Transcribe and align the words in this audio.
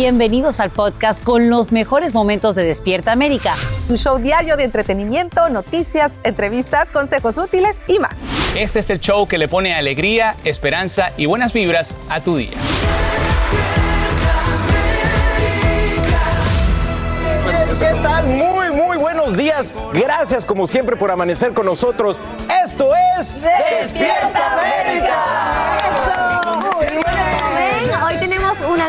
Bienvenidos 0.00 0.60
al 0.60 0.70
podcast 0.70 1.24
con 1.24 1.50
los 1.50 1.72
mejores 1.72 2.14
momentos 2.14 2.54
de 2.54 2.64
Despierta 2.64 3.10
América. 3.10 3.54
Un 3.88 3.98
show 3.98 4.18
diario 4.18 4.56
de 4.56 4.62
entretenimiento, 4.62 5.48
noticias, 5.48 6.20
entrevistas, 6.22 6.92
consejos 6.92 7.36
útiles 7.36 7.82
y 7.88 7.98
más. 7.98 8.28
Este 8.56 8.78
es 8.78 8.90
el 8.90 9.00
show 9.00 9.26
que 9.26 9.38
le 9.38 9.48
pone 9.48 9.74
alegría, 9.74 10.36
esperanza 10.44 11.10
y 11.16 11.26
buenas 11.26 11.52
vibras 11.52 11.96
a 12.08 12.20
tu 12.20 12.36
día. 12.36 12.56
¿Qué 17.80 17.92
tal? 18.00 18.28
Muy, 18.28 18.70
muy 18.70 18.98
buenos 18.98 19.36
días. 19.36 19.74
Gracias 19.92 20.44
como 20.44 20.68
siempre 20.68 20.94
por 20.94 21.10
amanecer 21.10 21.54
con 21.54 21.66
nosotros. 21.66 22.20
Esto 22.64 22.92
es 23.18 23.34
Despierta 23.42 24.60
América. 24.60 25.57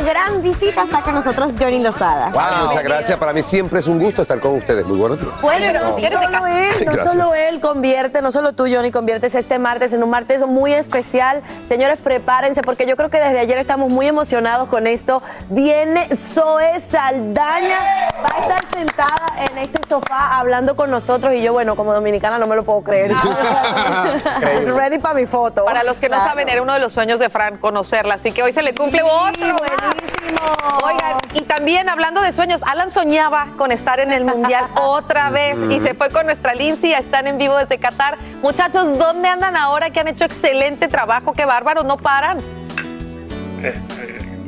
Gran 0.10 0.42
visita, 0.42 0.84
está 0.84 1.02
con 1.02 1.14
nosotros 1.14 1.52
Johnny 1.60 1.84
Lozada. 1.84 2.30
Wow, 2.30 2.68
muchas 2.68 2.84
gracias. 2.84 3.18
Para 3.20 3.32
mí 3.32 3.44
siempre 3.44 3.80
es 3.80 3.86
un 3.86 4.00
gusto 4.00 4.24
estar 4.24 4.40
con 4.40 4.56
ustedes. 4.56 4.84
Muy 4.84 4.98
buenos 4.98 5.20
días. 5.20 5.40
Bueno, 5.40 5.72
no, 5.72 6.00
solo 6.00 6.48
él, 6.48 6.74
Sí, 6.80 6.86
no 6.86 6.96
solo 6.98 7.34
él 7.36 7.60
convierte, 7.60 8.22
no 8.24 8.32
solo 8.32 8.54
tú, 8.54 8.64
Johnny, 8.64 8.90
conviertes 8.90 9.36
este 9.36 9.60
martes 9.60 9.94
en 9.94 10.02
un 10.02 10.10
martes 10.10 10.42
muy 10.48 10.74
especial. 10.74 11.44
Señores, 11.68 12.00
prepárense 12.00 12.64
porque 12.64 12.88
yo 12.88 12.98
creo 12.98 13.12
que 13.12 13.20
desde 13.20 13.40
ayer 13.40 13.60
estamos 13.60 13.92
muy 13.92 14.08
emocionados 14.08 14.68
con 14.68 14.88
esto. 14.88 15.22
Viene 15.50 16.10
Zoe 16.18 16.80
Saldaña, 16.82 17.80
va 18.24 18.36
a 18.36 18.42
estar 18.42 18.66
sentada 18.66 19.28
en 19.52 19.60
este 19.60 19.88
sofá 19.88 20.40
hablando 20.40 20.76
con 20.76 20.90
nosotros 20.90 21.36
y 21.36 21.44
yo, 21.44 21.54
bueno, 21.54 21.76
como 21.76 21.94
dominicana 21.94 22.40
no 22.40 22.48
me 22.48 22.56
lo 22.56 22.64
puedo 22.64 22.82
creer. 22.82 23.12
Ready 24.42 24.98
para 24.98 25.14
mi 25.14 25.28
foto. 25.28 25.66
Para 25.66 25.84
los 25.84 25.98
que 25.98 26.10
no 26.10 26.18
saben, 26.18 26.50
era 26.50 26.64
uno 26.64 26.74
de 26.74 26.80
los 26.80 26.94
sueños 26.94 27.20
de 27.20 27.30
Fran 27.30 27.58
conocerla, 27.58 28.16
así 28.16 28.32
que 28.32 28.42
hoy 28.42 28.54
se 28.54 28.64
le 28.64 28.74
cumple 28.74 29.04
otro. 29.04 29.56
Buenísimo. 30.00 30.40
Oigan, 30.84 31.18
y 31.34 31.42
también 31.42 31.90
hablando 31.90 32.22
de 32.22 32.34
sueños, 32.34 32.62
Alan 32.64 32.92
soñaba 32.92 33.48
con 33.58 33.72
estar 33.72 34.00
en 34.00 34.12
el 34.12 34.26
Mundial 34.26 34.68
otra 34.76 35.30
vez 35.30 35.58
y 35.70 35.80
se 35.80 35.94
fue 35.94 36.10
con 36.10 36.26
nuestra 36.26 36.54
Lindsay, 36.54 36.94
están 36.94 37.28
en 37.28 37.38
vivo 37.38 37.58
desde 37.58 37.78
Qatar. 37.78 38.18
Muchachos, 38.42 38.98
¿dónde 38.98 39.28
andan 39.28 39.56
ahora 39.56 39.90
que 39.90 40.00
han 40.00 40.08
hecho 40.08 40.26
excelente 40.26 40.88
trabajo? 40.88 41.34
Qué 41.34 41.46
bárbaros, 41.46 41.86
no 41.86 41.98
paran. 41.98 42.38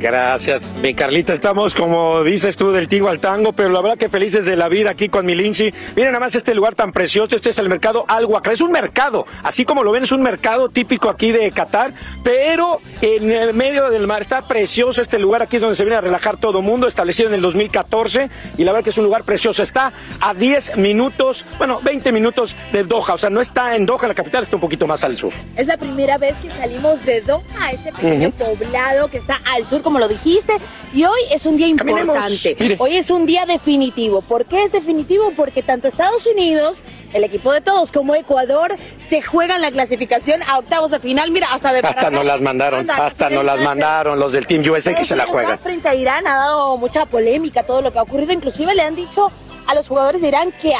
Gracias, 0.02 0.74
mi 0.82 0.94
Carlita. 0.94 1.32
Estamos, 1.32 1.76
como 1.76 2.24
dices 2.24 2.56
tú, 2.56 2.72
del 2.72 2.88
tigo 2.88 3.08
al 3.08 3.20
tango, 3.20 3.52
pero 3.52 3.68
la 3.68 3.80
verdad 3.80 3.96
que 3.96 4.08
felices 4.08 4.44
de 4.44 4.56
la 4.56 4.68
vida 4.68 4.90
aquí 4.90 5.08
con 5.08 5.24
mi 5.24 5.36
Lindsay. 5.36 5.72
Miren 5.94 6.10
nada 6.10 6.18
más 6.18 6.34
este 6.34 6.56
lugar 6.56 6.74
tan 6.74 6.90
precioso. 6.90 7.36
Este 7.36 7.50
es 7.50 7.58
el 7.60 7.68
mercado 7.68 8.04
Al 8.08 8.24
Wakra. 8.24 8.52
Es 8.52 8.60
un 8.60 8.72
mercado, 8.72 9.26
así 9.44 9.64
como 9.64 9.84
lo 9.84 9.92
ven, 9.92 10.02
es 10.02 10.10
un 10.10 10.20
mercado 10.20 10.70
típico 10.70 11.08
aquí 11.08 11.30
de 11.30 11.48
Qatar, 11.52 11.92
pero 12.24 12.80
en 13.00 13.30
el 13.30 13.54
medio 13.54 13.90
del 13.90 14.08
mar. 14.08 14.22
Está 14.22 14.42
precioso 14.42 15.00
este 15.00 15.20
lugar. 15.20 15.42
Aquí 15.42 15.56
es 15.56 15.62
donde 15.62 15.76
se 15.76 15.84
viene 15.84 15.98
a 15.98 16.00
relajar 16.00 16.36
todo 16.36 16.58
el 16.58 16.64
mundo, 16.64 16.88
establecido 16.88 17.28
en 17.28 17.36
el 17.36 17.40
2014. 17.40 18.28
Y 18.58 18.64
la 18.64 18.72
verdad 18.72 18.82
que 18.82 18.90
es 18.90 18.98
un 18.98 19.04
lugar 19.04 19.22
precioso. 19.22 19.62
Está 19.62 19.92
a 20.20 20.34
10 20.34 20.78
minutos, 20.78 21.46
bueno, 21.58 21.78
20 21.80 22.10
minutos 22.10 22.56
de 22.72 22.82
Doha. 22.82 23.14
O 23.14 23.18
sea, 23.18 23.30
no 23.30 23.40
está 23.40 23.76
en 23.76 23.86
Doha, 23.86 24.08
la 24.08 24.14
capital, 24.14 24.42
está 24.42 24.56
un 24.56 24.62
poquito 24.62 24.84
más 24.88 25.04
al 25.04 25.16
sur. 25.16 25.32
Es 25.56 25.68
la 25.68 25.76
primera 25.76 26.18
vez 26.18 26.34
que 26.38 26.50
salimos 26.50 27.04
de 27.04 27.20
Doha, 27.20 27.70
este 27.70 27.92
pequeño 27.92 28.32
poblado 28.32 29.06
que 29.08 29.18
está 29.18 29.40
al 29.44 29.64
sur, 29.64 29.80
como 29.80 29.91
lo 29.98 30.08
dijiste, 30.08 30.54
y 30.94 31.04
hoy 31.04 31.20
es 31.30 31.46
un 31.46 31.56
día 31.56 31.66
importante. 31.66 32.76
Hoy 32.78 32.96
es 32.96 33.10
un 33.10 33.26
día 33.26 33.46
definitivo. 33.46 34.20
¿Por 34.20 34.44
qué 34.44 34.64
es 34.64 34.72
definitivo? 34.72 35.32
Porque 35.36 35.62
tanto 35.62 35.88
Estados 35.88 36.26
Unidos, 36.26 36.82
el 37.12 37.24
equipo 37.24 37.52
de 37.52 37.60
todos, 37.60 37.92
como 37.92 38.14
Ecuador, 38.14 38.74
se 38.98 39.22
juegan 39.22 39.60
la 39.62 39.70
clasificación 39.70 40.42
a 40.42 40.58
octavos 40.58 40.90
de 40.90 41.00
final. 41.00 41.30
Mira, 41.30 41.48
hasta 41.52 41.72
de 41.72 41.80
Hasta 41.80 42.10
nos 42.10 42.24
las 42.24 42.40
mandaron, 42.40 42.90
hasta 42.90 43.30
nos 43.30 43.44
las 43.44 43.60
mandaron 43.60 44.18
los 44.18 44.32
del 44.32 44.46
Team 44.46 44.62
USA 44.70 44.94
que 44.94 45.04
se 45.04 45.16
la 45.16 45.26
juegan. 45.26 45.58
Frente 45.58 45.88
a 45.88 45.94
Irán 45.94 46.26
ha 46.26 46.34
dado 46.34 46.76
mucha 46.76 47.06
polémica 47.06 47.62
todo 47.62 47.82
lo 47.82 47.92
que 47.92 47.98
ha 47.98 48.02
ocurrido. 48.02 48.32
Inclusive 48.32 48.74
le 48.74 48.82
han 48.82 48.94
dicho 48.94 49.30
a 49.66 49.74
los 49.74 49.88
jugadores 49.88 50.20
de 50.20 50.28
Irán 50.28 50.52
que 50.60 50.74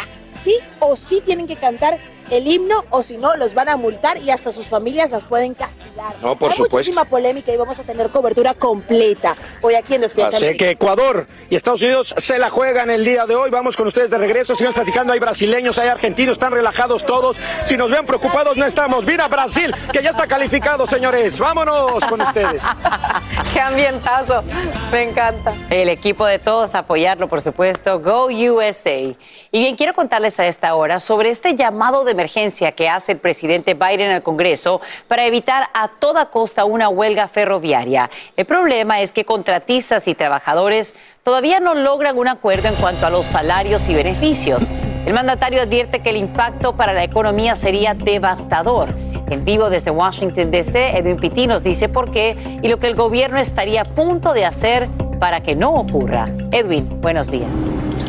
sí 0.44 0.56
o 0.81 0.97
sí 0.97 1.23
tienen 1.25 1.47
que 1.47 1.56
cantar 1.56 1.99
el 2.31 2.47
himno 2.47 2.84
o 2.91 3.03
si 3.03 3.16
no 3.16 3.37
los 3.37 3.55
van 3.55 3.69
a 3.69 3.77
multar 3.77 4.19
y 4.19 4.31
hasta 4.31 4.53
sus 4.53 4.66
familias 4.69 5.10
las 5.10 5.25
pueden 5.25 5.55
castigar. 5.55 6.15
No, 6.22 6.37
por 6.37 6.50
Hay 6.50 6.56
supuesto. 6.56 6.77
muchísima 6.77 7.05
polémica 7.05 7.53
y 7.53 7.56
vamos 7.56 7.78
a 7.78 7.83
tener 7.83 8.09
cobertura 8.10 8.55
completa 8.55 9.34
hoy 9.60 9.75
aquí 9.75 9.94
en 9.94 10.03
Despierta 10.03 10.37
Así 10.37 10.56
que 10.56 10.71
Ecuador 10.71 11.27
y 11.50 11.56
Estados 11.56 11.82
Unidos 11.82 12.15
se 12.16 12.38
la 12.38 12.50
juegan 12.50 12.91
el 12.91 13.05
día 13.05 13.27
de 13.27 13.34
hoy. 13.34 13.50
Vamos 13.50 13.77
con 13.77 13.87
ustedes 13.87 14.11
de 14.11 14.19
regreso. 14.19 14.55
Sigamos 14.56 14.75
platicando. 14.75 15.12
Hay 15.12 15.20
brasileños, 15.20 15.79
hay 15.79 15.88
argentinos, 15.88 16.35
están 16.35 16.52
relajados 16.52 17.05
todos. 17.05 17.37
Si 17.64 17.76
nos 17.76 17.91
ven 17.91 18.06
preocupados, 18.06 18.56
no 18.56 18.64
estamos. 18.64 19.05
Mira 19.05 19.29
Brasil, 19.29 19.75
que 19.93 20.02
ya 20.02 20.11
está 20.11 20.26
calificado, 20.26 20.87
señores. 20.87 21.38
Vámonos 21.38 22.05
con 22.05 22.20
ustedes. 22.20 22.62
Qué 23.52 23.61
ambientazo, 23.61 24.43
me 24.91 25.02
encanta. 25.02 25.52
El 25.70 25.88
equipo 25.88 26.25
de 26.26 26.38
todos, 26.38 26.75
apoyarlo, 26.75 27.29
por 27.29 27.43
supuesto. 27.43 28.00
Go 28.00 28.26
USA. 28.26 29.14
Y 29.50 29.58
bien, 29.58 29.76
quiero 29.76 29.94
contarles 29.94 30.38
a 30.41 30.46
esta 30.46 30.75
hora 30.75 31.00
sobre 31.00 31.31
este 31.31 31.55
llamado 31.55 32.05
de 32.05 32.14
emergencia 32.22 32.70
que 32.70 32.88
hace 32.88 33.12
el 33.12 33.19
presidente 33.19 33.74
Biden 33.74 34.12
al 34.12 34.22
Congreso 34.22 34.80
para 35.08 35.26
evitar 35.26 35.69
a 35.74 35.88
toda 35.88 36.26
costa 36.26 36.64
una 36.64 36.88
huelga 36.88 37.26
ferroviaria. 37.26 38.10
El 38.36 38.46
problema 38.46 39.00
es 39.00 39.10
que 39.10 39.24
contratistas 39.24 40.06
y 40.06 40.14
trabajadores 40.14 40.94
todavía 41.24 41.58
no 41.58 41.74
logran 41.74 42.16
un 42.16 42.28
acuerdo 42.28 42.69
en 42.69 42.76
cuanto 42.76 43.06
a 43.06 43.10
los 43.10 43.26
salarios 43.26 43.88
y 43.88 43.94
beneficios. 43.94 44.70
El 45.04 45.14
mandatario 45.14 45.60
advierte 45.60 46.00
que 46.00 46.10
el 46.10 46.16
impacto 46.16 46.76
para 46.76 46.92
la 46.92 47.02
economía 47.02 47.56
sería 47.56 47.94
devastador. 47.94 48.90
En 49.28 49.44
vivo 49.44 49.69
desde 49.69 49.90
Washington, 49.90 50.52
D.C., 50.52 50.96
Edwin 50.96 51.16
Pitti 51.16 51.48
nos 51.48 51.64
dice 51.64 51.88
por 51.88 52.12
qué 52.12 52.36
y 52.62 52.69
lo 52.69 52.78
que 52.78 52.86
el 52.86 52.94
gobierno 52.94 53.38
estaría 53.38 53.82
a 53.82 53.84
punto 53.84 54.32
de 54.32 54.44
hacer 54.44 54.88
para 55.19 55.42
que 55.42 55.56
no 55.56 55.74
ocurra. 55.74 56.28
Edwin, 56.52 57.00
buenos 57.00 57.28
días. 57.28 57.50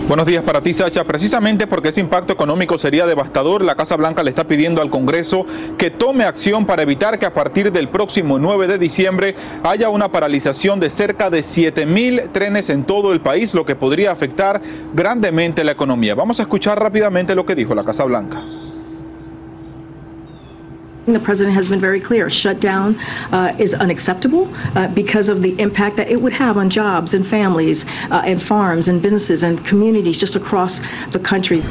Buenos 0.08 0.28
días 0.28 0.44
para 0.44 0.62
ti, 0.62 0.74
Sacha. 0.74 1.06
Precisamente 1.06 1.66
porque 1.66 1.90
ese 1.90 2.02
impacto 2.02 2.34
económico 2.34 2.78
sería 2.78 3.06
devastador, 3.06 3.64
la 3.64 3.76
Casa 3.76 3.96
Blanca 3.96 4.22
le 4.22 4.32
está 4.32 4.44
pidiendo 4.44 4.82
al 4.82 4.90
Congreso 4.90 5.46
que 5.78 5.92
tome 5.92 6.26
acción 6.26 6.66
para 6.66 6.84
evitar 6.84 7.18
que 7.18 7.26
a 7.26 7.34
partir 7.34 7.72
del 7.72 7.88
próximo 7.88 8.38
9 8.38 8.68
de 8.68 8.78
diciembre 8.78 9.36
haya 9.64 9.90
una 9.90 10.12
paralización 10.12 10.82
de 10.82 10.90
cerca 10.90 11.30
de 11.30 11.42
7 11.42 11.86
mil 11.86 12.24
trenes 12.34 12.70
en 12.70 12.84
todo 12.84 13.14
el 13.14 13.22
país, 13.22 13.54
lo 13.54 13.66
que 13.66 13.76
podría 13.76 14.12
afectar 14.12 14.62
grandemente 14.94 15.64
la 15.64 15.72
economía. 15.72 16.16
Vamos 16.16 16.40
a 16.40 16.44
escuchar 16.44 16.80
rápidamente 16.82 17.34
lo 17.34 17.46
que 17.46 17.56
dijo 17.56 17.74
la 17.74 17.86
Casa 17.86 18.04
Blanca. 18.04 18.44
The 21.06 21.20
president 21.20 21.54
has 21.56 21.68
been 21.68 21.82
very 21.82 22.00
clear. 22.00 22.30
Shutdown 22.30 22.98
uh, 23.34 23.54
is 23.60 23.74
unacceptable 23.74 24.50
uh, 24.76 24.88
because 24.88 25.28
of 25.28 25.42
the 25.42 25.60
impact 25.60 25.98
that 25.98 26.10
it 26.10 26.22
would 26.22 26.34
have 26.34 26.56
on 26.56 26.70
jobs 26.70 27.14
and 27.14 27.28
families 27.28 27.84
uh, 28.10 28.22
and 28.26 28.42
farms 28.42 28.88
and 28.88 29.02
businesses 29.02 29.44
and 29.44 29.66
communities 29.66 30.18
just 30.18 30.36
across 30.36 30.80
the 31.12 31.20
country. 31.20 31.62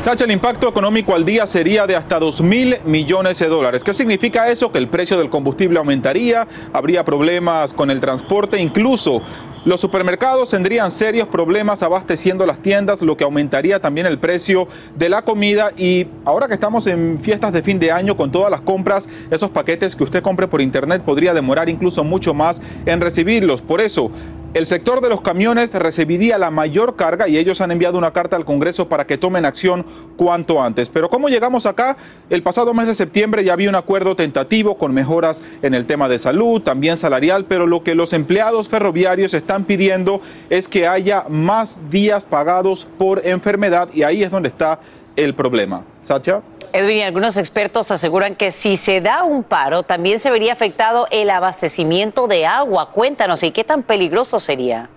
Sacha, 0.00 0.24
el 0.24 0.30
impacto 0.30 0.66
económico 0.66 1.14
al 1.14 1.26
día 1.26 1.46
sería 1.46 1.86
de 1.86 1.94
hasta 1.94 2.18
2 2.18 2.40
mil 2.40 2.76
millones 2.86 3.38
de 3.38 3.48
dólares. 3.48 3.84
¿Qué 3.84 3.92
significa 3.92 4.48
eso? 4.48 4.72
Que 4.72 4.78
el 4.78 4.88
precio 4.88 5.18
del 5.18 5.28
combustible 5.28 5.78
aumentaría, 5.78 6.48
habría 6.72 7.04
problemas 7.04 7.74
con 7.74 7.90
el 7.90 8.00
transporte, 8.00 8.58
incluso 8.58 9.20
los 9.66 9.78
supermercados 9.78 10.48
tendrían 10.48 10.90
serios 10.90 11.28
problemas 11.28 11.82
abasteciendo 11.82 12.46
las 12.46 12.62
tiendas, 12.62 13.02
lo 13.02 13.18
que 13.18 13.24
aumentaría 13.24 13.78
también 13.78 14.06
el 14.06 14.18
precio 14.18 14.68
de 14.96 15.10
la 15.10 15.20
comida. 15.20 15.70
Y 15.76 16.06
ahora 16.24 16.48
que 16.48 16.54
estamos 16.54 16.86
en 16.86 17.20
fiestas 17.20 17.52
de 17.52 17.60
fin 17.60 17.78
de 17.78 17.92
año 17.92 18.16
con 18.16 18.32
todas 18.32 18.50
las 18.50 18.62
compras, 18.62 19.06
esos 19.30 19.50
paquetes 19.50 19.96
que 19.96 20.04
usted 20.04 20.22
compre 20.22 20.48
por 20.48 20.62
internet 20.62 21.02
podría 21.04 21.34
demorar 21.34 21.68
incluso 21.68 22.04
mucho 22.04 22.32
más 22.32 22.62
en 22.86 23.02
recibirlos. 23.02 23.60
Por 23.60 23.82
eso, 23.82 24.10
el 24.52 24.66
sector 24.66 25.00
de 25.00 25.08
los 25.08 25.20
camiones 25.20 25.72
recibiría 25.72 26.36
la 26.36 26.50
mayor 26.50 26.96
carga 26.96 27.28
y 27.28 27.38
ellos 27.38 27.60
han 27.60 27.70
enviado 27.70 27.96
una 27.98 28.12
carta 28.12 28.34
al 28.34 28.44
Congreso 28.44 28.88
para 28.88 29.06
que 29.06 29.16
tomen 29.16 29.44
acción 29.44 29.86
cuanto 30.16 30.60
antes. 30.60 30.88
Pero 30.88 31.08
¿cómo 31.08 31.28
llegamos 31.28 31.66
acá? 31.66 31.96
El 32.30 32.42
pasado 32.42 32.74
mes 32.74 32.88
de 32.88 32.96
septiembre 32.96 33.44
ya 33.44 33.52
había 33.52 33.68
un 33.68 33.76
acuerdo 33.76 34.16
tentativo 34.16 34.76
con 34.76 34.92
mejoras 34.92 35.40
en 35.62 35.74
el 35.74 35.86
tema 35.86 36.08
de 36.08 36.18
salud, 36.18 36.62
también 36.62 36.96
salarial, 36.96 37.44
pero 37.44 37.66
lo 37.66 37.84
que 37.84 37.94
los 37.94 38.12
empleados 38.12 38.68
ferroviarios 38.68 39.34
están 39.34 39.64
pidiendo 39.64 40.20
es 40.48 40.66
que 40.66 40.88
haya 40.88 41.26
más 41.28 41.88
días 41.88 42.24
pagados 42.24 42.88
por 42.98 43.24
enfermedad 43.24 43.88
y 43.94 44.02
ahí 44.02 44.24
es 44.24 44.30
donde 44.32 44.48
está 44.48 44.80
el 45.14 45.34
problema. 45.34 45.84
Sacha. 46.02 46.42
Edwin, 46.72 47.02
algunos 47.02 47.36
expertos 47.36 47.90
aseguran 47.90 48.34
que 48.34 48.52
si 48.52 48.76
se 48.76 49.00
da 49.00 49.24
un 49.24 49.42
paro, 49.42 49.82
también 49.82 50.20
se 50.20 50.30
vería 50.30 50.52
afectado 50.52 51.08
el 51.10 51.30
abastecimiento 51.30 52.28
de 52.28 52.46
agua. 52.46 52.90
Cuéntanos, 52.92 53.42
¿y 53.42 53.50
qué 53.50 53.64
tan 53.64 53.82
peligroso 53.82 54.38
sería? 54.38 54.88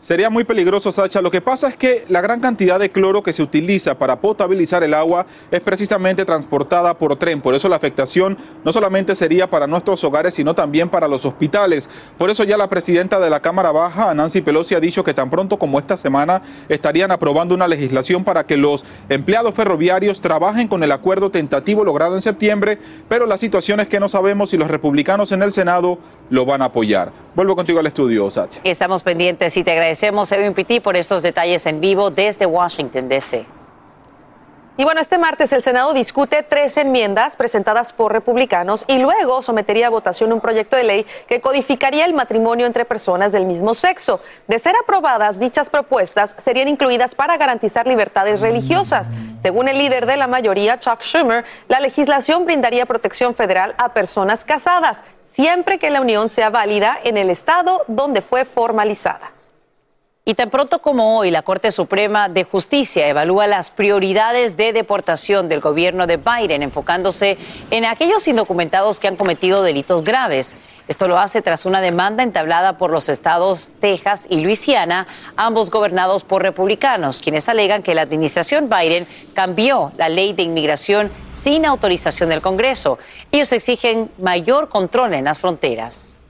Sería 0.00 0.30
muy 0.30 0.44
peligroso, 0.44 0.92
Sacha. 0.92 1.20
Lo 1.20 1.32
que 1.32 1.40
pasa 1.40 1.68
es 1.68 1.76
que 1.76 2.04
la 2.08 2.20
gran 2.20 2.38
cantidad 2.38 2.78
de 2.78 2.90
cloro 2.90 3.24
que 3.24 3.32
se 3.32 3.42
utiliza 3.42 3.98
para 3.98 4.20
potabilizar 4.20 4.84
el 4.84 4.94
agua 4.94 5.26
es 5.50 5.60
precisamente 5.60 6.24
transportada 6.24 6.94
por 6.94 7.16
tren. 7.16 7.40
Por 7.40 7.56
eso 7.56 7.68
la 7.68 7.74
afectación 7.74 8.38
no 8.64 8.72
solamente 8.72 9.16
sería 9.16 9.50
para 9.50 9.66
nuestros 9.66 10.04
hogares, 10.04 10.34
sino 10.34 10.54
también 10.54 10.88
para 10.88 11.08
los 11.08 11.24
hospitales. 11.24 11.90
Por 12.16 12.30
eso 12.30 12.44
ya 12.44 12.56
la 12.56 12.68
presidenta 12.68 13.18
de 13.18 13.28
la 13.28 13.40
Cámara 13.40 13.72
Baja, 13.72 14.14
Nancy 14.14 14.40
Pelosi, 14.40 14.76
ha 14.76 14.80
dicho 14.80 15.02
que 15.02 15.14
tan 15.14 15.30
pronto 15.30 15.58
como 15.58 15.80
esta 15.80 15.96
semana 15.96 16.42
estarían 16.68 17.10
aprobando 17.10 17.56
una 17.56 17.66
legislación 17.66 18.22
para 18.22 18.44
que 18.44 18.56
los 18.56 18.84
empleados 19.08 19.52
ferroviarios 19.52 20.20
trabajen 20.20 20.68
con 20.68 20.84
el 20.84 20.92
acuerdo 20.92 21.30
tentativo 21.30 21.82
logrado 21.82 22.14
en 22.14 22.22
septiembre, 22.22 22.78
pero 23.08 23.26
la 23.26 23.36
situación 23.36 23.80
es 23.80 23.88
que 23.88 23.98
no 23.98 24.08
sabemos 24.08 24.50
si 24.50 24.58
los 24.58 24.68
republicanos 24.68 25.32
en 25.32 25.42
el 25.42 25.50
Senado 25.50 25.98
lo 26.30 26.44
van 26.44 26.62
a 26.62 26.66
apoyar. 26.66 27.12
Vuelvo 27.34 27.56
contigo 27.56 27.78
al 27.78 27.86
estudio, 27.86 28.30
Sacha. 28.30 28.60
Estamos 28.64 29.02
pendientes 29.02 29.56
y 29.56 29.64
te 29.64 29.72
agradecemos, 29.72 30.30
Edwin 30.32 30.54
Pitti, 30.54 30.80
por 30.80 30.96
estos 30.96 31.22
detalles 31.22 31.64
en 31.66 31.80
vivo 31.80 32.10
desde 32.10 32.46
Washington, 32.46 33.08
D.C. 33.08 33.57
Y 34.80 34.84
bueno, 34.84 35.00
este 35.00 35.18
martes 35.18 35.52
el 35.52 35.60
Senado 35.60 35.92
discute 35.92 36.44
tres 36.44 36.76
enmiendas 36.76 37.34
presentadas 37.34 37.92
por 37.92 38.12
republicanos 38.12 38.84
y 38.86 38.98
luego 38.98 39.42
sometería 39.42 39.88
a 39.88 39.90
votación 39.90 40.32
un 40.32 40.40
proyecto 40.40 40.76
de 40.76 40.84
ley 40.84 41.06
que 41.26 41.40
codificaría 41.40 42.04
el 42.04 42.14
matrimonio 42.14 42.64
entre 42.64 42.84
personas 42.84 43.32
del 43.32 43.44
mismo 43.44 43.74
sexo. 43.74 44.20
De 44.46 44.60
ser 44.60 44.76
aprobadas, 44.80 45.40
dichas 45.40 45.68
propuestas 45.68 46.36
serían 46.38 46.68
incluidas 46.68 47.16
para 47.16 47.36
garantizar 47.36 47.88
libertades 47.88 48.40
religiosas. 48.40 49.10
Según 49.42 49.66
el 49.66 49.78
líder 49.78 50.06
de 50.06 50.16
la 50.16 50.28
mayoría, 50.28 50.78
Chuck 50.78 51.02
Schumer, 51.02 51.44
la 51.66 51.80
legislación 51.80 52.44
brindaría 52.44 52.86
protección 52.86 53.34
federal 53.34 53.74
a 53.78 53.94
personas 53.94 54.44
casadas, 54.44 55.02
siempre 55.24 55.80
que 55.80 55.90
la 55.90 56.02
unión 56.02 56.28
sea 56.28 56.50
válida 56.50 56.96
en 57.02 57.16
el 57.16 57.30
estado 57.30 57.82
donde 57.88 58.22
fue 58.22 58.44
formalizada. 58.44 59.37
Y 60.28 60.34
tan 60.34 60.50
pronto 60.50 60.80
como 60.80 61.16
hoy, 61.16 61.30
la 61.30 61.40
Corte 61.40 61.72
Suprema 61.72 62.28
de 62.28 62.44
Justicia 62.44 63.08
evalúa 63.08 63.46
las 63.46 63.70
prioridades 63.70 64.58
de 64.58 64.74
deportación 64.74 65.48
del 65.48 65.60
gobierno 65.60 66.06
de 66.06 66.18
Biden, 66.18 66.62
enfocándose 66.62 67.38
en 67.70 67.86
aquellos 67.86 68.28
indocumentados 68.28 69.00
que 69.00 69.08
han 69.08 69.16
cometido 69.16 69.62
delitos 69.62 70.04
graves. 70.04 70.54
Esto 70.86 71.08
lo 71.08 71.18
hace 71.18 71.40
tras 71.40 71.64
una 71.64 71.80
demanda 71.80 72.22
entablada 72.22 72.76
por 72.76 72.90
los 72.90 73.08
estados 73.08 73.70
Texas 73.80 74.26
y 74.28 74.40
Luisiana, 74.40 75.06
ambos 75.34 75.70
gobernados 75.70 76.24
por 76.24 76.42
republicanos, 76.42 77.20
quienes 77.20 77.48
alegan 77.48 77.82
que 77.82 77.94
la 77.94 78.02
administración 78.02 78.68
Biden 78.68 79.06
cambió 79.32 79.92
la 79.96 80.10
ley 80.10 80.34
de 80.34 80.42
inmigración 80.42 81.10
sin 81.30 81.64
autorización 81.64 82.28
del 82.28 82.42
Congreso. 82.42 82.98
Ellos 83.32 83.50
exigen 83.52 84.10
mayor 84.18 84.68
control 84.68 85.14
en 85.14 85.24
las 85.24 85.38
fronteras. 85.38 86.20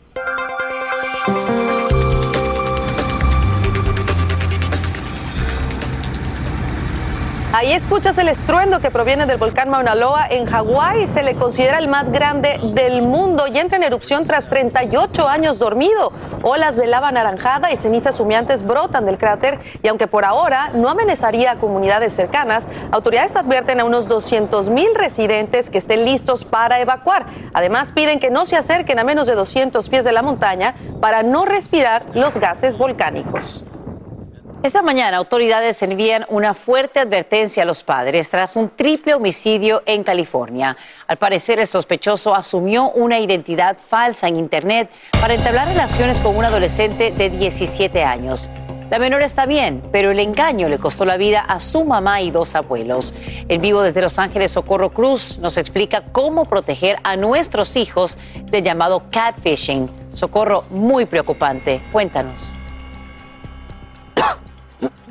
Ahí 7.59 7.73
escuchas 7.73 8.17
el 8.19 8.29
estruendo 8.29 8.79
que 8.79 8.93
proviene 8.93 9.27
del 9.27 9.37
volcán 9.37 9.69
Mauna 9.69 9.97
Loa 9.97 10.29
en 10.31 10.47
Hawái. 10.47 11.09
Se 11.09 11.25
le 11.25 11.35
considera 11.35 11.79
el 11.79 11.89
más 11.89 12.09
grande 12.09 12.61
del 12.63 13.03
mundo 13.03 13.49
y 13.49 13.59
entra 13.59 13.79
en 13.79 13.83
erupción 13.83 14.25
tras 14.25 14.49
38 14.49 15.29
años 15.29 15.59
dormido. 15.59 16.13
Olas 16.45 16.77
de 16.77 16.87
lava 16.87 17.09
anaranjada 17.09 17.73
y 17.73 17.77
cenizas 17.77 18.21
humeantes 18.21 18.65
brotan 18.65 19.07
del 19.07 19.19
cráter 19.19 19.59
y 19.83 19.89
aunque 19.89 20.07
por 20.07 20.25
ahora 20.25 20.69
no 20.75 20.89
amenazaría 20.89 21.51
a 21.51 21.57
comunidades 21.57 22.13
cercanas, 22.13 22.69
autoridades 22.93 23.35
advierten 23.35 23.81
a 23.81 23.85
unos 23.85 24.07
200 24.07 24.69
mil 24.69 24.95
residentes 24.95 25.69
que 25.69 25.79
estén 25.79 26.05
listos 26.05 26.45
para 26.45 26.79
evacuar. 26.79 27.27
Además 27.55 27.91
piden 27.91 28.21
que 28.21 28.31
no 28.31 28.47
se 28.47 28.55
acerquen 28.55 29.01
a 29.01 29.03
menos 29.03 29.27
de 29.27 29.35
200 29.35 29.89
pies 29.89 30.05
de 30.05 30.13
la 30.13 30.23
montaña 30.23 30.77
para 31.01 31.25
no 31.25 31.45
respirar 31.45 32.05
los 32.15 32.37
gases 32.37 32.79
volcánicos. 32.79 33.65
Esta 34.61 34.83
mañana 34.83 35.19
autoridades 35.19 35.81
envían 35.83 36.27
una 36.29 36.53
fuerte 36.53 36.99
advertencia 36.99 37.63
a 37.63 37.67
los 37.67 37.85
padres 37.85 38.29
tras 38.29 38.57
un 38.57 38.71
triple 38.71 39.15
homicidio 39.15 39.85
en 39.87 40.03
California. 40.03 40.77
Al 41.07 41.17
parecer 41.17 41.61
el 41.61 41.69
sospechoso 41.69 42.35
asumió 42.35 42.91
una 42.91 43.21
identidad 43.21 43.77
falsa 43.79 44.27
en 44.27 44.37
Internet 44.37 44.91
para 45.13 45.35
entablar 45.35 45.69
relaciones 45.69 46.21
con 46.21 46.37
un 46.37 46.45
adolescente 46.45 47.13
de 47.13 47.31
17 47.31 48.03
años. 48.03 48.51
La 48.91 48.99
menor 48.99 49.23
está 49.23 49.47
bien, 49.47 49.81
pero 49.93 50.11
el 50.11 50.19
engaño 50.19 50.69
le 50.69 50.79
costó 50.79 51.05
la 51.05 51.19
vida 51.19 51.41
a 51.41 51.61
su 51.61 51.85
mamá 51.85 52.21
y 52.21 52.33
dos 52.33 52.57
abuelos. 52.57 53.15
En 53.49 53.61
vivo 53.61 53.83
desde 53.83 54.03
Los 54.03 54.19
Ángeles, 54.19 54.51
Socorro 54.51 54.91
Cruz 54.91 55.39
nos 55.39 55.57
explica 55.57 56.03
cómo 56.11 56.47
proteger 56.47 56.97
a 57.05 57.17
nuestros 57.17 57.77
hijos 57.77 58.19
del 58.47 58.65
llamado 58.65 59.05
catfishing. 59.13 59.89
Socorro, 60.13 60.65
muy 60.71 61.07
preocupante. 61.07 61.81
Cuéntanos. 61.93 62.58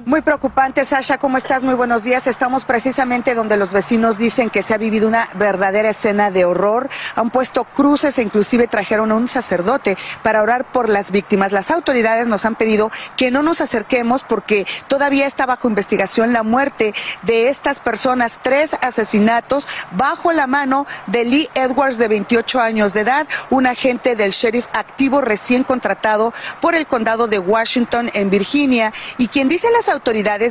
Muy 0.07 0.21
preocupante, 0.21 0.85
Sasha, 0.85 1.17
¿cómo 1.17 1.35
estás? 1.35 1.65
Muy 1.65 1.73
buenos 1.73 2.01
días. 2.01 2.27
Estamos 2.27 2.63
precisamente 2.63 3.35
donde 3.35 3.57
los 3.57 3.73
vecinos 3.73 4.17
dicen 4.17 4.49
que 4.49 4.61
se 4.61 4.73
ha 4.73 4.77
vivido 4.77 5.05
una 5.05 5.27
verdadera 5.35 5.89
escena 5.89 6.31
de 6.31 6.45
horror. 6.45 6.89
Han 7.15 7.29
puesto 7.29 7.65
cruces 7.65 8.17
e 8.17 8.21
inclusive 8.21 8.67
trajeron 8.67 9.11
a 9.11 9.15
un 9.15 9.27
sacerdote 9.27 9.97
para 10.23 10.43
orar 10.43 10.71
por 10.71 10.87
las 10.87 11.11
víctimas. 11.11 11.51
Las 11.51 11.71
autoridades 11.71 12.29
nos 12.29 12.45
han 12.45 12.55
pedido 12.55 12.89
que 13.17 13.31
no 13.31 13.43
nos 13.43 13.59
acerquemos 13.59 14.23
porque 14.23 14.65
todavía 14.87 15.27
está 15.27 15.45
bajo 15.45 15.67
investigación 15.67 16.31
la 16.31 16.43
muerte 16.43 16.93
de 17.23 17.49
estas 17.49 17.81
personas. 17.81 18.39
Tres 18.41 18.77
asesinatos 18.79 19.67
bajo 19.91 20.31
la 20.31 20.47
mano 20.47 20.85
de 21.07 21.25
Lee 21.25 21.49
Edwards, 21.53 21.97
de 21.97 22.07
28 22.07 22.61
años 22.61 22.93
de 22.93 23.01
edad, 23.01 23.27
un 23.49 23.67
agente 23.67 24.15
del 24.15 24.31
sheriff 24.31 24.67
activo 24.71 25.19
recién 25.19 25.65
contratado 25.65 26.31
por 26.61 26.75
el 26.75 26.87
condado 26.87 27.27
de 27.27 27.39
Washington 27.39 28.09
en 28.13 28.29
Virginia 28.29 28.93
y 29.17 29.27
quien 29.27 29.49
dice 29.49 29.67
las 29.71 29.89
autoridades 29.89 29.97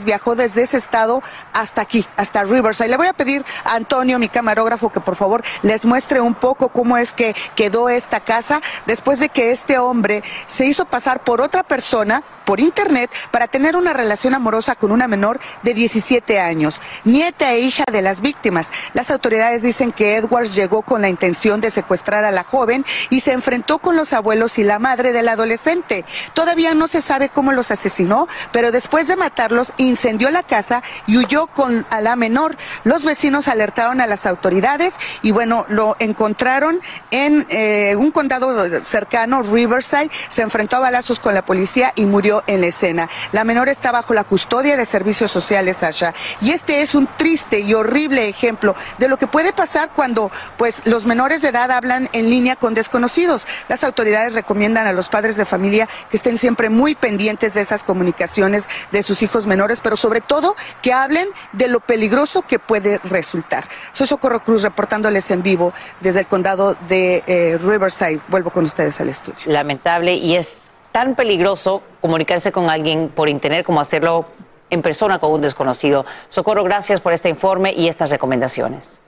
viajó 0.05 0.37
desde 0.37 0.63
ese 0.63 0.77
estado 0.77 1.23
hasta 1.53 1.83
aquí, 1.83 2.07
hasta 2.17 2.45
Riverside. 2.45 2.89
Le 2.89 2.97
voy 2.97 3.07
a 3.07 3.13
pedir 3.13 3.45
a 3.65 3.75
Antonio, 3.75 4.19
mi 4.19 4.29
camarógrafo, 4.29 4.91
que 4.91 5.01
por 5.01 5.17
favor 5.17 5.43
les 5.63 5.85
muestre 5.85 6.21
un 6.21 6.35
poco 6.35 6.69
cómo 6.69 6.97
es 6.97 7.13
que 7.13 7.35
quedó 7.55 7.89
esta 7.89 8.21
casa 8.21 8.61
después 8.87 9.19
de 9.19 9.29
que 9.29 9.51
este 9.51 9.79
hombre 9.79 10.23
se 10.47 10.67
hizo 10.67 10.85
pasar 10.85 11.25
por 11.25 11.41
otra 11.41 11.63
persona 11.63 12.23
por 12.47 12.61
internet 12.61 13.11
para 13.33 13.49
tener 13.49 13.77
una 13.77 13.93
relación 13.93 14.33
amorosa 14.33 14.77
con 14.77 14.93
una 14.93 15.09
menor 15.09 15.41
de 15.63 15.75
17 15.75 16.39
años, 16.39 16.81
nieta 17.05 17.53
e 17.53 17.61
hija 17.61 17.85
de 17.91 18.03
las 18.03 18.21
víctimas. 18.21 18.71
Las 18.95 19.11
autoridades 19.11 19.63
dicen 19.63 19.93
que 19.93 20.17
Edwards 20.17 20.55
llegó 20.55 20.83
con 20.83 21.03
la 21.03 21.09
intención 21.09 21.61
de 21.61 21.73
secuestrar 21.73 22.25
a 22.25 22.31
la 22.31 22.45
joven 22.45 22.85
y 23.11 23.21
se 23.21 23.33
enfrentó 23.33 23.79
con 23.79 23.97
los 23.97 24.13
abuelos 24.13 24.59
y 24.59 24.65
la 24.65 24.79
madre 24.79 25.13
del 25.13 25.29
adolescente. 25.29 26.05
Todavía 26.33 26.73
no 26.75 26.87
se 26.87 27.01
sabe 27.01 27.29
cómo 27.29 27.53
los 27.53 27.73
asesinó, 27.73 28.29
pero 28.53 28.71
después 28.71 29.09
de 29.09 29.17
matarlos 29.37 29.75
incendió 29.77 30.31
la 30.31 30.43
casa 30.43 30.83
y 31.07 31.19
huyó 31.19 31.47
con 31.49 31.87
a 31.91 32.01
la 32.01 32.17
menor. 32.17 32.57
Los 32.85 33.05
vecinos 33.05 33.49
alertaron 33.49 34.01
a 34.01 34.07
las 34.07 34.25
autoridades 34.25 34.95
y 35.21 35.31
bueno, 35.31 35.67
lo 35.69 35.95
encontraron 35.99 36.81
en 37.11 37.47
eh, 37.51 37.97
un 37.97 38.13
condado 38.13 38.67
cercano, 38.83 39.43
Riverside, 39.43 40.09
se 40.29 40.41
enfrentó 40.41 40.77
a 40.77 40.81
balazos 40.81 41.21
con 41.21 41.35
la 41.35 41.45
policía 41.45 41.93
y 41.97 42.07
murió 42.07 42.45
en 42.47 42.63
la 42.63 42.69
escena. 42.69 43.11
La 43.33 43.45
menor 43.45 43.69
está 43.69 43.93
bajo 43.93 44.15
la 44.15 44.25
custodia 44.25 44.75
de 44.75 44.87
servicios 44.87 45.31
sociales, 45.33 45.77
Sasha. 45.79 46.15
Y 46.41 46.53
este 46.53 46.81
es 46.81 46.95
un 46.95 47.07
triste 47.19 47.61
y 47.61 47.75
horrible 47.75 48.29
ejemplo 48.29 48.75
de 48.97 49.09
lo 49.09 49.19
que 49.19 49.27
puede 49.27 49.53
pasar 49.53 49.91
cuando 49.95 50.31
pues 50.57 50.81
los 50.87 51.05
menores 51.05 51.43
de 51.43 51.49
edad 51.49 51.71
hablan 51.71 52.09
en 52.15 52.31
línea 52.31 52.57
con 52.57 52.73
desconocidos. 52.73 53.47
Las 53.69 53.85
autoridades 53.85 54.33
recomiendan 54.33 54.87
a 54.87 54.95
los 54.95 55.09
padres 55.09 55.37
de 55.37 55.45
familia 55.45 55.87
que 56.11 56.17
estén 56.17 56.39
siempre 56.39 56.71
muy 56.71 56.95
pendientes 56.95 57.53
de 57.53 57.61
esas 57.61 57.85
comunicaciones 57.85 58.67
de 58.93 59.03
sus 59.03 59.21
hijos 59.21 59.26
menores, 59.47 59.81
pero 59.81 59.97
sobre 59.97 60.21
todo 60.21 60.55
que 60.83 60.93
hablen 60.93 61.29
de 61.53 61.69
lo 61.69 61.81
peligroso 61.81 62.43
que 62.43 62.59
puede 62.59 62.99
resultar. 63.05 63.69
Soy 63.93 64.07
Socorro 64.07 64.43
Cruz 64.43 64.63
reportándoles 64.63 65.31
en 65.31 65.43
vivo 65.43 65.73
desde 66.01 66.21
el 66.21 66.27
condado 66.27 66.75
de 66.89 67.23
eh, 67.27 67.59
Riverside. 67.59 68.21
Vuelvo 68.29 68.51
con 68.51 68.65
ustedes 68.65 69.01
al 69.01 69.09
estudio. 69.09 69.39
Lamentable 69.47 70.15
y 70.15 70.37
es 70.37 70.59
tan 70.93 71.15
peligroso 71.15 71.83
comunicarse 72.01 72.53
con 72.53 72.71
alguien 72.71 73.11
por 73.15 73.29
internet 73.29 73.67
como 73.67 73.81
hacerlo 73.81 74.27
en 74.71 74.83
persona 74.83 75.19
con 75.19 75.33
un 75.33 75.41
desconocido. 75.41 76.07
Socorro, 76.29 76.65
gracias 76.65 77.01
por 77.01 77.13
este 77.13 77.29
informe 77.29 77.73
y 77.73 77.89
estas 77.89 78.11
recomendaciones. 78.11 79.03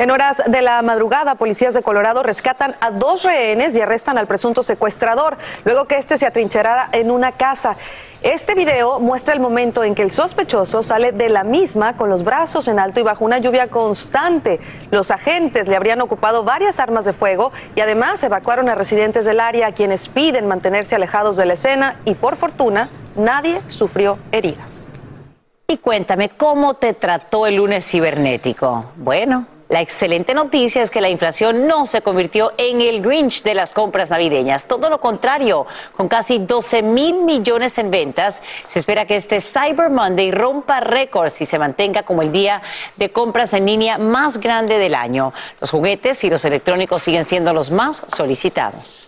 En 0.00 0.10
horas 0.10 0.42
de 0.46 0.62
la 0.62 0.80
madrugada, 0.80 1.34
policías 1.34 1.74
de 1.74 1.82
Colorado 1.82 2.22
rescatan 2.22 2.74
a 2.80 2.90
dos 2.90 3.22
rehenes 3.22 3.76
y 3.76 3.82
arrestan 3.82 4.16
al 4.16 4.26
presunto 4.26 4.62
secuestrador, 4.62 5.36
luego 5.66 5.84
que 5.84 5.98
este 5.98 6.16
se 6.16 6.24
atrincherara 6.24 6.88
en 6.92 7.10
una 7.10 7.32
casa. 7.32 7.76
Este 8.22 8.54
video 8.54 8.98
muestra 8.98 9.34
el 9.34 9.40
momento 9.40 9.84
en 9.84 9.94
que 9.94 10.00
el 10.00 10.10
sospechoso 10.10 10.82
sale 10.82 11.12
de 11.12 11.28
la 11.28 11.44
misma 11.44 11.98
con 11.98 12.08
los 12.08 12.24
brazos 12.24 12.66
en 12.68 12.78
alto 12.78 12.98
y 13.00 13.02
bajo 13.02 13.26
una 13.26 13.40
lluvia 13.40 13.66
constante. 13.66 14.58
Los 14.90 15.10
agentes 15.10 15.68
le 15.68 15.76
habrían 15.76 16.00
ocupado 16.00 16.44
varias 16.44 16.80
armas 16.80 17.04
de 17.04 17.12
fuego 17.12 17.52
y 17.76 17.82
además 17.82 18.24
evacuaron 18.24 18.70
a 18.70 18.76
residentes 18.76 19.26
del 19.26 19.38
área 19.38 19.66
a 19.66 19.72
quienes 19.72 20.08
piden 20.08 20.48
mantenerse 20.48 20.94
alejados 20.94 21.36
de 21.36 21.44
la 21.44 21.52
escena 21.52 21.96
y 22.06 22.14
por 22.14 22.36
fortuna 22.36 22.88
nadie 23.16 23.60
sufrió 23.68 24.16
heridas. 24.32 24.88
Y 25.68 25.76
cuéntame, 25.76 26.30
¿cómo 26.30 26.72
te 26.72 26.94
trató 26.94 27.46
el 27.46 27.56
lunes 27.56 27.84
cibernético? 27.84 28.92
Bueno. 28.96 29.59
La 29.70 29.80
excelente 29.80 30.34
noticia 30.34 30.82
es 30.82 30.90
que 30.90 31.00
la 31.00 31.08
inflación 31.08 31.68
no 31.68 31.86
se 31.86 32.02
convirtió 32.02 32.52
en 32.56 32.80
el 32.80 33.00
Grinch 33.00 33.44
de 33.44 33.54
las 33.54 33.72
compras 33.72 34.10
navideñas. 34.10 34.64
Todo 34.64 34.90
lo 34.90 35.00
contrario, 35.00 35.64
con 35.96 36.08
casi 36.08 36.38
12 36.38 36.82
mil 36.82 37.22
millones 37.22 37.78
en 37.78 37.92
ventas, 37.92 38.42
se 38.66 38.80
espera 38.80 39.06
que 39.06 39.14
este 39.14 39.40
Cyber 39.40 39.88
Monday 39.88 40.32
rompa 40.32 40.80
récords 40.80 41.40
y 41.40 41.46
se 41.46 41.56
mantenga 41.56 42.02
como 42.02 42.22
el 42.22 42.32
día 42.32 42.62
de 42.96 43.12
compras 43.12 43.52
en 43.52 43.64
línea 43.64 43.96
más 43.96 44.38
grande 44.38 44.76
del 44.76 44.96
año. 44.96 45.32
Los 45.60 45.70
juguetes 45.70 46.24
y 46.24 46.30
los 46.30 46.44
electrónicos 46.44 47.04
siguen 47.04 47.24
siendo 47.24 47.52
los 47.52 47.70
más 47.70 48.02
solicitados. 48.08 49.06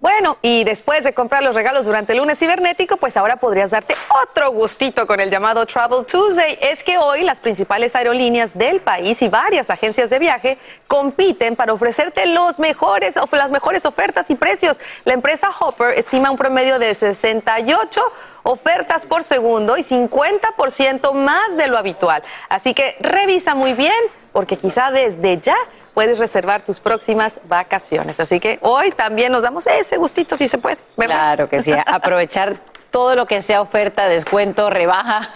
Bueno, 0.00 0.38
y 0.40 0.64
después 0.64 1.04
de 1.04 1.12
comprar 1.12 1.42
los 1.42 1.54
regalos 1.54 1.84
durante 1.84 2.14
el 2.14 2.20
lunes 2.20 2.38
cibernético, 2.38 2.96
pues 2.96 3.18
ahora 3.18 3.36
podrías 3.36 3.72
darte 3.72 3.94
otro 4.22 4.50
gustito 4.50 5.06
con 5.06 5.20
el 5.20 5.30
llamado 5.30 5.66
Travel 5.66 6.06
Tuesday. 6.06 6.58
Es 6.62 6.82
que 6.82 6.96
hoy 6.96 7.22
las 7.22 7.38
principales 7.38 7.94
aerolíneas 7.94 8.56
del 8.56 8.80
país 8.80 9.20
y 9.20 9.28
varias 9.28 9.68
agencias 9.68 10.08
de 10.08 10.18
viaje 10.18 10.56
compiten 10.88 11.54
para 11.54 11.74
ofrecerte 11.74 12.24
los 12.24 12.58
mejores, 12.58 13.16
las 13.30 13.50
mejores 13.50 13.84
ofertas 13.84 14.30
y 14.30 14.36
precios. 14.36 14.80
La 15.04 15.12
empresa 15.12 15.50
Hopper 15.50 15.98
estima 15.98 16.30
un 16.30 16.38
promedio 16.38 16.78
de 16.78 16.94
68 16.94 18.00
ofertas 18.44 19.04
por 19.04 19.22
segundo 19.22 19.76
y 19.76 19.82
50% 19.82 21.12
más 21.12 21.58
de 21.58 21.66
lo 21.66 21.76
habitual. 21.76 22.22
Así 22.48 22.72
que 22.72 22.96
revisa 23.00 23.54
muy 23.54 23.74
bien, 23.74 23.92
porque 24.32 24.56
quizá 24.56 24.90
desde 24.90 25.38
ya 25.42 25.56
puedes 25.94 26.18
reservar 26.18 26.62
tus 26.62 26.80
próximas 26.80 27.40
vacaciones. 27.44 28.20
Así 28.20 28.40
que 28.40 28.58
hoy 28.62 28.90
también 28.90 29.32
nos 29.32 29.42
damos 29.42 29.66
ese 29.66 29.96
gustito 29.96 30.36
si 30.36 30.48
se 30.48 30.58
puede, 30.58 30.78
¿verdad? 30.96 31.16
Claro 31.16 31.48
que 31.48 31.60
sí, 31.60 31.72
aprovechar 31.86 32.58
todo 32.90 33.14
lo 33.14 33.26
que 33.26 33.40
sea 33.40 33.60
oferta, 33.60 34.08
descuento, 34.08 34.70
rebaja. 34.70 35.30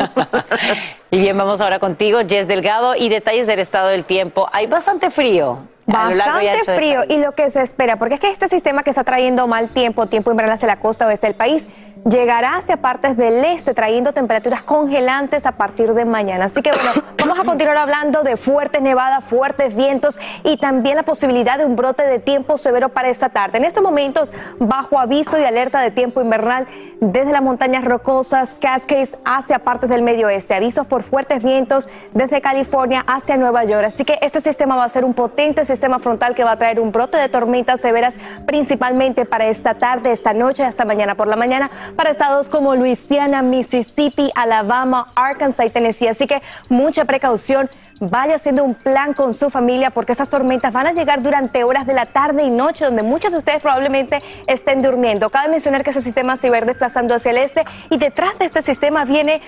y 1.10 1.18
bien, 1.18 1.36
vamos 1.36 1.60
ahora 1.60 1.78
contigo, 1.78 2.20
Jess 2.28 2.48
Delgado, 2.48 2.94
y 2.96 3.08
detalles 3.08 3.46
del 3.46 3.60
estado 3.60 3.88
del 3.88 4.04
tiempo. 4.04 4.48
Hay 4.52 4.66
bastante 4.66 5.10
frío. 5.10 5.58
Bastante 5.86 6.64
frío 6.64 7.02
y 7.08 7.18
lo 7.18 7.32
que 7.32 7.50
se 7.50 7.60
espera, 7.62 7.96
porque 7.96 8.14
es 8.14 8.20
que 8.20 8.30
este 8.30 8.48
sistema 8.48 8.82
que 8.82 8.90
está 8.90 9.04
trayendo 9.04 9.46
mal 9.46 9.68
tiempo, 9.68 10.06
tiempo 10.06 10.30
invernal 10.30 10.54
hacia 10.54 10.68
la 10.68 10.80
costa 10.80 11.06
oeste 11.06 11.26
del 11.26 11.36
país, 11.36 11.68
llegará 12.08 12.56
hacia 12.56 12.78
partes 12.78 13.16
del 13.16 13.44
este 13.44 13.72
trayendo 13.74 14.12
temperaturas 14.12 14.62
congelantes 14.62 15.46
a 15.46 15.52
partir 15.52 15.94
de 15.94 16.04
mañana. 16.04 16.46
Así 16.46 16.62
que 16.62 16.70
bueno, 16.70 17.06
vamos 17.18 17.38
a 17.38 17.44
continuar 17.44 17.76
hablando 17.76 18.22
de 18.22 18.36
fuertes 18.36 18.80
nevadas, 18.80 19.24
fuertes 19.24 19.74
vientos 19.74 20.18
y 20.42 20.56
también 20.56 20.96
la 20.96 21.02
posibilidad 21.02 21.58
de 21.58 21.66
un 21.66 21.76
brote 21.76 22.02
de 22.06 22.18
tiempo 22.18 22.56
severo 22.58 22.90
para 22.90 23.08
esta 23.08 23.28
tarde. 23.28 23.58
En 23.58 23.64
estos 23.64 23.82
momentos, 23.82 24.32
bajo 24.58 24.98
aviso 24.98 25.38
y 25.38 25.44
alerta 25.44 25.80
de 25.80 25.90
tiempo 25.90 26.20
invernal 26.20 26.66
desde 27.00 27.32
las 27.32 27.42
montañas 27.42 27.84
rocosas, 27.84 28.50
Cascades 28.60 29.10
hacia 29.24 29.58
partes 29.58 29.90
del 29.90 30.02
medio 30.02 30.28
oeste. 30.28 30.54
Avisos 30.54 30.86
por 30.86 31.02
fuertes 31.02 31.42
vientos 31.42 31.88
desde 32.12 32.40
California 32.40 33.04
hacia 33.06 33.36
Nueva 33.36 33.64
York. 33.64 33.84
Así 33.84 34.04
que 34.04 34.18
este 34.22 34.40
sistema 34.40 34.76
va 34.76 34.84
a 34.84 34.88
ser 34.88 35.04
un 35.04 35.14
potente 35.14 35.64
sistema 35.64 35.73
frontal 36.00 36.34
que 36.34 36.44
va 36.44 36.52
a 36.52 36.56
traer 36.56 36.80
un 36.80 36.92
brote 36.92 37.16
de 37.16 37.28
tormentas 37.28 37.80
severas 37.80 38.16
principalmente 38.46 39.24
para 39.24 39.46
esta 39.46 39.74
tarde, 39.74 40.12
esta 40.12 40.32
noche, 40.32 40.64
hasta 40.64 40.84
mañana 40.84 41.14
por 41.14 41.28
la 41.28 41.36
mañana 41.36 41.70
para 41.96 42.10
estados 42.10 42.48
como 42.48 42.74
Luisiana, 42.74 43.42
Mississippi, 43.42 44.30
Alabama, 44.34 45.12
Arkansas 45.14 45.66
y 45.66 45.70
Tennessee. 45.70 46.08
Así 46.08 46.26
que 46.26 46.42
mucha 46.68 47.04
precaución. 47.04 47.70
Vaya 48.00 48.34
haciendo 48.34 48.64
un 48.64 48.74
plan 48.74 49.14
con 49.14 49.34
su 49.34 49.50
familia 49.50 49.90
porque 49.90 50.12
esas 50.12 50.28
tormentas 50.28 50.72
van 50.72 50.88
a 50.88 50.92
llegar 50.92 51.22
durante 51.22 51.62
horas 51.62 51.86
de 51.86 51.94
la 51.94 52.06
tarde 52.06 52.42
y 52.42 52.50
noche 52.50 52.84
donde 52.84 53.04
muchos 53.04 53.30
de 53.30 53.38
ustedes 53.38 53.62
probablemente 53.62 54.20
estén 54.48 54.82
durmiendo. 54.82 55.30
Cabe 55.30 55.48
mencionar 55.48 55.84
que 55.84 55.90
ese 55.90 56.00
sistema 56.00 56.36
se 56.36 56.50
va 56.50 56.60
desplazando 56.60 57.14
hacia 57.14 57.30
el 57.30 57.38
este 57.38 57.64
y 57.90 57.96
detrás 57.96 58.36
de 58.38 58.46
este 58.46 58.62
sistema 58.62 59.04
viene 59.04 59.40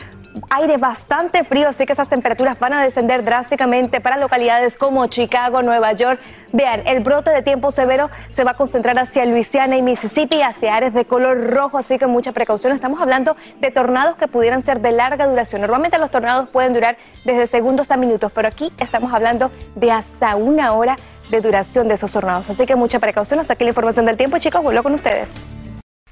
aire 0.51 0.77
bastante 0.77 1.45
frío, 1.45 1.69
así 1.69 1.87
que 1.87 1.93
esas 1.93 2.09
temperaturas 2.09 2.59
van 2.59 2.73
a 2.73 2.83
descender 2.83 3.25
drásticamente 3.25 4.01
para 4.01 4.17
localidades 4.17 4.77
como 4.77 5.07
Chicago, 5.07 5.63
Nueva 5.63 5.93
York. 5.93 6.21
Vean, 6.53 6.83
el 6.87 7.01
brote 7.01 7.31
de 7.31 7.43
tiempo 7.43 7.71
severo 7.71 8.11
se 8.29 8.45
va 8.45 8.53
a 8.53 8.55
concentrar 8.55 8.99
hacia 8.99 9.25
Luisiana 9.27 9.77
y 9.77 9.83
Mississippi, 9.83 10.43
hacia 10.43 10.75
áreas 10.75 10.95
de 10.95 11.05
color 11.05 11.51
rojo, 11.51 11.79
así 11.79 11.99
que 11.99 12.07
mucha 12.07 12.33
precaución. 12.33 12.73
Estamos 12.73 13.01
hablando 13.01 13.37
de 13.61 13.71
tornados 13.71 14.17
que 14.17 14.29
pudieran 14.29 14.63
ser 14.63 14.81
de 14.81 14.93
larga 14.93 15.27
duración. 15.27 15.61
Normalmente 15.61 15.99
los 15.99 16.11
tornados 16.11 16.49
pueden 16.49 16.73
durar 16.73 16.97
desde 17.25 17.47
segundos 17.47 17.91
a 17.91 17.97
minutos, 17.97 18.33
pero 18.35 18.49
aquí 18.49 18.73
estamos 18.79 19.13
hablando 19.13 19.51
de 19.75 19.91
hasta 19.93 20.37
una 20.37 20.73
hora 20.73 20.97
de 21.31 21.41
duración 21.41 21.89
de 21.89 21.95
esos 21.95 22.13
tornados. 22.13 22.49
Así 22.49 22.67
que 22.67 22.77
mucha 22.77 22.99
precaución. 22.99 23.41
Hasta 23.41 23.55
aquí 23.55 23.65
la 23.65 23.71
información 23.71 24.07
del 24.07 24.17
tiempo, 24.17 24.39
chicos. 24.39 24.63
Vuelvo 24.63 24.83
con 24.83 24.95
ustedes. 24.95 25.31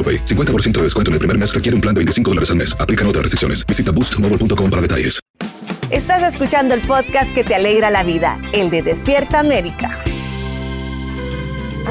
AroPay. 0.00 0.24
50% 0.24 0.78
de 0.78 0.82
descuento 0.84 1.10
en 1.10 1.14
el 1.14 1.18
primer 1.18 1.36
mes 1.36 1.54
requiere 1.54 1.74
un 1.74 1.82
plan 1.82 1.94
de 1.94 1.98
25 1.98 2.30
dólares 2.30 2.50
al 2.50 2.56
mes. 2.56 2.74
Aplican 2.80 3.06
otras 3.06 3.22
restricciones. 3.22 3.66
Visita 3.66 3.92
boostmobile.com 3.92 4.70
para 4.70 4.80
detalles. 4.80 5.20
Estás 5.90 6.22
escuchando 6.22 6.74
el 6.74 6.82
podcast 6.82 7.34
que 7.34 7.42
te 7.42 7.54
alegra 7.56 7.90
la 7.90 8.04
vida, 8.04 8.38
el 8.52 8.70
de 8.70 8.80
Despierta 8.80 9.40
América. 9.40 9.98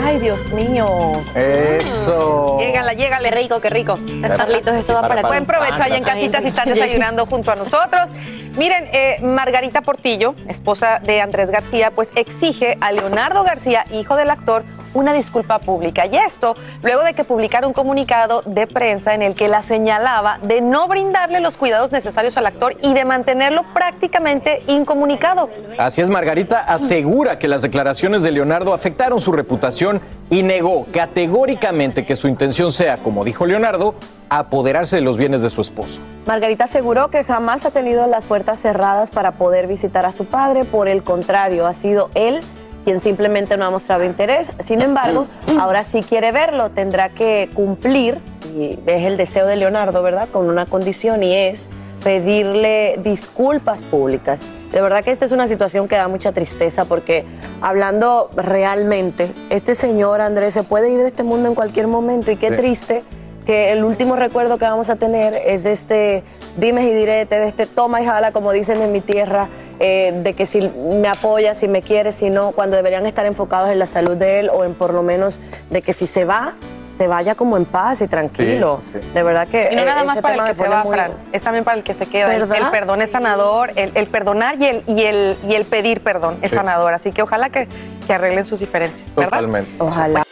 Ay, 0.05 0.19
Dios 0.19 0.39
mío. 0.53 1.21
Eso. 1.35 2.57
Llégale, 2.59 2.95
llégale, 2.95 3.31
rico, 3.31 3.59
qué 3.59 3.69
rico. 3.69 3.99
Carlitos, 4.21 4.75
esto 4.75 4.93
va 4.93 5.01
para 5.01 5.21
ti. 5.21 5.27
Buen 5.27 5.45
provecho 5.45 5.83
allá 5.83 5.97
en 5.97 6.03
casita 6.03 6.41
si 6.41 6.47
están 6.47 6.69
desayunando 6.69 7.25
junto 7.29 7.51
a 7.51 7.55
nosotros. 7.55 8.11
Miren, 8.57 8.89
eh, 8.93 9.19
Margarita 9.21 9.81
Portillo, 9.81 10.35
esposa 10.47 10.99
de 10.99 11.21
Andrés 11.21 11.49
García, 11.49 11.91
pues 11.91 12.09
exige 12.15 12.77
a 12.79 12.91
Leonardo 12.91 13.43
García, 13.43 13.85
hijo 13.91 14.15
del 14.15 14.29
actor, 14.29 14.63
una 14.93 15.13
disculpa 15.13 15.59
pública. 15.59 16.05
Y 16.05 16.15
esto 16.17 16.55
luego 16.83 17.03
de 17.03 17.13
que 17.13 17.23
publicara 17.23 17.67
un 17.67 17.73
comunicado 17.73 18.41
de 18.45 18.67
prensa 18.67 19.13
en 19.13 19.21
el 19.21 19.35
que 19.35 19.47
la 19.47 19.61
señalaba 19.61 20.39
de 20.41 20.61
no 20.61 20.87
brindarle 20.87 21.39
los 21.39 21.57
cuidados 21.57 21.91
necesarios 21.91 22.37
al 22.37 22.45
actor 22.45 22.75
y 22.81 22.93
de 22.93 23.05
mantenerlo 23.05 23.63
prácticamente 23.73 24.63
incomunicado. 24.67 25.49
Así 25.77 26.01
es, 26.01 26.09
Margarita 26.09 26.59
asegura 26.59 27.39
que 27.39 27.47
las 27.47 27.61
declaraciones 27.61 28.23
de 28.23 28.31
Leonardo 28.31 28.73
afectaron 28.73 29.19
su 29.19 29.31
reputación 29.31 30.01
y 30.29 30.43
negó 30.43 30.85
categóricamente 30.91 32.05
que 32.05 32.15
su 32.15 32.27
intención 32.27 32.71
sea, 32.71 32.97
como 32.97 33.23
dijo 33.23 33.45
Leonardo, 33.45 33.95
apoderarse 34.29 34.95
de 34.95 35.01
los 35.01 35.17
bienes 35.17 35.41
de 35.41 35.49
su 35.49 35.61
esposo. 35.61 36.01
Margarita 36.25 36.65
aseguró 36.65 37.09
que 37.09 37.23
jamás 37.23 37.65
ha 37.65 37.71
tenido 37.71 38.05
las 38.05 38.25
puertas 38.25 38.59
cerradas 38.59 39.09
para 39.09 39.31
poder 39.31 39.67
visitar 39.67 40.05
a 40.05 40.13
su 40.13 40.25
padre, 40.25 40.65
por 40.65 40.87
el 40.87 41.03
contrario, 41.03 41.65
ha 41.65 41.73
sido 41.73 42.11
él 42.13 42.41
quien 42.85 42.99
simplemente 43.01 43.57
no 43.57 43.65
ha 43.65 43.69
mostrado 43.69 44.03
interés. 44.03 44.51
Sin 44.65 44.81
embargo, 44.81 45.27
ahora 45.59 45.83
sí 45.83 46.01
quiere 46.01 46.31
verlo, 46.31 46.69
tendrá 46.71 47.09
que 47.09 47.49
cumplir, 47.53 48.19
si 48.41 48.79
es 48.85 49.05
el 49.05 49.17
deseo 49.17 49.45
de 49.47 49.55
Leonardo, 49.55 50.01
¿verdad? 50.01 50.29
Con 50.29 50.49
una 50.49 50.65
condición 50.65 51.23
y 51.23 51.35
es 51.35 51.69
pedirle 52.03 52.99
disculpas 53.03 53.81
públicas. 53.83 54.39
De 54.71 54.81
verdad 54.81 55.03
que 55.03 55.11
esta 55.11 55.25
es 55.25 55.31
una 55.31 55.47
situación 55.47 55.87
que 55.87 55.95
da 55.95 56.07
mucha 56.07 56.31
tristeza 56.31 56.85
porque 56.85 57.25
hablando 57.59 58.29
realmente, 58.35 59.31
este 59.49 59.73
señor 59.75 60.21
Andrés 60.21 60.53
se 60.53 60.63
puede 60.63 60.89
ir 60.91 60.99
de 60.99 61.07
este 61.07 61.23
mundo 61.23 61.49
en 61.49 61.55
cualquier 61.55 61.87
momento 61.87 62.31
y 62.31 62.35
qué 62.37 62.49
Sí. 62.49 62.55
triste 62.55 63.03
que 63.45 63.71
el 63.71 63.83
último 63.83 64.15
recuerdo 64.15 64.57
que 64.57 64.65
vamos 64.65 64.89
a 64.89 64.95
tener 64.95 65.33
es 65.33 65.63
de 65.63 65.71
este 65.71 66.23
dimes 66.57 66.85
y 66.85 66.93
direte, 66.93 67.39
de 67.39 67.47
este 67.47 67.65
toma 67.65 68.01
y 68.01 68.05
jala, 68.05 68.31
como 68.31 68.51
dicen 68.51 68.81
en 68.81 68.91
mi 68.91 69.01
tierra, 69.01 69.47
eh, 69.79 70.11
de 70.23 70.33
que 70.33 70.45
si 70.45 70.61
me 70.61 71.07
apoya, 71.07 71.55
si 71.55 71.67
me 71.67 71.81
quiere, 71.81 72.11
si 72.11 72.29
no, 72.29 72.51
cuando 72.51 72.75
deberían 72.75 73.05
estar 73.05 73.25
enfocados 73.25 73.69
en 73.69 73.79
la 73.79 73.87
salud 73.87 74.17
de 74.17 74.39
él 74.41 74.49
o 74.53 74.63
en 74.65 74.73
por 74.75 74.93
lo 74.93 75.01
menos 75.01 75.39
de 75.69 75.81
que 75.81 75.93
si 75.93 76.05
se 76.05 76.25
va, 76.25 76.55
se 76.97 77.07
vaya 77.07 77.33
como 77.35 77.55
en 77.55 77.63
paz 77.63 78.01
y 78.01 78.07
tranquilo. 78.09 78.81
Sí, 78.83 78.89
sí, 78.93 78.99
sí. 79.01 79.09
De 79.13 79.23
verdad 79.23 79.47
que... 79.47 79.69
Y 79.71 79.75
no 79.77 79.83
eh, 79.83 79.85
nada 79.85 79.99
ese 79.99 80.05
más 80.07 80.17
para 80.21 80.35
el 80.35 80.43
que 80.43 80.55
se 80.61 80.67
va, 80.67 80.83
muy- 80.83 80.93
Fran, 80.97 81.11
es 81.31 81.41
también 81.41 81.63
para 81.63 81.77
el 81.77 81.83
que 81.83 81.93
se 81.93 82.05
queda. 82.07 82.35
El, 82.35 82.41
¿Verdad? 82.41 82.57
el 82.65 82.71
perdón 82.71 83.01
es 83.01 83.11
sanador, 83.11 83.71
el, 83.77 83.91
el 83.95 84.07
perdonar 84.07 84.61
y 84.61 84.65
el, 84.65 84.83
y, 84.85 85.03
el, 85.03 85.37
y 85.47 85.55
el 85.55 85.63
pedir 85.63 86.01
perdón 86.01 86.39
es 86.41 86.51
Sí. 86.51 86.57
sanador. 86.57 86.93
Así 86.93 87.13
que 87.13 87.21
ojalá 87.21 87.49
que, 87.49 87.69
que 88.05 88.13
arreglen 88.13 88.43
sus 88.43 88.59
diferencias, 88.59 89.15
¿verdad? 89.15 89.29
Totalmente. 89.31 89.71
Ojalá. 89.79 90.23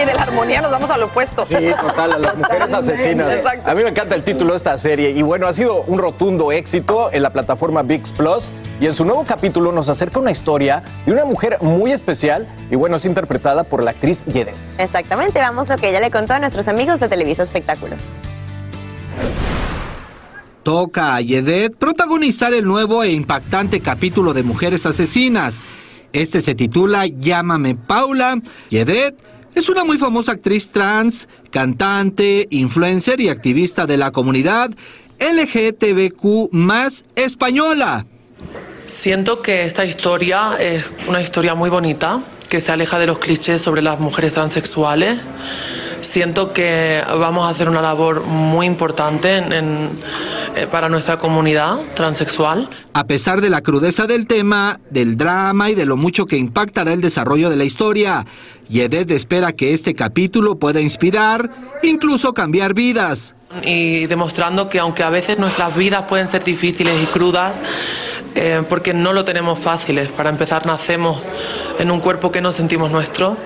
Y 0.00 0.04
de 0.04 0.14
la 0.14 0.22
armonía 0.22 0.60
nos 0.60 0.70
vamos 0.70 0.90
al 0.90 1.02
opuesto. 1.02 1.44
Sí, 1.44 1.54
total, 1.54 2.12
a 2.12 2.18
las 2.18 2.36
mujeres 2.36 2.72
asesinas. 2.72 3.34
Exacto. 3.34 3.68
A 3.68 3.74
mí 3.74 3.82
me 3.82 3.88
encanta 3.88 4.14
el 4.14 4.22
título 4.22 4.52
de 4.52 4.58
esta 4.58 4.78
serie 4.78 5.10
y 5.10 5.22
bueno, 5.22 5.48
ha 5.48 5.52
sido 5.52 5.82
un 5.82 5.98
rotundo 5.98 6.52
éxito 6.52 7.10
en 7.12 7.22
la 7.22 7.30
plataforma 7.30 7.82
VIX 7.82 8.12
Plus 8.12 8.52
y 8.80 8.86
en 8.86 8.94
su 8.94 9.04
nuevo 9.04 9.24
capítulo 9.24 9.72
nos 9.72 9.88
acerca 9.88 10.20
una 10.20 10.30
historia 10.30 10.84
de 11.04 11.12
una 11.12 11.24
mujer 11.24 11.58
muy 11.62 11.90
especial 11.90 12.46
y 12.70 12.76
bueno, 12.76 12.96
es 12.96 13.06
interpretada 13.06 13.64
por 13.64 13.82
la 13.82 13.90
actriz 13.90 14.24
Yedet. 14.26 14.54
Exactamente, 14.78 15.40
vamos 15.40 15.68
lo 15.68 15.76
que 15.76 15.88
ella 15.88 15.98
le 16.00 16.12
contó 16.12 16.34
a 16.34 16.38
nuestros 16.38 16.68
amigos 16.68 17.00
de 17.00 17.08
Televisa 17.08 17.42
Espectáculos. 17.42 18.20
Toca 20.62 21.16
a 21.16 21.20
Yedet 21.20 21.76
protagonizar 21.76 22.54
el 22.54 22.66
nuevo 22.66 23.02
e 23.02 23.10
impactante 23.10 23.80
capítulo 23.80 24.32
de 24.32 24.44
Mujeres 24.44 24.86
Asesinas. 24.86 25.60
Este 26.12 26.40
se 26.40 26.54
titula 26.54 27.06
Llámame 27.06 27.74
Paula. 27.74 28.36
Yedet 28.70 29.16
es 29.58 29.68
una 29.68 29.82
muy 29.82 29.98
famosa 29.98 30.32
actriz 30.32 30.70
trans, 30.70 31.28
cantante, 31.50 32.46
influencer 32.50 33.20
y 33.20 33.28
activista 33.28 33.86
de 33.86 33.96
la 33.96 34.12
comunidad 34.12 34.70
LGTBQ 35.18 36.52
más 36.52 37.04
española. 37.16 38.06
Siento 38.86 39.42
que 39.42 39.64
esta 39.64 39.84
historia 39.84 40.52
es 40.60 40.90
una 41.08 41.20
historia 41.20 41.56
muy 41.56 41.70
bonita, 41.70 42.22
que 42.48 42.60
se 42.60 42.70
aleja 42.70 43.00
de 43.00 43.08
los 43.08 43.18
clichés 43.18 43.60
sobre 43.60 43.82
las 43.82 43.98
mujeres 43.98 44.32
transexuales. 44.32 45.20
Siento 46.12 46.54
que 46.54 47.02
vamos 47.18 47.46
a 47.46 47.50
hacer 47.50 47.68
una 47.68 47.82
labor 47.82 48.22
muy 48.24 48.64
importante 48.64 49.36
en- 49.36 49.52
en- 49.52 49.90
eh, 50.56 50.66
para 50.70 50.88
nuestra 50.88 51.18
comunidad 51.18 51.76
transexual. 51.94 52.70
A 52.94 53.04
pesar 53.04 53.42
de 53.42 53.50
la 53.50 53.60
crudeza 53.60 54.06
del 54.06 54.26
tema, 54.26 54.80
del 54.88 55.18
drama 55.18 55.68
y 55.68 55.74
de 55.74 55.84
lo 55.84 55.98
mucho 55.98 56.24
que 56.24 56.36
impactará 56.38 56.94
el 56.94 57.02
desarrollo 57.02 57.50
de 57.50 57.56
la 57.56 57.64
historia, 57.64 58.24
Yedet 58.70 59.10
espera 59.10 59.52
que 59.52 59.74
este 59.74 59.94
capítulo 59.94 60.58
pueda 60.58 60.80
inspirar, 60.80 61.50
incluso 61.82 62.32
cambiar 62.32 62.72
vidas. 62.72 63.34
y 63.62 64.04
demostrando 64.06 64.68
que 64.68 64.78
aunque 64.78 65.02
a 65.02 65.08
veces 65.08 65.38
nuestras 65.38 65.74
vidas 65.74 66.02
pueden 66.06 66.26
ser 66.26 66.44
difíciles 66.44 67.02
y 67.02 67.06
crudas, 67.06 67.62
eh, 68.34 68.62
porque 68.68 68.92
no 68.92 69.14
lo 69.14 69.24
tenemos 69.24 69.58
fáciles. 69.58 70.08
Para 70.10 70.28
empezar, 70.28 70.66
nacemos 70.66 71.22
en 71.78 71.90
un 71.90 72.00
cuerpo 72.00 72.30
que 72.30 72.42
no 72.42 72.52
sentimos 72.52 72.90
nuestro. 72.90 73.38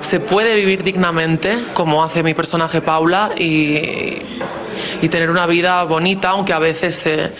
Se 0.00 0.20
puede 0.20 0.54
vivir 0.56 0.82
dignamente, 0.82 1.56
como 1.74 2.02
hace 2.02 2.22
mi 2.22 2.34
personaje 2.34 2.80
Paula, 2.80 3.30
y, 3.38 3.74
y 5.02 5.08
tener 5.10 5.30
una 5.30 5.46
vida 5.46 5.84
bonita, 5.84 6.30
aunque 6.30 6.52
a 6.52 6.58
veces 6.58 6.94
se, 6.96 7.32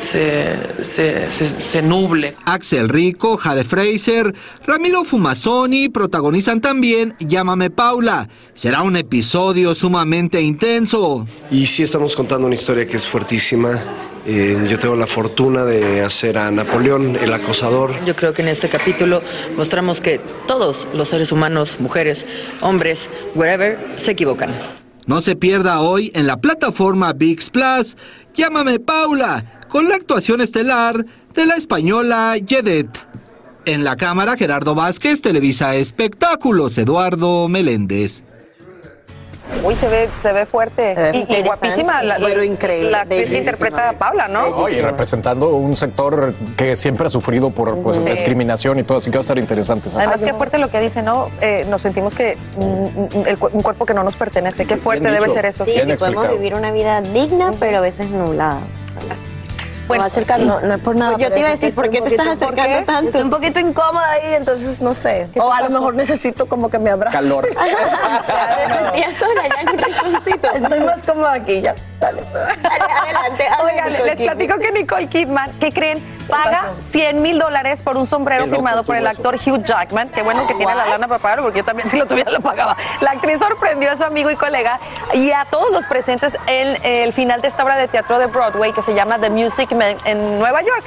se, 0.00 0.84
se- 0.84 1.30
se- 1.30 1.60
se 1.60 1.82
nuble. 1.82 2.36
Axel 2.44 2.88
Rico, 2.88 3.36
Jade 3.36 3.64
Fraser, 3.64 4.34
Ramiro 4.66 5.04
Fumasoni 5.04 5.88
protagonizan 5.88 6.60
también 6.60 7.14
Llámame 7.20 7.70
Paula. 7.70 8.28
Será 8.54 8.82
un 8.82 8.96
episodio 8.96 9.74
sumamente 9.74 10.40
intenso. 10.40 11.26
Y 11.50 11.66
sí 11.66 11.82
estamos 11.82 12.16
contando 12.16 12.46
una 12.46 12.54
historia 12.56 12.86
que 12.86 12.96
es 12.96 13.06
fuertísima. 13.06 13.82
Eh, 14.26 14.66
yo 14.68 14.78
tengo 14.78 14.96
la 14.96 15.06
fortuna 15.06 15.64
de 15.64 16.02
hacer 16.02 16.36
a 16.38 16.50
Napoleón, 16.50 17.16
el 17.16 17.32
acosador. 17.32 17.92
Yo 18.04 18.14
creo 18.14 18.32
que 18.32 18.42
en 18.42 18.48
este 18.48 18.68
capítulo 18.68 19.22
mostramos 19.56 20.00
que 20.00 20.20
todos 20.46 20.86
los 20.92 21.08
seres 21.08 21.32
humanos, 21.32 21.76
mujeres, 21.80 22.26
hombres, 22.60 23.08
wherever, 23.34 23.78
se 23.96 24.12
equivocan. 24.12 24.50
No 25.06 25.20
se 25.20 25.34
pierda 25.34 25.80
hoy 25.80 26.12
en 26.14 26.26
la 26.26 26.36
plataforma 26.36 27.12
VIX 27.12 27.50
Plus 27.50 27.96
Llámame 28.34 28.78
Paula, 28.78 29.66
con 29.68 29.88
la 29.88 29.96
actuación 29.96 30.40
estelar 30.40 31.04
de 31.34 31.46
la 31.46 31.54
española 31.54 32.36
Yedet. 32.36 32.88
En 33.66 33.84
la 33.84 33.96
cámara 33.96 34.36
Gerardo 34.36 34.74
Vázquez, 34.74 35.20
Televisa 35.20 35.74
Espectáculos, 35.74 36.78
Eduardo 36.78 37.48
Meléndez. 37.48 38.22
Uy, 39.64 39.74
se 39.74 39.88
ve, 39.88 40.08
se 40.22 40.32
ve 40.32 40.46
fuerte. 40.46 40.94
y, 41.12 41.34
y 41.36 41.42
guapísima. 41.42 42.02
La, 42.02 42.16
pero 42.18 42.42
increíble, 42.42 42.90
La 42.90 43.00
actriz 43.02 43.18
que 43.18 43.24
bellísima. 43.30 43.38
interpreta 43.50 43.88
a 43.90 43.92
Paula, 43.94 44.28
¿no? 44.28 44.42
Oye, 44.56 44.80
representando 44.80 45.48
un 45.50 45.76
sector 45.76 46.34
que 46.56 46.76
siempre 46.76 47.06
ha 47.06 47.10
sufrido 47.10 47.50
por 47.50 47.76
pues, 47.82 47.98
Sí. 47.98 48.04
discriminación 48.08 48.78
y 48.78 48.82
todo, 48.84 48.98
así 48.98 49.10
que 49.10 49.18
va 49.18 49.20
a 49.20 49.22
estar 49.22 49.38
interesante. 49.38 49.90
¿sabes? 49.90 50.08
Además, 50.08 50.26
qué 50.26 50.34
fuerte 50.34 50.58
lo 50.58 50.68
que 50.70 50.80
dice, 50.80 51.02
¿no? 51.02 51.28
Eh, 51.40 51.66
nos 51.68 51.82
sentimos 51.82 52.14
que 52.14 52.36
mm, 52.56 53.26
el 53.26 53.38
cu- 53.38 53.50
un 53.52 53.62
cuerpo 53.62 53.84
que 53.86 53.94
no 53.94 54.02
nos 54.04 54.16
pertenece. 54.16 54.64
Qué 54.66 54.76
fuerte 54.76 55.10
debe 55.10 55.28
ser 55.28 55.46
eso. 55.46 55.66
Sí, 55.66 55.80
que 55.86 55.96
podemos 55.96 56.30
vivir 56.30 56.54
una 56.54 56.72
vida 56.72 57.00
digna, 57.00 57.50
pero 57.58 57.78
a 57.78 57.80
veces 57.80 58.08
nublada. 58.10 58.60
Bueno, 59.90 60.04
acercar 60.04 60.40
no, 60.40 60.60
no 60.60 60.74
es 60.74 60.80
por 60.80 60.96
nada. 60.96 61.12
Pues 61.16 61.28
yo 61.28 61.32
te 61.34 61.40
iba 61.40 61.48
a 61.48 61.52
decir, 61.52 61.74
¿por 61.74 61.90
qué 61.90 62.00
te 62.00 62.08
estás 62.10 62.26
poquito- 62.26 62.46
¿por 62.46 62.54
acercando 62.54 62.78
qué? 62.80 62.84
tanto? 62.86 63.06
Estoy 63.08 63.22
un 63.22 63.30
poquito 63.30 63.60
incómoda 63.60 64.10
ahí, 64.10 64.34
entonces 64.34 64.80
no 64.80 64.94
sé. 64.94 65.28
¿Qué 65.32 65.40
O 65.40 65.52
a 65.52 65.60
lo 65.62 65.70
mejor 65.70 65.94
necesito 65.94 66.46
como 66.46 66.68
que 66.70 66.78
me 66.78 66.90
abrace. 66.90 67.16
Calor. 67.16 67.46
Te 67.48 68.72
sentías 68.72 69.14
sola 69.16 69.42
ya 69.48 69.60
en 69.62 69.68
un 69.70 69.78
rinconcito. 69.78 70.50
Estoy 70.54 70.80
más 70.80 71.02
cómoda 71.02 71.32
aquí, 71.34 71.60
ya. 71.60 71.74
Dale. 72.00 72.24
Adelante, 73.02 73.46
Oigan, 73.62 73.92
les 74.06 74.16
platico 74.16 74.58
que 74.58 74.72
Nicole 74.72 75.06
Kidman, 75.06 75.52
¿qué 75.60 75.70
creen? 75.70 76.20
Paga 76.28 76.72
100 76.78 77.20
mil 77.20 77.38
dólares 77.38 77.82
por 77.82 77.96
un 77.96 78.06
sombrero 78.06 78.46
firmado 78.46 78.84
por 78.84 78.96
el 78.96 79.06
actor 79.06 79.34
Hugh 79.34 79.62
Jackman. 79.62 80.08
Qué 80.08 80.22
bueno 80.22 80.46
que 80.46 80.54
tiene 80.54 80.74
la 80.74 80.86
lana 80.86 81.08
para 81.08 81.20
pagarlo, 81.20 81.44
porque 81.44 81.58
yo 81.58 81.64
también 81.64 81.90
si 81.90 81.98
lo 81.98 82.06
tuviera 82.06 82.30
lo 82.30 82.40
pagaba. 82.40 82.76
La 83.00 83.10
actriz 83.10 83.38
sorprendió 83.38 83.90
a 83.90 83.96
su 83.96 84.04
amigo 84.04 84.30
y 84.30 84.36
colega 84.36 84.78
y 85.12 85.32
a 85.32 85.44
todos 85.44 85.70
los 85.72 85.84
presentes 85.86 86.36
en 86.46 86.78
el 86.84 87.12
final 87.12 87.42
de 87.42 87.48
esta 87.48 87.64
obra 87.64 87.76
de 87.76 87.88
teatro 87.88 88.18
de 88.18 88.26
Broadway 88.26 88.72
que 88.72 88.82
se 88.82 88.94
llama 88.94 89.18
The 89.18 89.28
Music 89.28 89.72
Man 89.72 89.96
en 90.04 90.38
Nueva 90.38 90.62
York. 90.62 90.84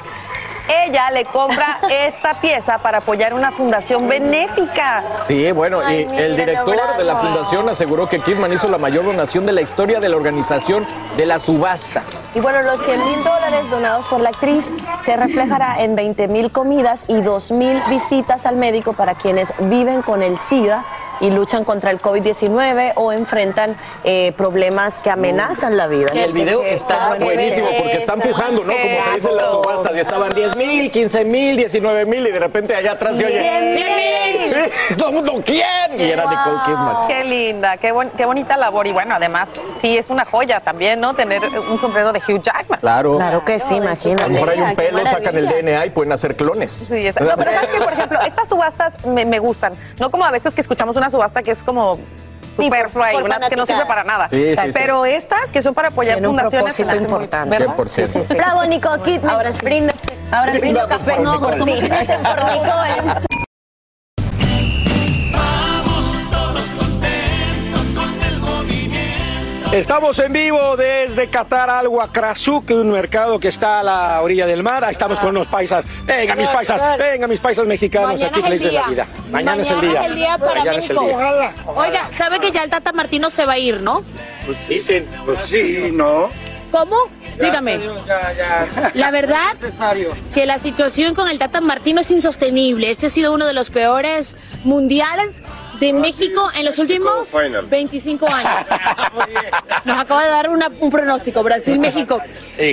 Ella 0.68 1.10
le 1.10 1.24
compra 1.24 1.80
esta 1.90 2.40
pieza 2.40 2.78
para 2.78 2.98
apoyar 2.98 3.34
una 3.34 3.50
fundación 3.50 4.08
benéfica. 4.08 5.02
Sí, 5.28 5.52
bueno, 5.52 5.80
Ay, 5.84 6.02
y 6.02 6.06
mira, 6.06 6.24
el 6.24 6.36
director 6.36 6.96
de 6.96 7.04
la 7.04 7.16
fundación 7.16 7.68
aseguró 7.68 8.08
que 8.08 8.18
Kidman 8.20 8.52
hizo 8.52 8.68
la 8.68 8.78
mayor 8.78 9.04
donación 9.04 9.46
de 9.46 9.52
la 9.52 9.60
historia 9.60 10.00
de 10.00 10.08
la 10.08 10.16
organización 10.16 10.86
de 11.16 11.26
la 11.26 11.38
subasta. 11.38 12.02
Y 12.34 12.40
bueno, 12.40 12.62
los 12.62 12.82
100 12.84 12.98
mil 13.00 13.24
dólares 13.24 13.70
donados 13.70 14.06
por 14.06 14.20
la 14.20 14.30
actriz 14.30 14.64
se 15.04 15.16
reflejará 15.16 15.80
en 15.80 15.94
20 15.94 16.28
mil 16.28 16.50
comidas 16.50 17.04
y 17.08 17.20
2 17.20 17.52
mil 17.52 17.82
visitas 17.88 18.46
al 18.46 18.56
médico 18.56 18.92
para 18.92 19.14
quienes 19.14 19.48
viven 19.58 20.02
con 20.02 20.22
el 20.22 20.38
SIDA 20.38 20.84
y 21.24 21.30
luchan 21.30 21.64
contra 21.64 21.90
el 21.90 22.00
COVID-19 22.00 22.92
o 22.96 23.12
enfrentan 23.12 23.76
eh, 24.04 24.32
problemas 24.36 24.98
que 25.00 25.10
amenazan 25.10 25.76
la 25.76 25.86
vida. 25.86 26.10
Y 26.14 26.18
el 26.18 26.32
video 26.32 26.62
está 26.64 27.16
buenísimo 27.18 27.68
porque 27.78 27.96
están 27.96 28.20
empujando, 28.20 28.64
¿no? 28.64 28.72
Como 28.72 29.04
se 29.04 29.14
dice 29.14 29.30
en 29.30 29.36
las 29.36 29.50
subastas, 29.50 29.96
y 29.96 30.00
estaban 30.00 30.34
10 30.34 30.56
mil, 30.56 30.90
15 30.90 31.24
mil, 31.24 31.56
19 31.56 32.06
mil, 32.06 32.26
y 32.26 32.30
de 32.30 32.40
repente 32.40 32.74
allá 32.74 32.92
atrás 32.92 33.16
se 33.16 33.24
oye 33.26 33.40
100 33.74 33.74
mil. 33.74 34.54
Todo 34.98 35.08
el 35.10 35.14
mundo, 35.14 35.32
¿quién? 35.44 35.64
Y 35.98 36.10
era 36.10 36.24
Nicole 36.28 36.58
Kidman. 36.64 37.08
Qué 37.08 37.24
linda, 37.24 37.76
qué, 37.78 37.92
bon- 37.92 38.10
qué 38.16 38.24
bonita 38.26 38.56
labor. 38.56 38.86
Y 38.86 38.92
bueno, 38.92 39.14
además, 39.14 39.48
sí 39.80 39.96
es 39.96 40.10
una 40.10 40.24
joya 40.24 40.60
también, 40.60 41.00
¿no? 41.00 41.14
Tener 41.14 41.40
un 41.58 41.80
sombrero 41.80 42.12
de 42.12 42.18
Hugh 42.20 42.42
Jackman. 42.42 42.80
Claro. 42.80 43.16
Claro 43.16 43.44
que 43.44 43.58
sí, 43.58 43.74
A 43.74 43.78
imagínate. 43.78 44.22
lo 44.24 44.28
mejor 44.34 44.50
hay 44.50 44.60
un 44.60 44.74
pelo, 44.76 45.04
sacan 45.06 45.36
el. 45.36 45.48
DNA 45.48 45.86
y 45.86 45.90
pueden 45.90 46.12
hacer 46.12 46.36
clones. 46.36 46.72
Sí, 46.88 47.06
está- 47.06 47.24
No, 47.24 47.36
pero 47.36 47.52
sabes 47.52 47.70
que, 47.70 47.80
por 47.80 47.92
ejemplo, 47.92 48.18
estas 48.22 48.48
subastas 48.48 48.96
me, 49.06 49.24
me 49.24 49.38
gustan. 49.38 49.74
No 49.98 50.10
como 50.10 50.24
a 50.24 50.30
veces 50.30 50.54
que 50.54 50.60
escuchamos 50.60 50.96
una 50.96 51.10
subasta 51.14 51.42
que 51.44 51.52
es 51.52 51.62
como 51.62 51.98
superflua 52.56 53.14
y 53.14 53.16
una 53.16 53.48
que 53.48 53.56
no 53.56 53.66
sirve 53.66 53.86
para 53.86 54.02
nada. 54.04 54.28
Sí, 54.28 54.50
sí, 54.50 54.56
sí. 54.56 54.70
Pero 54.72 55.04
estas 55.04 55.52
que 55.52 55.62
son 55.62 55.74
para 55.74 55.88
apoyar 55.88 56.16
Tiene 56.16 56.28
un 56.28 56.38
fundaciones. 56.38 56.78
importante. 57.00 57.50
¿verdad? 57.50 57.76
100%. 57.76 57.86
Sí, 57.88 58.06
sí, 58.08 58.24
sí. 58.24 58.34
Bravo, 58.34 58.64
Nicole 58.64 59.02
Kidman. 59.02 59.30
Ahora 59.30 59.52
sí. 59.52 59.64
Brinda. 59.64 59.94
Ahora 60.32 60.52
sí. 60.52 60.58
Brindo 60.58 60.88
café. 60.88 61.18
No, 61.20 61.40
por 61.40 61.54
ti. 61.64 61.80
Gracias 61.80 62.20
por 62.20 62.44
Nicole. 62.44 63.33
Estamos 69.74 70.16
en 70.20 70.32
vivo 70.32 70.76
desde 70.76 71.26
Qatar 71.28 71.68
al 71.68 71.88
es 71.88 72.46
un 72.46 72.92
mercado 72.92 73.40
que 73.40 73.48
está 73.48 73.80
a 73.80 73.82
la 73.82 74.22
orilla 74.22 74.46
del 74.46 74.62
mar. 74.62 74.84
Ahí 74.84 74.92
estamos 74.92 75.18
con 75.18 75.30
unos 75.30 75.48
paisas. 75.48 75.84
Venga, 76.04 76.36
mis 76.36 76.48
paisas, 76.48 76.96
venga, 76.96 77.26
mis 77.26 77.40
paisas 77.40 77.66
mexicanos. 77.66 78.12
Mañana 78.12 78.28
Aquí 78.28 78.40
es 78.40 78.52
el 78.52 78.58
de 78.60 78.64
la 78.66 78.70
día. 78.70 78.88
vida. 78.88 79.06
Mañana, 79.32 79.62
es 79.62 79.70
el 79.72 79.80
día. 79.80 80.00
es 80.02 80.06
el 80.06 80.14
día 80.14 80.38
para 80.38 80.54
Mañana 80.60 80.78
es 80.78 80.90
el 80.90 80.96
México. 80.96 81.18
día. 81.18 81.52
Oiga, 81.66 82.08
¿sabe 82.16 82.38
que 82.38 82.52
ya 82.52 82.62
el 82.62 82.70
Tata 82.70 82.92
Martino 82.92 83.30
se 83.30 83.46
va 83.46 83.54
a 83.54 83.58
ir, 83.58 83.80
no? 83.80 84.04
Pues 84.46 84.68
dicen, 84.68 85.08
pues 85.24 85.40
sí, 85.40 85.90
no. 85.92 86.28
¿Cómo? 86.70 86.96
Dígame. 87.40 87.80
La 88.94 89.10
verdad 89.10 89.56
que 90.32 90.46
la 90.46 90.60
situación 90.60 91.16
con 91.16 91.28
el 91.28 91.40
Tata 91.40 91.60
Martino 91.60 92.00
es 92.00 92.12
insostenible. 92.12 92.92
Este 92.92 93.06
ha 93.06 93.10
sido 93.10 93.34
uno 93.34 93.44
de 93.44 93.54
los 93.54 93.70
peores 93.70 94.36
mundiales 94.62 95.42
de 95.84 95.92
México 95.92 96.50
en 96.54 96.64
los 96.64 96.78
últimos 96.78 97.28
25 97.68 98.26
años. 98.28 98.50
Nos 99.84 100.00
acaba 100.00 100.24
de 100.24 100.30
dar 100.30 100.48
una- 100.50 100.70
un 100.80 100.90
pronóstico, 100.90 101.42
Brasil-México. 101.42 102.20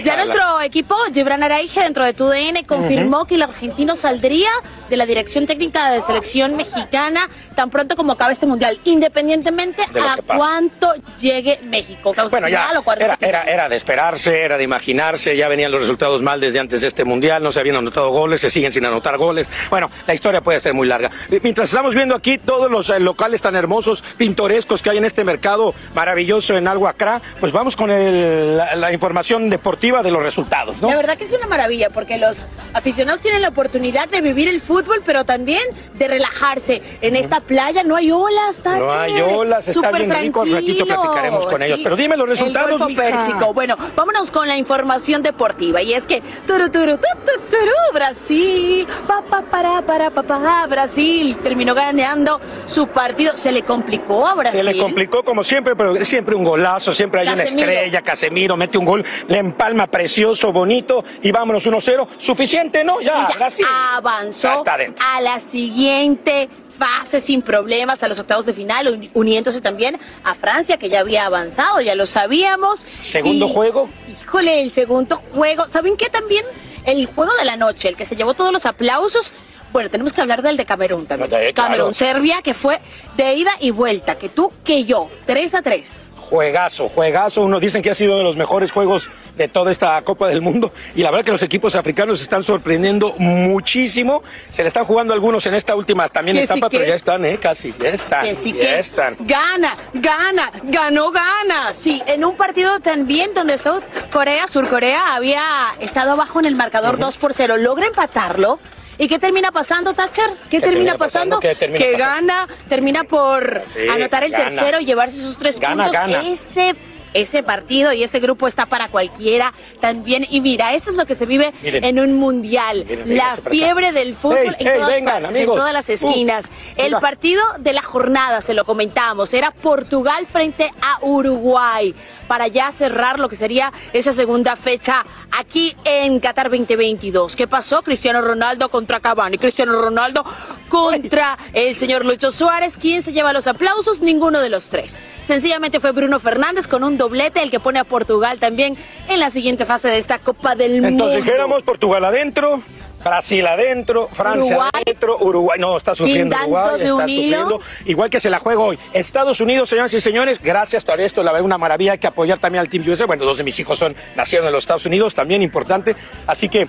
Ya 0.03 0.15
nuestro 0.15 0.61
equipo, 0.61 0.95
Gibran 1.13 1.43
Araige, 1.43 1.81
dentro 1.81 2.05
de 2.05 2.13
TUDN, 2.13 2.63
confirmó 2.65 3.25
que 3.25 3.35
el 3.35 3.41
argentino 3.41 3.95
saldría 3.95 4.49
de 4.89 4.97
la 4.97 5.05
dirección 5.05 5.45
técnica 5.47 5.91
de 5.91 6.01
selección 6.01 6.55
mexicana 6.55 7.27
tan 7.55 7.69
pronto 7.69 7.95
como 7.95 8.13
acabe 8.13 8.33
este 8.33 8.45
mundial, 8.45 8.79
independientemente 8.85 9.81
a 9.83 10.17
cuánto 10.37 10.93
llegue 11.19 11.59
México. 11.63 12.13
Bueno, 12.29 12.47
ya 12.47 12.69
era, 12.97 13.17
era, 13.19 13.43
era 13.43 13.69
de 13.69 13.75
esperarse, 13.75 14.41
era 14.41 14.57
de 14.57 14.63
imaginarse, 14.63 15.35
ya 15.35 15.47
venían 15.47 15.71
los 15.71 15.81
resultados 15.81 16.21
mal 16.21 16.39
desde 16.39 16.59
antes 16.59 16.81
de 16.81 16.87
este 16.87 17.03
mundial, 17.03 17.43
no 17.43 17.51
se 17.51 17.59
habían 17.59 17.75
anotado 17.77 18.09
goles, 18.09 18.39
se 18.41 18.49
siguen 18.49 18.71
sin 18.71 18.85
anotar 18.85 19.17
goles. 19.17 19.47
Bueno, 19.69 19.89
la 20.07 20.13
historia 20.13 20.41
puede 20.41 20.59
ser 20.59 20.73
muy 20.73 20.87
larga. 20.87 21.09
Mientras 21.41 21.69
estamos 21.69 21.93
viendo 21.95 22.15
aquí 22.15 22.37
todos 22.37 22.69
los 22.71 22.89
eh, 22.89 22.99
locales 23.03 23.41
tan 23.41 23.55
hermosos, 23.55 24.03
pintorescos 24.17 24.81
que 24.81 24.89
hay 24.89 24.97
en 24.97 25.05
este 25.05 25.23
mercado 25.23 25.73
maravilloso 25.95 26.55
en 26.57 26.67
Alhuacra, 26.67 27.21
pues 27.39 27.51
vamos 27.51 27.75
con 27.75 27.89
el- 27.91 28.57
la, 28.57 28.75
la 28.75 28.91
información 28.93 29.49
deportiva 29.49 30.03
de 30.03 30.11
los 30.11 30.21
resultados, 30.23 30.81
¿no? 30.81 30.89
La 30.89 30.95
verdad 30.97 31.17
que 31.17 31.23
es 31.25 31.31
una 31.33 31.47
maravilla 31.47 31.89
porque 31.89 32.17
los 32.17 32.45
aficionados 32.73 33.21
tienen 33.21 33.41
la 33.41 33.49
oportunidad 33.49 34.07
de 34.09 34.21
vivir 34.21 34.47
el 34.47 34.61
fútbol, 34.61 35.01
pero 35.05 35.23
también 35.25 35.61
de 35.95 36.07
relajarse. 36.07 36.81
En 37.01 37.15
esta 37.15 37.39
playa 37.41 37.83
no 37.83 37.95
hay 37.95 38.11
olas, 38.11 38.57
está 38.57 38.77
No 38.77 38.91
hay 38.91 39.21
olas, 39.21 39.67
está 39.67 39.91
bien 39.91 40.11
rico, 40.11 40.41
al 40.41 40.51
ratito 40.51 40.85
platicaremos 40.85 41.45
con 41.47 41.61
ellos. 41.61 41.79
Pero 41.83 41.95
dime 41.95 42.15
los 42.17 42.25
El 42.25 42.31
resultados, 42.31 42.71
Golfo 42.71 42.87
mija. 42.89 43.01
Pérsico. 43.03 43.53
Bueno, 43.53 43.77
vámonos 43.95 44.31
con 44.31 44.47
la 44.47 44.57
información 44.57 45.21
deportiva. 45.23 45.81
Y 45.81 45.93
es 45.93 46.05
que 46.07 46.21
turu, 46.47 46.69
turu, 46.69 46.97
tu, 46.97 47.03
tu, 47.25 47.41
turu, 47.49 47.71
Brasil, 47.93 48.87
pa, 49.07 49.21
pa, 49.21 49.41
para, 49.41 49.81
para, 49.81 50.09
pa, 50.11 50.23
pa, 50.23 50.67
Brasil 50.67 51.37
terminó 51.43 51.73
ganando 51.75 52.39
su 52.65 52.80
partido. 52.87 53.35
Se 53.35 53.51
le 53.51 53.63
complicó 53.63 54.25
a 54.27 54.35
Brasil. 54.35 54.59
Se 54.59 54.63
le 54.73 54.77
complicó 54.79 55.23
como 55.23 55.43
siempre, 55.43 55.75
pero 55.75 55.95
es 55.95 56.07
siempre 56.07 56.35
un 56.35 56.43
golazo, 56.43 56.93
siempre 56.93 57.21
hay 57.21 57.27
Casemiro. 57.27 57.53
una 57.63 57.71
estrella, 57.73 58.01
Casemiro 58.01 58.57
mete 58.57 58.77
un 58.77 58.85
gol, 58.85 59.05
le 59.27 59.37
empalma 59.37 59.87
precioso, 59.87 60.51
bonito 60.51 61.03
y 61.21 61.31
vámonos 61.31 61.65
1-0. 61.65 62.07
Suficiente, 62.17 62.83
¿no? 62.83 63.01
Ya, 63.01 63.27
Ya 63.29 63.35
Brasil. 63.37 63.65
avanzó 63.93 64.47
Ya 64.49 64.55
está 64.55 64.77
dentro. 64.77 65.05
a 65.13 65.21
la 65.21 65.39
siguiente 65.39 66.49
fase 66.77 67.19
sin 67.19 67.41
problemas 67.41 68.01
a 68.01 68.07
los 68.07 68.17
octavos 68.17 68.45
de 68.47 68.53
final, 68.53 68.87
uni- 68.87 69.11
uniéndose 69.13 69.61
también 69.61 69.99
a 70.23 70.33
Francia, 70.33 70.77
que 70.77 70.89
ya 70.89 71.01
había 71.01 71.25
avanzado, 71.25 71.79
ya 71.81 71.93
lo 71.95 72.07
sabíamos. 72.07 72.79
Segundo 72.97 73.45
Y, 73.47 73.53
juego. 73.53 73.89
Híjole, 74.23 74.61
el 74.63 74.71
segundo 74.71 75.21
juego. 75.33 75.67
¿Saben 75.69 75.95
qué 75.97 76.09
también? 76.09 76.43
El 76.85 77.05
juego 77.05 77.31
de 77.35 77.45
la 77.45 77.55
noche, 77.57 77.87
el 77.89 77.95
que 77.95 78.05
se 78.05 78.15
llevó 78.15 78.33
todos 78.33 78.51
los 78.51 78.65
aplausos. 78.65 79.33
Bueno, 79.71 79.89
tenemos 79.89 80.13
que 80.13 80.21
hablar 80.21 80.41
del 80.41 80.57
de 80.57 80.65
Camerún 80.65 81.05
también. 81.05 81.29
Eh, 81.33 81.53
claro. 81.53 81.69
Camerún-Serbia, 81.71 82.41
que 82.41 82.53
fue 82.53 82.79
de 83.17 83.33
ida 83.35 83.51
y 83.59 83.71
vuelta, 83.71 84.15
que 84.15 84.29
tú, 84.29 84.51
que 84.63 84.83
yo, 84.85 85.09
3 85.25 85.55
a 85.55 85.61
3. 85.61 86.07
Juegazo, 86.29 86.87
juegazo. 86.87 87.41
Unos 87.43 87.59
dicen 87.59 87.81
que 87.81 87.89
ha 87.89 87.93
sido 87.93 88.11
uno 88.13 88.19
de 88.19 88.23
los 88.23 88.37
mejores 88.37 88.71
juegos 88.71 89.09
de 89.35 89.49
toda 89.49 89.69
esta 89.69 90.01
Copa 90.03 90.29
del 90.29 90.41
Mundo. 90.41 90.71
Y 90.95 91.01
la 91.01 91.11
verdad 91.11 91.25
que 91.25 91.31
los 91.33 91.41
equipos 91.43 91.75
africanos 91.75 92.19
se 92.19 92.23
están 92.23 92.41
sorprendiendo 92.41 93.13
muchísimo. 93.17 94.23
Se 94.49 94.61
le 94.61 94.69
están 94.69 94.85
jugando 94.85 95.13
algunos 95.13 95.45
en 95.45 95.55
esta 95.55 95.75
última 95.75 96.07
también 96.07 96.37
Que 96.37 96.47
sí 96.47 96.53
etapa, 96.53 96.69
que- 96.69 96.77
pero 96.77 96.89
ya 96.89 96.95
están, 96.95 97.25
¿eh? 97.25 97.37
Casi, 97.37 97.73
ya 97.77 97.89
están. 97.89 98.23
Que 98.23 98.35
sí 98.35 98.53
ya 98.53 98.59
que 98.61 98.79
están. 98.79 99.17
gana, 99.19 99.75
gana, 99.93 100.51
ganó, 100.63 101.11
gana. 101.11 101.73
Sí, 101.73 102.01
en 102.07 102.23
un 102.23 102.37
partido 102.37 102.79
también 102.79 103.33
donde 103.33 103.57
South 103.57 103.83
Corea, 104.13 104.47
Sur 104.47 104.69
Corea, 104.69 105.15
había 105.15 105.43
estado 105.81 106.11
abajo 106.11 106.39
en 106.39 106.45
el 106.45 106.55
marcador 106.55 106.97
2 106.97 107.17
por 107.17 107.33
0. 107.33 107.57
Logra 107.57 107.87
empatarlo. 107.87 108.57
¿Y 109.01 109.07
qué 109.07 109.17
termina 109.17 109.51
pasando, 109.51 109.93
Thatcher? 109.95 110.25
¿Qué, 110.47 110.59
termina, 110.59 110.93
termina 110.93 110.97
pasando? 110.99 111.39
termina 111.39 111.77
que 111.79 111.93
pasando? 111.93 111.97
gana, 111.97 112.47
termina 112.69 113.03
por 113.03 113.63
Sí, 113.65 113.87
anotar 113.89 114.23
el 114.23 114.31
gana. 114.31 114.43
tercero 114.45 114.79
y 114.79 114.85
llevarse 114.85 115.17
sus 115.17 115.39
tres 115.39 115.59
Gana, 115.59 115.85
puntos. 115.85 116.23
Ese 116.27 116.75
ese 117.13 117.43
partido 117.43 117.93
y 117.93 118.03
ese 118.03 118.19
grupo 118.19 118.47
está 118.47 118.65
para 118.65 118.89
cualquiera 118.89 119.53
también. 119.79 120.25
Y 120.29 120.41
mira, 120.41 120.73
eso 120.73 120.91
es 120.91 120.97
lo 120.97 121.05
que 121.05 121.15
se 121.15 121.25
vive 121.25 121.53
Miren. 121.61 121.83
en 121.83 121.99
un 121.99 122.13
mundial. 122.13 122.85
Miren, 122.87 123.17
la 123.17 123.37
fiebre 123.37 123.91
del 123.91 124.15
fútbol 124.15 124.55
en, 124.59 124.73
todas 124.73 124.87
vengan, 124.89 125.21
partes, 125.23 125.37
amigos. 125.37 125.55
en 125.55 125.59
todas 125.59 125.73
las 125.73 125.89
Uh, 125.89 125.93
esquinas. 125.93 126.45
el 126.77 126.95
partido 126.97 127.41
de 127.59 127.73
la 127.73 127.81
jornada, 127.81 128.41
se 128.41 128.53
lo 128.53 128.63
comentamos, 128.65 129.33
era 129.33 129.51
Portugal 129.51 130.25
frente 130.25 130.71
a 130.81 130.99
Uruguay 131.05 131.93
para 132.27 132.47
ya 132.47 132.71
cerrar 132.71 133.19
lo 133.19 133.27
que 133.27 133.35
sería 133.35 133.73
esa 133.93 134.13
segunda 134.13 134.55
fecha 134.55 135.03
aquí 135.37 135.75
en 135.83 136.19
Qatar 136.19 136.49
2022. 136.49 137.35
¿Qué 137.35 137.47
pasó? 137.47 137.81
Cristiano 137.81 138.21
Ronaldo 138.21 138.69
contra 138.69 138.99
Cavani, 139.01 139.37
Cristiano 139.37 139.73
Ronaldo 139.81 140.23
contra 140.69 141.37
el 141.53 141.75
señor 141.75 142.05
Lucho 142.05 142.31
Suárez. 142.31 142.77
¿Quién 142.77 143.03
se 143.03 143.11
lleva 143.11 143.33
los 143.33 143.47
aplausos? 143.47 143.99
Ninguno 144.01 144.39
de 144.39 144.49
los 144.49 144.65
tres. 144.67 145.03
Sencillamente 145.25 145.79
fue 145.81 145.91
Bruno 145.91 146.19
Fernández 146.19 146.67
con 146.67 146.83
un 146.85 146.97
doblete, 147.01 147.41
el 147.41 147.49
que 147.49 147.59
pone 147.59 147.79
a 147.79 147.83
Portugal 147.83 148.37
también 148.37 148.77
en 149.09 149.19
la 149.19 149.31
siguiente 149.31 149.65
fase 149.65 149.87
de 149.87 149.97
esta 149.97 150.19
Copa 150.19 150.55
del 150.55 150.81
Mundo. 150.81 150.87
Entonces 150.87 151.25
dijéramos 151.25 151.63
Portugal 151.63 152.05
adentro, 152.05 152.61
Brasil 153.03 153.47
adentro, 153.47 154.07
Francia 154.13 154.55
Uruguay. 154.55 154.69
adentro, 154.85 155.17
Uruguay 155.19 155.59
no 155.59 155.77
está 155.77 155.95
sufriendo 155.95 156.35
Uruguay, 156.35 156.81
está 156.81 157.07
sufriendo, 157.07 157.59
igual 157.85 158.09
que 158.11 158.19
se 158.19 158.29
la 158.29 158.37
juega 158.37 158.61
hoy. 158.61 158.77
Estados 158.93 159.41
Unidos, 159.41 159.69
señoras 159.69 159.91
y 159.95 159.99
señores, 159.99 160.39
gracias 160.39 160.83
por 160.83 161.01
esto, 161.01 161.23
la 161.23 161.31
verdad 161.31 161.45
una 161.45 161.57
maravilla, 161.57 161.93
hay 161.93 161.97
que 161.97 162.05
apoyar 162.05 162.37
también 162.37 162.61
al 162.61 162.69
Team 162.69 162.87
USA. 162.87 163.07
Bueno, 163.07 163.25
dos 163.25 163.37
de 163.37 163.43
mis 163.43 163.59
hijos 163.59 163.79
son 163.79 163.95
nacieron 164.15 164.45
en 164.45 164.53
los 164.53 164.63
Estados 164.63 164.85
Unidos, 164.85 165.15
también 165.15 165.41
importante, 165.41 165.95
así 166.27 166.49
que 166.49 166.67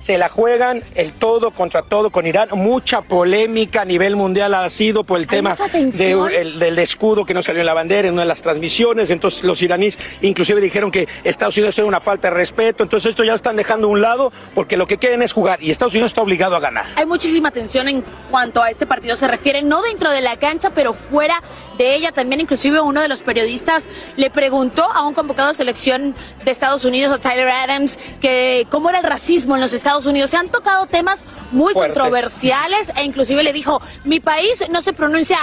se 0.00 0.18
la 0.18 0.28
juegan 0.28 0.82
el 0.96 1.12
todo 1.12 1.52
contra 1.52 1.82
todo 1.82 2.10
con 2.10 2.26
Irán. 2.26 2.48
Mucha 2.52 3.02
polémica 3.02 3.82
a 3.82 3.84
nivel 3.84 4.16
mundial 4.16 4.54
ha 4.54 4.68
sido 4.70 5.04
por 5.04 5.20
el 5.20 5.26
tema 5.28 5.54
de- 5.98 6.40
el- 6.40 6.58
del 6.58 6.78
escudo 6.78 7.24
que 7.24 7.34
no 7.34 7.42
salió 7.42 7.60
en 7.60 7.66
la 7.66 7.74
bandera 7.74 8.08
en 8.08 8.14
una 8.14 8.22
de 8.22 8.28
las 8.28 8.42
transmisiones. 8.42 9.10
Entonces 9.10 9.44
los 9.44 9.60
iraníes 9.62 9.98
inclusive 10.22 10.60
dijeron 10.60 10.90
que 10.90 11.06
Estados 11.22 11.56
Unidos 11.58 11.78
era 11.78 11.86
una 11.86 12.00
falta 12.00 12.28
de 12.30 12.34
respeto. 12.34 12.82
Entonces 12.82 13.10
esto 13.10 13.24
ya 13.24 13.32
lo 13.32 13.36
están 13.36 13.56
dejando 13.56 13.86
a 13.88 13.90
un 13.90 14.00
lado 14.00 14.32
porque 14.54 14.76
lo 14.76 14.86
que 14.86 14.96
quieren 14.96 15.22
es 15.22 15.32
jugar 15.32 15.62
y 15.62 15.70
Estados 15.70 15.92
Unidos 15.94 16.12
está 16.12 16.22
obligado 16.22 16.56
a 16.56 16.60
ganar. 16.60 16.86
Hay 16.96 17.04
muchísima 17.06 17.50
tensión 17.50 17.86
en 17.86 18.02
cuanto 18.30 18.62
a 18.62 18.70
este 18.70 18.86
partido 18.86 19.16
se 19.16 19.28
refiere, 19.28 19.60
no 19.62 19.82
dentro 19.82 20.10
de 20.10 20.22
la 20.22 20.36
cancha, 20.38 20.70
pero 20.70 20.94
fuera 20.94 21.42
de 21.76 21.94
ella. 21.94 22.10
También 22.12 22.40
inclusive 22.40 22.80
uno 22.80 23.02
de 23.02 23.08
los 23.08 23.20
periodistas 23.22 23.88
le 24.16 24.30
preguntó 24.30 24.84
a 24.84 25.06
un 25.06 25.12
convocado 25.12 25.48
de 25.50 25.54
selección 25.54 26.14
de 26.44 26.50
Estados 26.50 26.86
Unidos, 26.86 27.12
a 27.12 27.18
Tyler 27.20 27.48
Adams, 27.50 27.98
que 28.22 28.66
cómo 28.70 28.88
era 28.88 28.98
el 29.00 29.04
racismo 29.04 29.54
en 29.56 29.60
los 29.60 29.72
Estados 29.74 29.89
Unidos. 30.06 30.30
Se 30.30 30.36
han 30.36 30.48
tocado 30.48 30.86
temas 30.86 31.24
muy 31.52 31.72
Fuertes. 31.72 31.94
controversiales 31.94 32.92
e 32.96 33.02
inclusive 33.04 33.42
le 33.42 33.52
dijo, 33.52 33.80
mi 34.04 34.20
país 34.20 34.64
no 34.70 34.82
se 34.82 34.92
pronuncia 34.92 35.38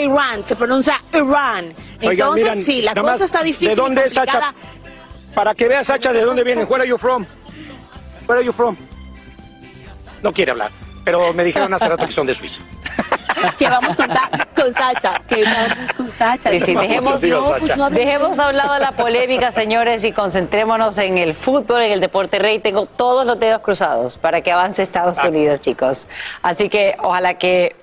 Iran, 0.00 0.44
se 0.44 0.54
pronuncia 0.56 1.00
Iran. 1.12 1.74
Oigan, 2.00 2.12
Entonces 2.12 2.44
miran, 2.44 2.58
sí, 2.58 2.82
la 2.82 2.94
cosa 2.94 3.02
más, 3.12 3.20
está 3.20 3.42
difícil. 3.42 3.68
¿De 3.68 3.72
y 3.72 3.76
dónde 3.76 4.04
es. 4.04 4.12
Sacha? 4.12 4.54
Para 5.34 5.54
que 5.54 5.68
veas, 5.68 5.86
Sacha, 5.86 6.12
¿de 6.12 6.22
dónde 6.22 6.44
viene? 6.44 6.64
Where 6.64 6.82
are 6.82 6.88
you 6.88 6.98
from? 6.98 7.26
Where 8.26 8.38
are 8.40 8.46
you 8.46 8.52
from? 8.52 8.76
No 10.22 10.32
quiere 10.32 10.50
hablar, 10.50 10.70
pero 11.04 11.32
me 11.32 11.44
dijeron 11.44 11.72
hace 11.74 11.88
rato 11.88 12.06
que 12.06 12.12
son 12.12 12.26
de 12.26 12.34
Suiza. 12.34 12.62
Que 13.58 13.68
vamos 13.68 13.96
con, 13.96 14.08
con 14.54 14.72
Sacha, 14.74 15.20
que 15.28 15.44
vamos 15.44 15.92
con 15.96 16.10
Sacha. 16.10 16.50
Sí, 16.50 16.74
dejemos, 16.74 17.22
no 17.22 17.54
hables- 17.54 17.90
dejemos 17.90 18.38
a 18.38 18.48
un 18.48 18.56
lado 18.56 18.78
la 18.78 18.92
polémica, 18.92 19.50
señores, 19.52 20.04
y 20.04 20.12
concentrémonos 20.12 20.98
en 20.98 21.18
el 21.18 21.34
fútbol, 21.34 21.82
en 21.82 21.92
el 21.92 22.00
deporte 22.00 22.38
rey. 22.38 22.58
Tengo 22.58 22.86
todos 22.86 23.26
los 23.26 23.38
dedos 23.38 23.60
cruzados 23.60 24.16
para 24.16 24.40
que 24.40 24.52
avance 24.52 24.82
Estados 24.82 25.18
Ah. 25.18 25.28
Unidos, 25.28 25.60
chicos. 25.60 26.08
Así 26.42 26.68
que 26.68 26.96
ojalá 27.02 27.34
que 27.34 27.76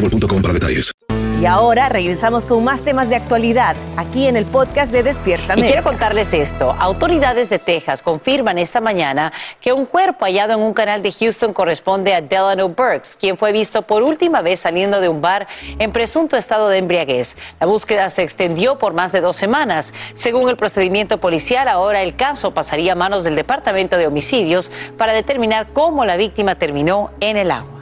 boostmobile.com 0.00 0.42
para 0.42 0.54
detalles. 0.54 0.92
Y 1.38 1.44
ahora 1.44 1.90
regresamos 1.90 2.46
con 2.46 2.64
más 2.64 2.80
temas 2.80 3.10
de 3.10 3.16
actualidad 3.16 3.76
aquí 3.98 4.26
en 4.26 4.38
el 4.38 4.46
podcast 4.46 4.90
de 4.90 5.02
Despierta 5.02 5.52
Y 5.54 5.60
quiero 5.60 5.82
contarles 5.82 6.32
esto. 6.32 6.74
Autoridades 6.78 7.50
de 7.50 7.58
Texas 7.58 8.00
confirman 8.00 8.56
esta 8.56 8.80
mañana 8.80 9.34
que 9.60 9.74
un 9.74 9.84
cuerpo 9.84 10.24
hallado 10.24 10.54
en 10.54 10.60
un 10.60 10.72
canal 10.72 11.02
de 11.02 11.12
Houston 11.12 11.52
corresponde 11.52 12.14
a 12.14 12.22
Delano 12.22 12.70
Burks, 12.70 13.16
quien 13.16 13.36
fue 13.36 13.52
visto 13.52 13.82
por 13.82 14.02
última 14.02 14.40
vez 14.40 14.60
saliendo 14.60 14.98
de 15.02 15.10
un 15.10 15.20
bar 15.20 15.46
en 15.78 15.92
presunto 15.92 16.38
estado 16.38 16.70
de 16.70 16.78
embriaguez. 16.78 17.36
La 17.60 17.66
búsqueda 17.66 18.08
se 18.08 18.22
extendió 18.22 18.78
por 18.78 18.94
más 18.94 19.12
de 19.12 19.20
dos 19.20 19.36
semanas. 19.36 19.92
Según 20.14 20.48
el 20.48 20.56
procedimiento 20.56 21.20
policial, 21.20 21.68
ahora 21.68 22.00
el 22.00 22.16
caso 22.16 22.52
pasaría 22.54 22.92
a 22.92 22.96
manos 22.96 23.24
del 23.24 23.36
Departamento 23.36 23.98
de 23.98 24.06
Homicidios 24.06 24.70
para 24.96 25.12
determinar 25.12 25.66
cómo 25.74 26.06
la 26.06 26.16
víctima 26.16 26.54
terminó 26.54 27.10
en 27.20 27.36
el 27.36 27.50
agua. 27.50 27.75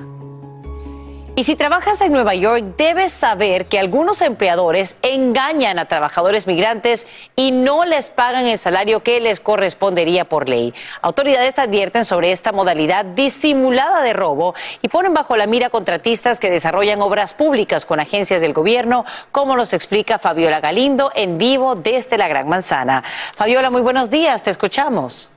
Y 1.37 1.43
si 1.43 1.57
trabajas 1.57 2.01
en 2.01 2.13
Nueva 2.13 2.37
York, 2.37 2.77
debes 2.79 3.13
saber 3.13 3.67
que 3.67 3.81
algunos 3.81 4.23
empleadores 4.23 4.97
engañan 5.03 5.81
a 5.81 5.87
trabajadores 5.87 6.47
migrantes 6.47 7.09
y 7.35 7.51
no 7.51 7.85
les 7.85 8.09
pagan 8.09 8.47
el 8.47 8.57
salario 8.57 9.03
que 9.03 9.19
les 9.19 9.41
correspondería 9.41 10.27
por 10.27 10.49
ley. 10.49 10.73
Autoridades 11.03 11.59
advierten 11.59 12.05
sobre 12.05 12.31
esta 12.31 12.53
modalidad 12.53 13.05
disimulada 13.05 14.03
de 14.03 14.13
robo 14.13 14.55
y 14.81 14.87
ponen 14.87 15.13
bajo 15.13 15.35
la 15.35 15.49
mira 15.49 15.71
contratistas 15.71 16.39
que 16.39 16.53
desarrollan 16.53 17.03
obras 17.03 17.35
públicas 17.35 17.85
con 17.85 17.99
agencias 17.99 18.41
del 18.41 18.53
gobierno, 18.53 19.05
como 19.33 19.57
nos 19.57 19.73
explica 19.73 20.21
Fabiola 20.21 20.61
Galindo 20.61 21.11
en 21.17 21.37
vivo 21.37 21.75
desde 21.75 22.17
la 22.17 22.29
Gran 22.29 22.49
Manzana. 22.49 23.03
Fabiola, 23.35 23.71
muy 23.71 23.83
buenos 23.83 24.09
días, 24.09 24.45
te 24.45 24.51
escuchamos. 24.51 25.34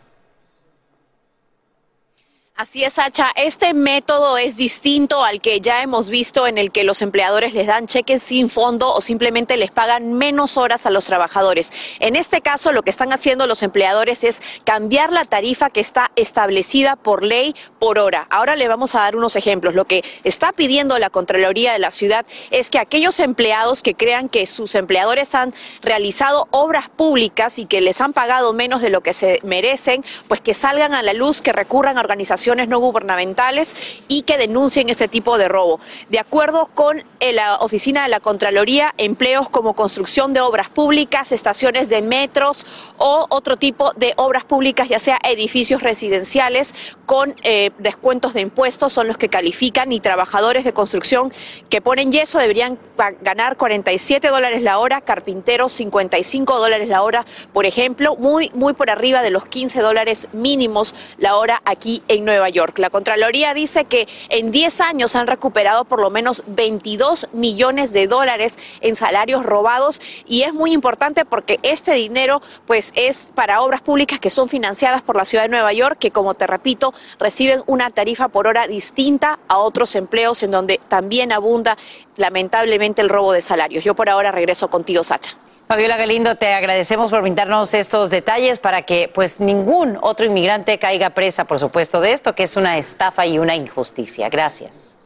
Así 2.57 2.83
es, 2.83 2.93
Sacha. 2.93 3.27
Este 3.35 3.75
método 3.75 4.35
es 4.39 4.57
distinto 4.57 5.23
al 5.23 5.41
que 5.41 5.61
ya 5.61 5.83
hemos 5.83 6.09
visto 6.09 6.47
en 6.47 6.57
el 6.57 6.71
que 6.71 6.83
los 6.83 7.03
empleadores 7.03 7.53
les 7.53 7.67
dan 7.67 7.85
cheques 7.85 8.23
sin 8.23 8.49
fondo 8.49 8.91
o 8.91 8.99
simplemente 8.99 9.57
les 9.57 9.69
pagan 9.69 10.13
menos 10.13 10.57
horas 10.57 10.87
a 10.87 10.89
los 10.89 11.05
trabajadores. 11.05 11.71
En 11.99 12.15
este 12.15 12.41
caso, 12.41 12.71
lo 12.71 12.81
que 12.81 12.89
están 12.89 13.13
haciendo 13.13 13.45
los 13.45 13.61
empleadores 13.61 14.23
es 14.23 14.41
cambiar 14.63 15.13
la 15.13 15.23
tarifa 15.23 15.69
que 15.69 15.81
está 15.81 16.09
establecida 16.15 16.95
por 16.95 17.23
ley 17.23 17.55
por 17.77 17.99
hora. 17.99 18.25
Ahora 18.31 18.55
le 18.55 18.67
vamos 18.67 18.95
a 18.95 19.01
dar 19.01 19.15
unos 19.15 19.35
ejemplos. 19.35 19.75
Lo 19.75 19.85
que 19.85 20.03
está 20.23 20.51
pidiendo 20.51 20.97
la 20.97 21.11
Contraloría 21.11 21.73
de 21.73 21.79
la 21.79 21.91
ciudad 21.91 22.25
es 22.49 22.71
que 22.71 22.79
aquellos 22.79 23.19
empleados 23.19 23.83
que 23.83 23.93
crean 23.93 24.29
que 24.29 24.47
sus 24.47 24.73
empleadores 24.73 25.35
han 25.35 25.53
realizado 25.83 26.47
obras 26.49 26.89
públicas 26.89 27.59
y 27.59 27.67
que 27.67 27.81
les 27.81 28.01
han 28.01 28.13
pagado 28.13 28.51
menos 28.53 28.81
de 28.81 28.89
lo 28.89 29.01
que 29.01 29.13
se 29.13 29.41
merecen, 29.43 30.03
pues 30.27 30.41
que 30.41 30.55
salgan 30.55 30.95
a 30.95 31.03
la 31.03 31.13
luz, 31.13 31.43
que 31.43 31.53
recurran 31.53 31.99
a 31.99 32.01
organizaciones 32.01 32.46
no 32.55 32.79
gubernamentales 32.79 34.01
y 34.07 34.23
que 34.23 34.37
denuncien 34.37 34.89
este 34.89 35.07
tipo 35.07 35.37
de 35.37 35.47
robo. 35.47 35.79
De 36.09 36.19
acuerdo 36.19 36.69
con 36.73 37.03
en 37.19 37.35
la 37.35 37.55
oficina 37.57 38.03
de 38.03 38.09
la 38.09 38.19
Contraloría 38.19 38.93
empleos 38.97 39.49
como 39.49 39.73
construcción 39.73 40.33
de 40.33 40.41
obras 40.41 40.69
públicas, 40.69 41.31
estaciones 41.31 41.89
de 41.89 42.01
metros 42.01 42.65
o 42.97 43.25
otro 43.29 43.57
tipo 43.57 43.93
de 43.93 44.13
obras 44.17 44.45
públicas, 44.45 44.89
ya 44.89 44.99
sea 44.99 45.19
edificios 45.23 45.81
residenciales 45.81 46.73
con 47.05 47.35
eh, 47.43 47.71
descuentos 47.77 48.33
de 48.33 48.41
impuestos, 48.41 48.93
son 48.93 49.07
los 49.07 49.17
que 49.17 49.29
califican 49.29 49.91
y 49.91 49.99
trabajadores 49.99 50.63
de 50.63 50.73
construcción 50.73 51.31
que 51.69 51.81
ponen 51.81 52.11
yeso 52.11 52.39
deberían 52.39 52.77
ganar 53.21 53.57
47 53.57 54.27
dólares 54.27 54.61
la 54.61 54.79
hora, 54.79 55.01
carpinteros 55.01 55.71
55 55.73 56.59
dólares 56.59 56.87
la 56.87 57.03
hora, 57.03 57.25
por 57.53 57.65
ejemplo, 57.65 58.15
muy, 58.15 58.51
muy 58.53 58.73
por 58.73 58.89
arriba 58.89 59.21
de 59.21 59.29
los 59.29 59.45
15 59.45 59.81
dólares 59.81 60.27
mínimos 60.33 60.95
la 61.17 61.35
hora 61.35 61.61
aquí 61.65 62.03
en 62.07 62.25
Nueva 62.25 62.49
York. 62.49 62.77
La 62.79 62.89
Contraloría 62.89 63.53
dice 63.53 63.85
que 63.85 64.07
en 64.29 64.51
10 64.51 64.81
años 64.81 65.15
han 65.15 65.27
recuperado 65.27 65.85
por 65.85 65.99
lo 65.99 66.09
menos 66.09 66.43
22 66.47 67.06
millones 67.31 67.93
de 67.93 68.07
dólares 68.07 68.57
en 68.81 68.95
salarios 68.95 69.45
robados 69.45 70.01
y 70.25 70.43
es 70.43 70.53
muy 70.53 70.73
importante 70.73 71.25
porque 71.25 71.59
este 71.63 71.93
dinero 71.93 72.41
pues 72.65 72.91
es 72.95 73.31
para 73.35 73.61
obras 73.61 73.81
públicas 73.81 74.19
que 74.19 74.29
son 74.29 74.49
financiadas 74.49 75.01
por 75.01 75.15
la 75.15 75.25
ciudad 75.25 75.45
de 75.45 75.49
Nueva 75.49 75.73
York 75.73 75.97
que 75.99 76.11
como 76.11 76.33
te 76.33 76.47
repito 76.47 76.93
reciben 77.19 77.63
una 77.65 77.89
tarifa 77.89 78.27
por 78.27 78.47
hora 78.47 78.67
distinta 78.67 79.39
a 79.47 79.57
otros 79.57 79.95
empleos 79.95 80.43
en 80.43 80.51
donde 80.51 80.79
también 80.87 81.31
abunda 81.31 81.77
lamentablemente 82.15 83.01
el 83.01 83.09
robo 83.09 83.31
de 83.31 83.41
salarios. 83.41 83.83
Yo 83.83 83.95
por 83.95 84.09
ahora 84.09 84.31
regreso 84.31 84.69
contigo, 84.69 85.03
Sacha. 85.03 85.37
Fabiola 85.67 85.97
Galindo, 85.97 86.35
te 86.35 86.53
agradecemos 86.53 87.11
por 87.11 87.21
brindarnos 87.21 87.73
estos 87.73 88.09
detalles 88.09 88.57
para 88.57 88.83
que 88.83 89.11
pues 89.13 89.41
ningún 89.41 89.97
otro 90.01 90.25
inmigrante 90.25 90.79
caiga 90.79 91.09
presa, 91.09 91.43
por 91.43 91.59
supuesto, 91.59 91.99
de 91.99 92.13
esto 92.13 92.35
que 92.35 92.43
es 92.43 92.55
una 92.55 92.77
estafa 92.77 93.25
y 93.25 93.37
una 93.37 93.53
injusticia. 93.53 94.29
Gracias. 94.29 94.96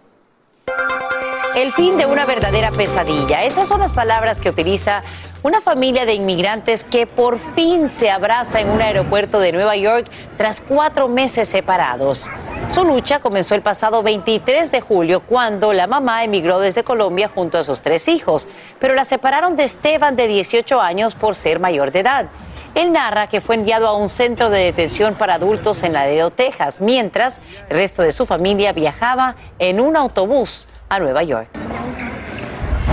El 1.55 1.71
fin 1.73 1.97
de 1.97 2.05
una 2.05 2.25
verdadera 2.25 2.71
pesadilla. 2.71 3.43
Esas 3.43 3.67
son 3.67 3.81
las 3.81 3.91
palabras 3.91 4.39
que 4.39 4.49
utiliza 4.49 5.01
una 5.43 5.59
familia 5.59 6.05
de 6.05 6.13
inmigrantes 6.13 6.83
que 6.83 7.07
por 7.07 7.39
fin 7.39 7.89
se 7.89 8.09
abraza 8.09 8.61
en 8.61 8.69
un 8.69 8.81
aeropuerto 8.81 9.39
de 9.39 9.51
Nueva 9.51 9.75
York 9.75 10.07
tras 10.37 10.61
cuatro 10.61 11.07
meses 11.07 11.49
separados. 11.49 12.29
Su 12.71 12.85
lucha 12.85 13.19
comenzó 13.19 13.55
el 13.55 13.61
pasado 13.61 14.01
23 14.01 14.71
de 14.71 14.81
julio 14.81 15.21
cuando 15.21 15.73
la 15.73 15.87
mamá 15.87 16.23
emigró 16.23 16.59
desde 16.59 16.83
Colombia 16.83 17.29
junto 17.33 17.57
a 17.57 17.63
sus 17.63 17.81
tres 17.81 18.07
hijos, 18.07 18.47
pero 18.79 18.93
la 18.93 19.03
separaron 19.03 19.55
de 19.55 19.63
Esteban 19.63 20.15
de 20.15 20.27
18 20.27 20.79
años 20.79 21.15
por 21.15 21.35
ser 21.35 21.59
mayor 21.59 21.91
de 21.91 21.99
edad. 21.99 22.25
Él 22.73 22.93
narra 22.93 23.27
que 23.27 23.41
fue 23.41 23.55
enviado 23.55 23.87
a 23.87 23.97
un 23.97 24.07
centro 24.07 24.49
de 24.49 24.59
detención 24.59 25.15
para 25.15 25.35
adultos 25.35 25.83
en 25.83 25.93
Laredo, 25.93 26.29
Texas, 26.31 26.79
mientras 26.79 27.41
el 27.69 27.75
resto 27.77 28.01
de 28.01 28.13
su 28.13 28.25
familia 28.25 28.71
viajaba 28.71 29.35
en 29.59 29.81
un 29.81 29.97
autobús 29.97 30.67
a 30.87 30.99
Nueva 30.99 31.23
York. 31.23 31.49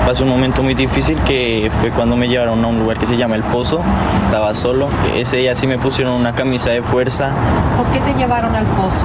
Pasé 0.04 0.24
un 0.24 0.30
momento 0.30 0.62
muy 0.62 0.74
difícil 0.74 1.18
que 1.24 1.70
fue 1.70 1.90
cuando 1.90 2.16
me 2.16 2.28
llevaron 2.28 2.64
a 2.64 2.68
un 2.68 2.78
lugar 2.78 2.98
que 2.98 3.04
se 3.04 3.16
llama 3.16 3.34
El 3.34 3.42
Pozo. 3.42 3.80
Estaba 4.24 4.54
solo. 4.54 4.88
Ese 5.14 5.36
día 5.36 5.54
sí 5.54 5.66
me 5.66 5.78
pusieron 5.78 6.14
una 6.14 6.34
camisa 6.34 6.70
de 6.70 6.82
fuerza. 6.82 7.30
¿Por 7.76 7.86
qué 7.92 8.00
te 8.00 8.18
llevaron 8.18 8.54
al 8.54 8.64
pozo? 8.64 9.04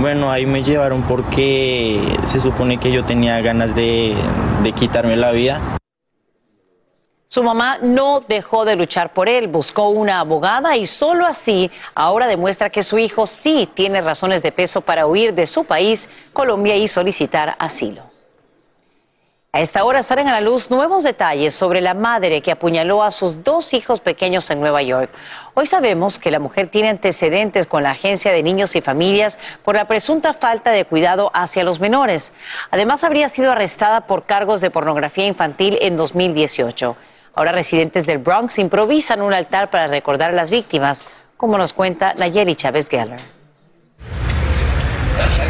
Bueno, 0.00 0.30
ahí 0.32 0.46
me 0.46 0.62
llevaron 0.62 1.02
porque 1.02 2.00
se 2.24 2.40
supone 2.40 2.78
que 2.78 2.90
yo 2.92 3.04
tenía 3.04 3.40
ganas 3.40 3.74
de, 3.74 4.16
de 4.62 4.72
quitarme 4.72 5.16
la 5.16 5.32
vida. 5.32 5.60
Su 7.32 7.42
mamá 7.42 7.78
no 7.80 8.20
dejó 8.20 8.66
de 8.66 8.76
luchar 8.76 9.14
por 9.14 9.26
él, 9.26 9.48
buscó 9.48 9.88
una 9.88 10.20
abogada 10.20 10.76
y 10.76 10.86
solo 10.86 11.24
así 11.24 11.70
ahora 11.94 12.26
demuestra 12.26 12.68
que 12.68 12.82
su 12.82 12.98
hijo 12.98 13.26
sí 13.26 13.66
tiene 13.72 14.02
razones 14.02 14.42
de 14.42 14.52
peso 14.52 14.82
para 14.82 15.06
huir 15.06 15.32
de 15.32 15.46
su 15.46 15.64
país, 15.64 16.10
Colombia, 16.34 16.76
y 16.76 16.88
solicitar 16.88 17.56
asilo. 17.58 18.02
A 19.50 19.62
esta 19.62 19.82
hora 19.84 20.02
salen 20.02 20.28
a 20.28 20.32
la 20.32 20.42
luz 20.42 20.70
nuevos 20.70 21.04
detalles 21.04 21.54
sobre 21.54 21.80
la 21.80 21.94
madre 21.94 22.42
que 22.42 22.52
apuñaló 22.52 23.02
a 23.02 23.10
sus 23.10 23.42
dos 23.42 23.72
hijos 23.72 24.00
pequeños 24.00 24.50
en 24.50 24.60
Nueva 24.60 24.82
York. 24.82 25.08
Hoy 25.54 25.66
sabemos 25.66 26.18
que 26.18 26.30
la 26.30 26.38
mujer 26.38 26.68
tiene 26.68 26.90
antecedentes 26.90 27.66
con 27.66 27.82
la 27.82 27.92
Agencia 27.92 28.30
de 28.30 28.42
Niños 28.42 28.76
y 28.76 28.82
Familias 28.82 29.38
por 29.64 29.74
la 29.74 29.86
presunta 29.86 30.34
falta 30.34 30.70
de 30.70 30.84
cuidado 30.84 31.30
hacia 31.32 31.64
los 31.64 31.80
menores. 31.80 32.34
Además, 32.70 33.04
habría 33.04 33.30
sido 33.30 33.52
arrestada 33.52 34.02
por 34.02 34.24
cargos 34.26 34.60
de 34.60 34.70
pornografía 34.70 35.26
infantil 35.26 35.78
en 35.80 35.96
2018. 35.96 36.94
Ahora 37.34 37.52
residentes 37.52 38.06
del 38.06 38.18
Bronx 38.18 38.58
improvisan 38.58 39.22
un 39.22 39.32
altar 39.32 39.70
para 39.70 39.86
recordar 39.86 40.30
a 40.30 40.34
las 40.34 40.50
víctimas, 40.50 41.04
como 41.36 41.56
nos 41.58 41.72
cuenta 41.72 42.14
Nayeli 42.14 42.54
Chávez 42.54 42.88
Geller. 42.88 43.20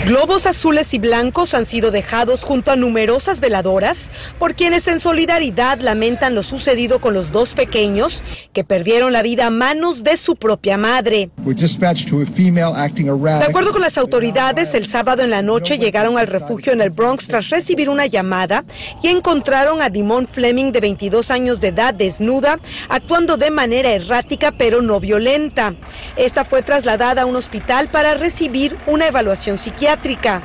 Globos 0.07 0.46
azules 0.46 0.92
y 0.94 0.98
blancos 0.98 1.55
han 1.55 1.64
sido 1.64 1.92
dejados 1.92 2.42
junto 2.42 2.72
a 2.72 2.77
numerosas 2.77 3.38
veladoras 3.38 4.11
por 4.38 4.55
quienes 4.55 4.88
en 4.88 4.98
solidaridad 4.98 5.81
lamentan 5.81 6.35
lo 6.35 6.42
sucedido 6.42 7.01
con 7.01 7.14
los 7.14 7.31
dos 7.31 7.55
pequeños 7.55 8.25
que 8.53 8.64
perdieron 8.64 9.12
la 9.12 9.22
vida 9.22 9.46
a 9.46 9.51
manos 9.51 10.03
de 10.03 10.16
su 10.16 10.35
propia 10.35 10.77
madre. 10.77 11.31
De 11.44 13.44
acuerdo 13.48 13.72
con 13.72 13.81
las 13.81 13.96
autoridades, 13.96 14.75
el 14.75 14.87
sábado 14.87 15.22
en 15.22 15.31
la 15.31 15.40
noche 15.40 15.79
llegaron 15.79 16.18
al 16.18 16.27
refugio 16.27 16.72
en 16.72 16.81
el 16.81 16.90
Bronx 16.90 17.29
tras 17.29 17.51
recibir 17.51 17.88
una 17.88 18.07
llamada 18.07 18.64
y 19.03 19.09
encontraron 19.09 19.83
a 19.83 19.88
Dimon 19.88 20.27
Fleming 20.27 20.72
de 20.72 20.81
22 20.81 21.31
años 21.31 21.61
de 21.61 21.68
edad 21.68 21.94
desnuda, 21.94 22.59
actuando 22.88 23.37
de 23.37 23.53
manera 23.53 23.92
errática 23.92 24.51
pero 24.51 24.83
no 24.83 24.98
violenta. 24.98 25.75
Esta 26.16 26.44
fue 26.44 26.62
trasladada 26.62 27.22
a 27.22 27.27
un 27.27 27.37
hospital 27.37 27.88
para 27.88 28.14
recibir 28.14 28.77
una 28.87 29.07
evaluación 29.07 29.51
psiquiátrica. 29.58 30.42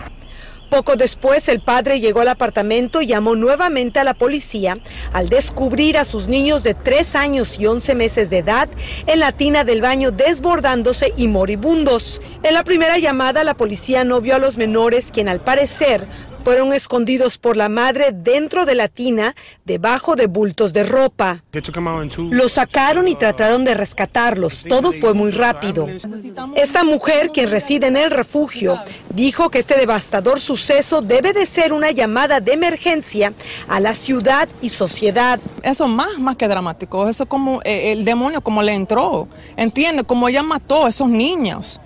Poco 0.70 0.98
después, 0.98 1.48
el 1.48 1.62
padre 1.62 2.02
llegó 2.02 2.20
al 2.20 2.28
apartamento 2.28 3.02
y 3.02 3.08
llamó 3.08 3.36
nuevamente 3.36 4.00
a 4.00 4.04
la 4.04 4.14
policía 4.14 4.74
al 5.14 5.30
descubrir 5.30 5.98
a 5.98 6.04
sus 6.04 6.28
niños 6.28 6.62
de 6.62 6.74
3 6.74 7.16
años 7.16 7.58
y 7.58 7.68
11 7.68 7.96
meses 7.96 8.30
de 8.30 8.40
edad 8.40 8.68
en 9.06 9.22
la 9.22 9.32
tina 9.32 9.64
del 9.64 9.82
baño 9.82 10.12
desbordándose 10.12 11.14
y 11.16 11.30
moribundos. 11.30 12.22
En 12.44 12.54
la 12.54 12.66
primera 12.66 12.98
llamada, 12.98 13.46
la 13.46 13.54
policía 13.54 14.04
no 14.04 14.20
vio 14.20 14.36
a 14.36 14.40
los 14.40 14.58
menores, 14.58 15.12
quien 15.14 15.30
al 15.30 15.40
parecer 15.40 16.06
fueron 16.48 16.72
escondidos 16.72 17.38
por 17.38 17.58
la 17.58 17.68
madre 17.68 18.12
dentro 18.14 18.66
de 18.66 18.74
la 18.74 18.88
tina, 18.88 19.36
debajo 19.66 20.16
de 20.16 20.28
bultos 20.28 20.72
de 20.72 20.86
ropa. 20.86 21.44
Los 22.30 22.54
sacaron 22.54 23.10
y 23.10 23.16
trataron 23.16 23.66
de 23.66 23.74
rescatarlos. 23.74 24.64
Todo 24.64 24.94
fue 24.94 25.14
muy 25.14 25.32
rápido. 25.32 25.90
Esta 26.56 26.86
mujer, 26.86 27.32
quien 27.34 27.52
reside 27.52 27.88
en 27.88 27.98
el 27.98 28.12
refugio, 28.12 28.78
dijo 29.14 29.50
que 29.50 29.60
este 29.60 29.76
devastador 29.78 30.40
suceso 30.40 31.02
debe 31.02 31.34
de 31.34 31.46
ser 31.46 31.74
una 31.74 31.92
llamada 31.92 32.40
de 32.40 32.54
emergencia 32.54 33.34
a 33.68 33.82
la 33.82 33.94
ciudad 33.94 34.48
y 34.62 34.70
sociedad. 34.70 35.42
Eso 35.64 35.90
más, 35.90 36.18
más 36.18 36.38
que 36.38 36.48
dramático, 36.48 37.10
eso 37.10 37.26
como 37.26 37.60
eh, 37.66 37.92
el 37.92 38.06
demonio 38.06 38.40
como 38.40 38.64
le 38.64 38.74
entró, 38.74 39.28
entiende, 39.58 40.06
como 40.06 40.30
ella 40.30 40.44
mató 40.44 40.86
a 40.86 40.90
esos 40.90 41.10
niños, 41.10 41.82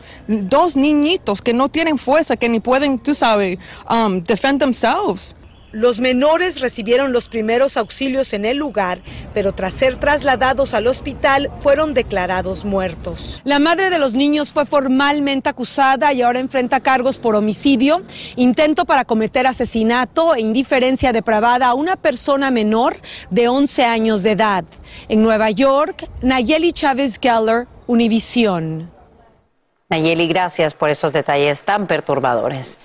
dos 0.49 0.75
niñitos 0.75 1.41
que 1.41 1.53
no 1.53 1.69
tienen 1.69 1.97
fuerza, 1.97 2.35
que 2.35 2.49
ni 2.49 2.59
pueden, 2.59 2.99
tú 2.99 3.13
sabes, 3.13 3.57
um, 3.89 4.23
defend 4.23 4.59
themselves. 4.59 5.35
Los 5.73 6.01
menores 6.01 6.59
recibieron 6.59 7.13
los 7.13 7.29
primeros 7.29 7.77
auxilios 7.77 8.33
en 8.33 8.43
el 8.43 8.57
lugar, 8.57 8.99
pero 9.33 9.53
tras 9.53 9.73
ser 9.73 9.95
trasladados 9.95 10.73
al 10.73 10.85
hospital 10.87 11.49
fueron 11.61 11.93
declarados 11.93 12.65
muertos. 12.65 13.41
La 13.45 13.57
madre 13.57 13.89
de 13.89 13.97
los 13.97 14.13
niños 14.13 14.51
fue 14.51 14.65
formalmente 14.65 15.47
acusada 15.47 16.11
y 16.11 16.23
ahora 16.23 16.39
enfrenta 16.39 16.81
cargos 16.81 17.19
por 17.19 17.35
homicidio, 17.35 18.01
intento 18.35 18.83
para 18.83 19.05
cometer 19.05 19.47
asesinato 19.47 20.35
e 20.35 20.41
indiferencia 20.41 21.13
depravada 21.13 21.67
a 21.67 21.73
una 21.73 21.95
persona 21.95 22.51
menor 22.51 22.97
de 23.29 23.47
11 23.47 23.85
años 23.85 24.23
de 24.23 24.31
edad. 24.31 24.65
En 25.07 25.23
Nueva 25.23 25.51
York, 25.51 26.09
Nayeli 26.21 26.73
Chávez 26.73 27.17
Geller, 27.17 27.67
Univisión. 27.87 29.00
Nayeli, 29.91 30.25
gracias 30.29 30.73
por 30.73 30.89
esos 30.89 31.11
detalles 31.11 31.63
tan 31.63 31.85
perturbadores. 31.85 32.79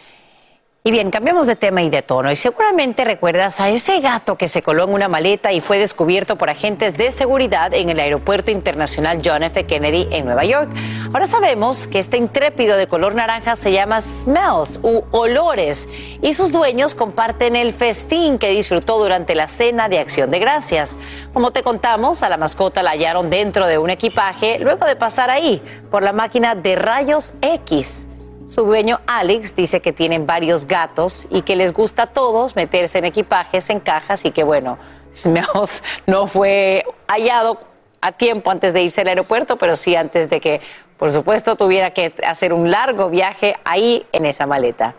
Y 0.87 0.92
bien, 0.92 1.11
cambiamos 1.11 1.49
de 1.49 1.57
tema 1.57 1.83
y 1.83 1.90
de 1.90 2.03
tono. 2.03 2.31
Y 2.31 2.37
seguramente 2.37 3.05
recuerdas 3.05 3.59
a 3.59 3.70
ese 3.70 3.99
gato 3.99 4.38
que 4.38 4.46
se 4.46 4.62
coló 4.62 4.85
en 4.85 4.90
una 4.90 5.09
maleta 5.09 5.53
y 5.53 5.61
fue 5.61 5.79
descubierto 5.79 6.37
por 6.37 6.49
agentes 6.49 6.96
de 6.96 7.11
seguridad 7.11 7.75
en 7.75 7.90
el 7.90 7.99
Aeropuerto 7.99 8.53
Internacional 8.53 9.20
John 9.25 9.42
F. 9.42 9.66
Kennedy 9.66 10.07
en 10.12 10.27
Nueva 10.27 10.44
York. 10.44 10.70
Ahora 11.12 11.27
sabemos 11.27 11.88
que 11.88 11.99
este 11.99 12.18
intrépido 12.18 12.77
de 12.77 12.87
color 12.87 13.16
naranja 13.16 13.57
se 13.57 13.72
llama 13.72 14.01
Smells 14.01 14.79
u 14.85 15.03
Olores 15.11 15.88
y 16.22 16.35
sus 16.35 16.53
dueños 16.53 16.94
comparten 16.94 17.57
el 17.57 17.72
festín 17.72 18.38
que 18.38 18.51
disfrutó 18.51 19.01
durante 19.01 19.35
la 19.35 19.49
cena 19.49 19.88
de 19.88 19.99
Acción 19.99 20.31
de 20.31 20.38
Gracias. 20.38 20.94
Como 21.33 21.51
te 21.51 21.64
contamos, 21.64 22.22
a 22.22 22.29
la 22.29 22.37
mascota 22.37 22.85
la 22.85 22.90
hallaron 22.90 23.29
dentro 23.29 23.66
de 23.66 23.79
un 23.79 23.90
equipaje 23.90 24.61
luego 24.61 24.87
de 24.87 24.94
pasar 24.94 25.31
ahí 25.31 25.61
por 25.90 26.05
la 26.05 26.12
máquina 26.12 26.55
de 26.55 26.77
rayos 26.77 27.33
X. 27.42 28.07
Su 28.47 28.65
dueño 28.65 29.01
Alex 29.09 29.57
dice 29.57 29.81
que 29.81 29.92
tienen 29.92 30.25
varios 30.25 30.67
gatos 30.67 31.27
y 31.31 31.42
que 31.42 31.57
les 31.57 31.73
gusta 31.73 32.05
a 32.05 32.07
todos 32.07 32.55
meterse 32.55 32.99
en 32.99 33.05
equipajes, 33.05 33.71
en 33.71 33.81
cajas 33.81 34.25
y 34.25 34.31
que 34.31 34.44
bueno, 34.44 34.79
Smells 35.15 35.83
no 36.07 36.29
fue 36.29 36.85
hallado 37.09 37.59
a 38.01 38.13
tiempo 38.13 38.53
antes 38.53 38.73
de 38.73 38.83
irse 38.83 39.01
al 39.01 39.09
aeropuerto, 39.09 39.57
pero 39.57 39.75
sí 39.75 39.97
antes 39.97 40.31
de 40.31 40.40
que, 40.40 40.61
por 40.97 41.13
supuesto, 41.13 41.57
tuviera 41.57 41.90
que 41.90 42.15
hacer 42.25 42.53
un 42.53 42.71
largo 42.71 43.11
viaje 43.11 43.57
ahí 43.65 44.07
en 44.13 44.27
esa 44.27 44.47
maleta. 44.47 44.94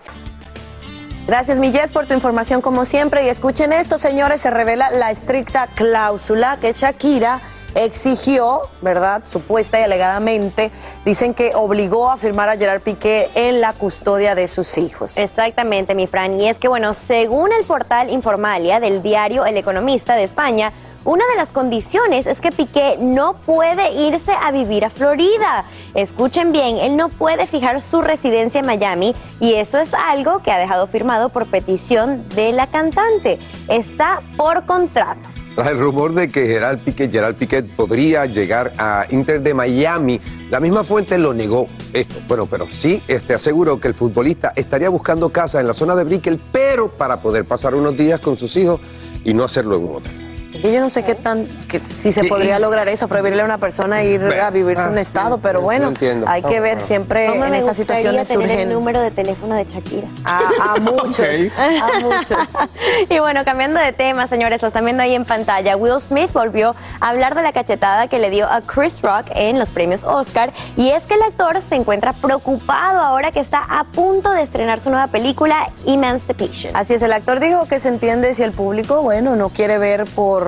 Gracias, 1.26 1.60
Millés, 1.60 1.92
por 1.92 2.06
tu 2.06 2.14
información 2.14 2.62
como 2.62 2.84
siempre. 2.84 3.26
Y 3.26 3.30
escuchen 3.30 3.72
esto, 3.72 3.98
señores, 3.98 4.42
se 4.42 4.50
revela 4.50 4.90
la 4.92 5.12
estricta 5.12 5.68
cláusula 5.68 6.58
que 6.60 6.74
Shakira 6.74 7.42
exigió, 7.76 8.62
¿verdad? 8.82 9.24
Supuesta 9.26 9.80
y 9.80 9.84
alegadamente, 9.84 10.72
dicen 11.06 11.34
que 11.34 11.54
obligó 11.56 12.10
a 12.10 12.18
firmar 12.18 12.50
a 12.50 12.58
Gerard 12.58 12.82
Piqué 12.82 13.30
en 13.36 13.62
la 13.62 13.74
custodia 13.74 14.36
de 14.36 14.48
sus 14.48 14.78
hijos. 14.78 15.18
Exactamente, 15.18 15.96
mi 15.96 16.08
Fran. 16.08 16.40
Y 16.40 16.50
es 16.50 16.58
que, 16.58 16.68
bueno, 16.68 16.94
según 16.94 17.52
el 17.54 17.66
portal 17.66 18.10
Informalia 18.10 18.80
del 18.80 19.02
diario 19.02 19.46
El 19.46 19.58
Economista 19.58 20.16
de 20.16 20.24
España, 20.24 20.72
una 21.08 21.26
de 21.28 21.38
las 21.38 21.54
condiciones 21.54 22.28
es 22.28 22.42
que 22.42 22.52
Piqué 22.52 22.98
no 23.00 23.34
puede 23.34 23.94
irse 23.94 24.34
a 24.34 24.52
vivir 24.52 24.84
a 24.84 24.90
Florida. 24.90 25.64
Escuchen 25.94 26.52
bien, 26.52 26.76
él 26.76 26.98
no 26.98 27.08
puede 27.08 27.48
fijar 27.48 27.80
su 27.80 28.02
residencia 28.02 28.60
en 28.60 28.66
Miami 28.66 29.16
y 29.40 29.54
eso 29.54 29.80
es 29.80 29.94
algo 29.94 30.40
que 30.40 30.52
ha 30.52 30.58
dejado 30.58 30.86
firmado 30.86 31.30
por 31.30 31.46
petición 31.46 32.28
de 32.36 32.52
la 32.52 32.68
cantante. 32.68 33.40
Está 33.70 34.22
por 34.36 34.66
contrato. 34.66 35.37
Tras 35.68 35.70
el 35.70 35.80
rumor 35.80 36.14
de 36.14 36.30
que 36.30 36.46
Gerard 36.46 36.78
Piqué, 36.78 37.10
Gerard 37.10 37.34
Piqué 37.34 37.64
podría 37.64 38.28
llegar 38.28 38.74
a 38.78 39.08
Inter 39.10 39.42
de 39.42 39.56
Miami, 39.56 40.22
la 40.52 40.60
misma 40.60 40.84
fuente 40.84 41.18
lo 41.18 41.34
negó 41.34 41.66
esto. 41.94 42.14
Bueno, 42.28 42.46
pero 42.46 42.68
sí 42.70 43.02
este, 43.08 43.34
aseguró 43.34 43.80
que 43.80 43.88
el 43.88 43.96
futbolista 43.96 44.54
estaría 44.56 44.90
buscando 44.90 45.30
casa 45.30 45.60
en 45.60 45.66
la 45.66 45.74
zona 45.74 45.96
de 45.96 46.04
Brickell, 46.04 46.40
pero 46.52 46.90
para 46.90 47.24
poder 47.24 47.46
pasar 47.46 47.74
unos 47.74 47.98
días 47.98 48.20
con 48.20 48.38
sus 48.38 48.56
hijos 48.56 48.80
y 49.24 49.34
no 49.34 49.44
hacerlo 49.44 49.78
en 49.78 49.84
un 49.86 49.96
hotel. 49.96 50.27
Que 50.62 50.72
yo 50.74 50.80
no 50.80 50.90
sé 50.90 51.04
qué 51.04 51.16
tan, 51.16 51.46
que, 51.68 51.80
si 51.80 52.12
se 52.12 52.22
Sí. 52.22 52.28
podría 52.30 52.60
lograr 52.60 52.88
eso, 52.90 53.08
prohibirle 53.08 53.42
a 53.42 53.46
una 53.46 53.58
persona 53.58 54.04
ir 54.04 54.22
a 54.24 54.50
vivirse 54.50 54.84
en 54.84 54.90
un 54.92 54.98
Ah, 54.98 55.02
estado, 55.02 55.38
pero 55.40 55.62
bueno, 55.62 55.90
entiendo. 55.90 56.28
hay 56.28 56.42
que 56.42 56.60
ver 56.60 56.78
Ah, 56.78 56.82
siempre 56.82 57.28
¿Cómo 57.28 57.46
en 57.46 57.56
estas 57.56 57.78
situaciones 57.78 58.28
tener 58.28 58.44
el 58.46 58.50
surgen 58.52 58.70
número 58.74 59.02
de 59.02 59.12
teléfono 59.12 59.56
de 59.56 59.66
Shakira? 59.66 60.08
a, 60.26 60.40
a 60.74 60.76
muchos, 60.80 61.20
a 61.58 62.00
muchos. 62.00 62.38
y 63.10 63.20
bueno, 63.20 63.44
cambiando 63.46 63.80
de 63.80 63.92
tema, 63.94 64.28
señores, 64.28 64.62
lo 64.62 64.68
están 64.70 64.86
viendo 64.86 65.04
ahí 65.04 65.16
en 65.16 65.26
pantalla. 65.26 65.76
Will 65.78 66.00
Smith 66.02 66.32
volvió 66.34 66.76
a 67.00 67.10
hablar 67.10 67.36
de 67.36 67.42
la 67.44 67.52
cachetada 67.54 68.08
que 68.08 68.20
le 68.20 68.30
dio 68.30 68.48
a 68.50 68.62
Chris 68.62 69.02
Rock 69.02 69.28
en 69.36 69.60
los 69.60 69.72
premios 69.72 70.04
Oscar. 70.04 70.52
Y 70.76 70.90
es 70.90 71.04
que 71.04 71.14
el 71.16 71.22
actor 71.22 71.62
se 71.62 71.76
encuentra 71.76 72.14
preocupado 72.14 73.00
ahora 73.02 73.32
que 73.32 73.40
está 73.40 73.60
a 73.70 73.84
punto 73.86 74.32
de 74.32 74.42
estrenar 74.42 74.80
su 74.80 74.90
nueva 74.90 75.08
película 75.08 75.70
Emancipation. 75.86 76.76
Así 76.76 76.94
es, 76.94 77.02
el 77.02 77.14
actor 77.14 77.40
dijo 77.40 77.68
que 77.68 77.80
se 77.80 77.90
entiende 77.90 78.34
si 78.34 78.44
el 78.44 78.52
público, 78.52 79.02
bueno, 79.02 79.36
no 79.36 79.50
quiere 79.50 79.78
ver 79.78 80.06
por 80.06 80.47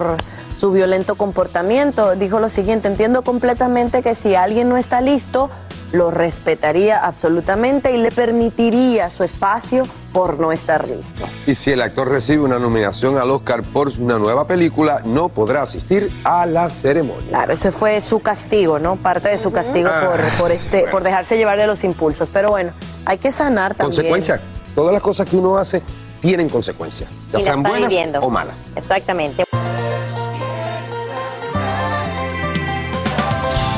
su 0.56 0.72
violento 0.72 1.16
comportamiento. 1.16 2.16
Dijo 2.16 2.40
lo 2.40 2.50
siguiente, 2.50 2.88
entiendo 2.88 3.22
completamente 3.24 4.02
que 4.04 4.16
si 4.16 4.36
alguien 4.36 4.70
no 4.70 4.78
está 4.78 5.02
listo, 5.02 5.50
lo 5.92 6.12
respetaría 6.12 7.04
absolutamente 7.04 7.92
y 7.92 7.98
le 7.98 8.12
permitiría 8.12 9.10
su 9.10 9.24
espacio 9.24 9.88
por 10.14 10.40
no 10.40 10.52
estar 10.52 10.88
listo. 10.88 11.26
Y 11.48 11.56
si 11.56 11.72
el 11.72 11.82
actor 11.82 12.10
recibe 12.10 12.44
una 12.44 12.60
nominación 12.60 13.18
al 13.18 13.32
Oscar 13.32 13.64
por 13.64 13.90
una 14.00 14.20
nueva 14.20 14.46
película, 14.46 15.02
no 15.04 15.30
podrá 15.30 15.64
asistir 15.64 16.12
a 16.24 16.46
la 16.46 16.70
ceremonia. 16.70 17.30
Claro, 17.30 17.54
ese 17.54 17.72
fue 17.72 18.02
su 18.02 18.20
castigo, 18.20 18.78
¿no? 18.78 18.98
Parte 18.98 19.30
de 19.30 19.38
su 19.40 19.52
castigo 19.52 19.90
Ah, 19.92 20.06
por, 20.12 20.22
por, 20.40 20.52
este, 20.52 20.78
bueno. 20.82 20.92
por 20.92 21.04
dejarse 21.04 21.38
llevar 21.38 21.58
de 21.58 21.66
los 21.66 21.84
impulsos. 21.84 22.30
Pero 22.30 22.50
bueno, 22.50 22.72
hay 23.06 23.18
que 23.18 23.32
sanar 23.32 23.74
también. 23.74 23.96
Consecuencias. 23.96 24.42
Todas 24.76 24.94
las 24.94 25.02
cosas 25.02 25.28
que 25.28 25.38
uno 25.38 25.58
hace 25.58 25.82
tienen 26.22 26.50
consecuencias, 26.50 27.10
ya 27.34 27.40
sean 27.40 27.64
buenas 27.64 27.90
viviendo. 27.90 28.20
o 28.20 28.30
malas. 28.30 28.64
Exactamente. 28.76 29.44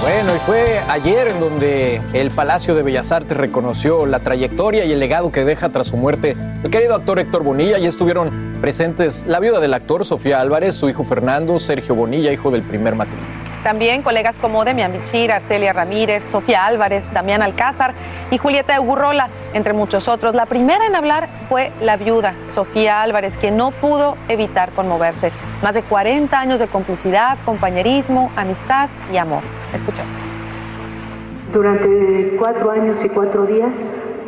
Bueno, 0.02 0.36
y 0.36 0.40
fue 0.40 0.80
ayer 0.90 1.28
en 1.28 1.40
donde 1.40 2.02
el 2.14 2.32
Palacio 2.32 2.74
de 2.74 2.82
Bellas 2.82 3.12
Artes 3.12 3.38
reconoció 3.38 4.06
la 4.08 4.20
trayectoria 4.20 4.84
y 4.84 4.92
el 4.92 5.00
legado 5.00 5.32
que 5.32 5.46
deja 5.46 5.70
tras 5.70 5.88
su 5.88 5.98
muerte 5.98 6.36
el 6.64 6.72
querido 6.72 6.96
actor 6.96 7.20
Héctor 7.20 7.44
Bonilla. 7.44 7.78
Y 7.78 7.86
estuvieron 7.86 8.58
presentes 8.62 9.26
la 9.28 9.40
viuda 9.40 9.60
del 9.60 9.74
actor, 9.74 10.04
Sofía 10.04 10.42
Álvarez, 10.42 10.76
su 10.76 10.90
hijo 10.90 11.04
Fernando, 11.04 11.60
Sergio 11.60 11.94
Bonilla, 11.94 12.32
hijo 12.32 12.50
del 12.50 12.64
primer 12.64 12.96
matrimonio. 12.96 13.41
También 13.64 14.02
colegas 14.02 14.40
como 14.40 14.66
Demian 14.66 14.92
Bichir, 14.92 15.32
Arcelia 15.32 15.72
Ramírez, 15.72 16.24
Sofía 16.24 16.66
Álvarez, 16.66 17.14
Damián 17.14 17.44
Alcázar 17.44 17.94
y 18.32 18.40
Julieta 18.40 18.76
Egurrola, 18.76 19.30
entre 19.54 19.74
muchos 19.74 20.08
otros. 20.08 20.34
La 20.34 20.48
primera 20.48 20.88
en 20.88 20.96
hablar 20.96 21.30
fue 21.48 21.72
la 21.80 21.96
viuda, 21.96 22.34
Sofía 22.48 23.04
Álvarez, 23.04 23.38
quien 23.38 23.58
no 23.58 23.70
pudo 23.70 24.18
evitar 24.28 24.72
conmoverse. 24.72 25.32
Más 25.62 25.76
de 25.76 25.84
40 25.84 26.40
años 26.40 26.60
de 26.60 26.68
complicidad, 26.68 27.38
compañerismo, 27.46 28.32
amistad 28.36 28.90
y 29.14 29.18
amor. 29.18 29.44
Escuchemos. 29.76 30.12
Durante 31.54 32.36
cuatro 32.40 32.72
años 32.72 32.98
y 33.06 33.10
cuatro 33.10 33.46
días 33.46 33.74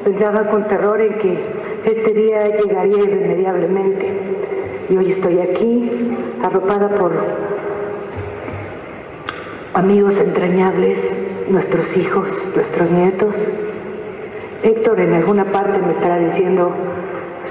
pensaba 0.04 0.50
con 0.50 0.68
terror 0.68 1.02
en 1.02 1.18
que 1.18 1.40
este 1.86 2.14
día 2.14 2.44
llegaría 2.50 2.98
irremediablemente. 2.98 4.36
Y 4.90 4.98
hoy 4.98 5.12
estoy 5.12 5.40
aquí, 5.40 6.18
arropada 6.44 6.90
por 6.90 7.14
amigos 9.74 10.18
entrañables, 10.20 11.14
nuestros 11.50 11.98
hijos, 11.98 12.28
nuestros 12.56 12.92
nietos. 12.92 13.36
Héctor 14.64 15.00
en 15.00 15.14
alguna 15.14 15.52
parte 15.52 15.80
me 15.80 15.92
estará 15.92 16.18
diciendo, 16.20 16.72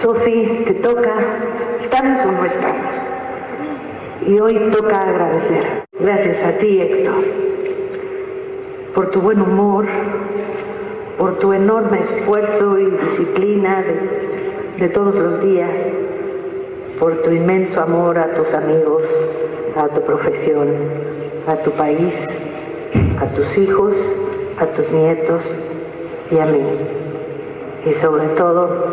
Sofi, 0.00 0.64
te 0.66 0.74
toca, 0.74 1.14
¿estamos 1.80 2.24
o 2.24 2.32
no 2.32 2.44
estamos? 2.44 2.94
Y 4.26 4.38
hoy 4.38 4.58
toca 4.70 5.00
agradecer. 5.00 5.84
Gracias 5.98 6.42
a 6.44 6.52
ti, 6.52 6.80
Héctor 6.80 7.42
por 8.94 9.10
tu 9.10 9.20
buen 9.20 9.40
humor, 9.40 9.86
por 11.18 11.38
tu 11.38 11.52
enorme 11.52 12.00
esfuerzo 12.00 12.78
y 12.78 12.90
disciplina 12.90 13.82
de, 13.82 14.84
de 14.84 14.88
todos 14.92 15.14
los 15.14 15.40
días, 15.40 15.70
por 16.98 17.22
tu 17.22 17.30
inmenso 17.30 17.80
amor 17.80 18.18
a 18.18 18.34
tus 18.34 18.52
amigos, 18.52 19.02
a 19.76 19.88
tu 19.88 20.02
profesión, 20.02 20.68
a 21.46 21.56
tu 21.56 21.70
país, 21.72 22.28
a 23.20 23.26
tus 23.26 23.58
hijos, 23.58 23.96
a 24.58 24.66
tus 24.66 24.90
nietos 24.90 25.42
y 26.30 26.38
a 26.38 26.46
mí. 26.46 26.62
Y 27.84 27.92
sobre 27.94 28.26
todo, 28.28 28.86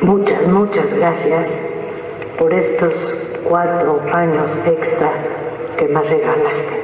muchas, 0.00 0.46
muchas 0.46 0.96
gracias 0.96 1.58
por 2.38 2.54
estos 2.54 2.92
cuatro 3.48 4.00
años 4.12 4.50
extra 4.66 5.10
que 5.76 5.86
me 5.86 6.02
regalaste. 6.02 6.81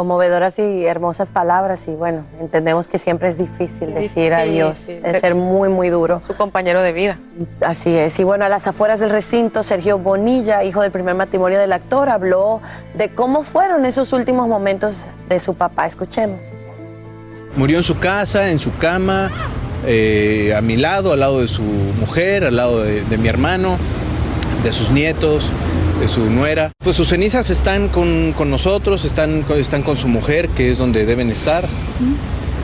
Conmovedoras 0.00 0.58
y 0.58 0.86
hermosas 0.86 1.28
palabras 1.28 1.86
y 1.86 1.90
bueno, 1.90 2.24
entendemos 2.40 2.88
que 2.88 2.98
siempre 2.98 3.28
es 3.28 3.36
difícil 3.36 3.92
decir 3.92 4.32
adiós, 4.32 4.88
es 4.88 5.20
ser 5.20 5.34
muy, 5.34 5.68
muy 5.68 5.90
duro. 5.90 6.22
Su 6.26 6.34
compañero 6.34 6.80
de 6.80 6.94
vida. 6.94 7.18
Así 7.60 7.94
es. 7.94 8.18
Y 8.18 8.24
bueno, 8.24 8.46
a 8.46 8.48
las 8.48 8.66
afueras 8.66 8.98
del 8.98 9.10
recinto, 9.10 9.62
Sergio 9.62 9.98
Bonilla, 9.98 10.64
hijo 10.64 10.80
del 10.80 10.90
primer 10.90 11.16
matrimonio 11.16 11.58
del 11.58 11.70
actor, 11.74 12.08
habló 12.08 12.62
de 12.94 13.10
cómo 13.10 13.42
fueron 13.42 13.84
esos 13.84 14.14
últimos 14.14 14.48
momentos 14.48 15.04
de 15.28 15.38
su 15.38 15.52
papá. 15.52 15.84
Escuchemos. 15.84 16.44
Murió 17.54 17.76
en 17.76 17.84
su 17.84 17.98
casa, 17.98 18.48
en 18.48 18.58
su 18.58 18.74
cama, 18.78 19.30
eh, 19.84 20.54
a 20.56 20.62
mi 20.62 20.78
lado, 20.78 21.12
al 21.12 21.20
lado 21.20 21.42
de 21.42 21.48
su 21.48 21.60
mujer, 21.60 22.44
al 22.44 22.56
lado 22.56 22.82
de, 22.82 23.04
de 23.04 23.18
mi 23.18 23.28
hermano, 23.28 23.76
de 24.64 24.72
sus 24.72 24.90
nietos, 24.90 25.52
de 26.00 26.08
su 26.08 26.24
nuera. 26.30 26.72
Pues 26.82 26.96
sus 26.96 27.08
cenizas 27.08 27.50
están 27.50 27.88
con, 27.88 28.32
con 28.36 28.50
nosotros, 28.50 29.04
están, 29.04 29.42
con- 29.42 29.58
están 29.58 29.82
con 29.82 29.96
su 29.96 30.08
mujer, 30.08 30.48
que 30.50 30.70
es 30.70 30.78
donde 30.78 31.04
deben 31.06 31.30
estar. 31.30 31.64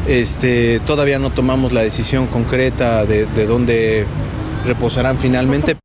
Este, 0.09 0.81
todavía 0.87 1.19
no 1.19 1.31
tomamos 1.31 1.73
la 1.73 1.83
decisión 1.83 2.27
concreta 2.29 3.05
de, 3.05 3.27
de 3.27 3.47
dónde 3.47 4.07
reposarán 4.65 5.19
finalmente. 5.19 5.77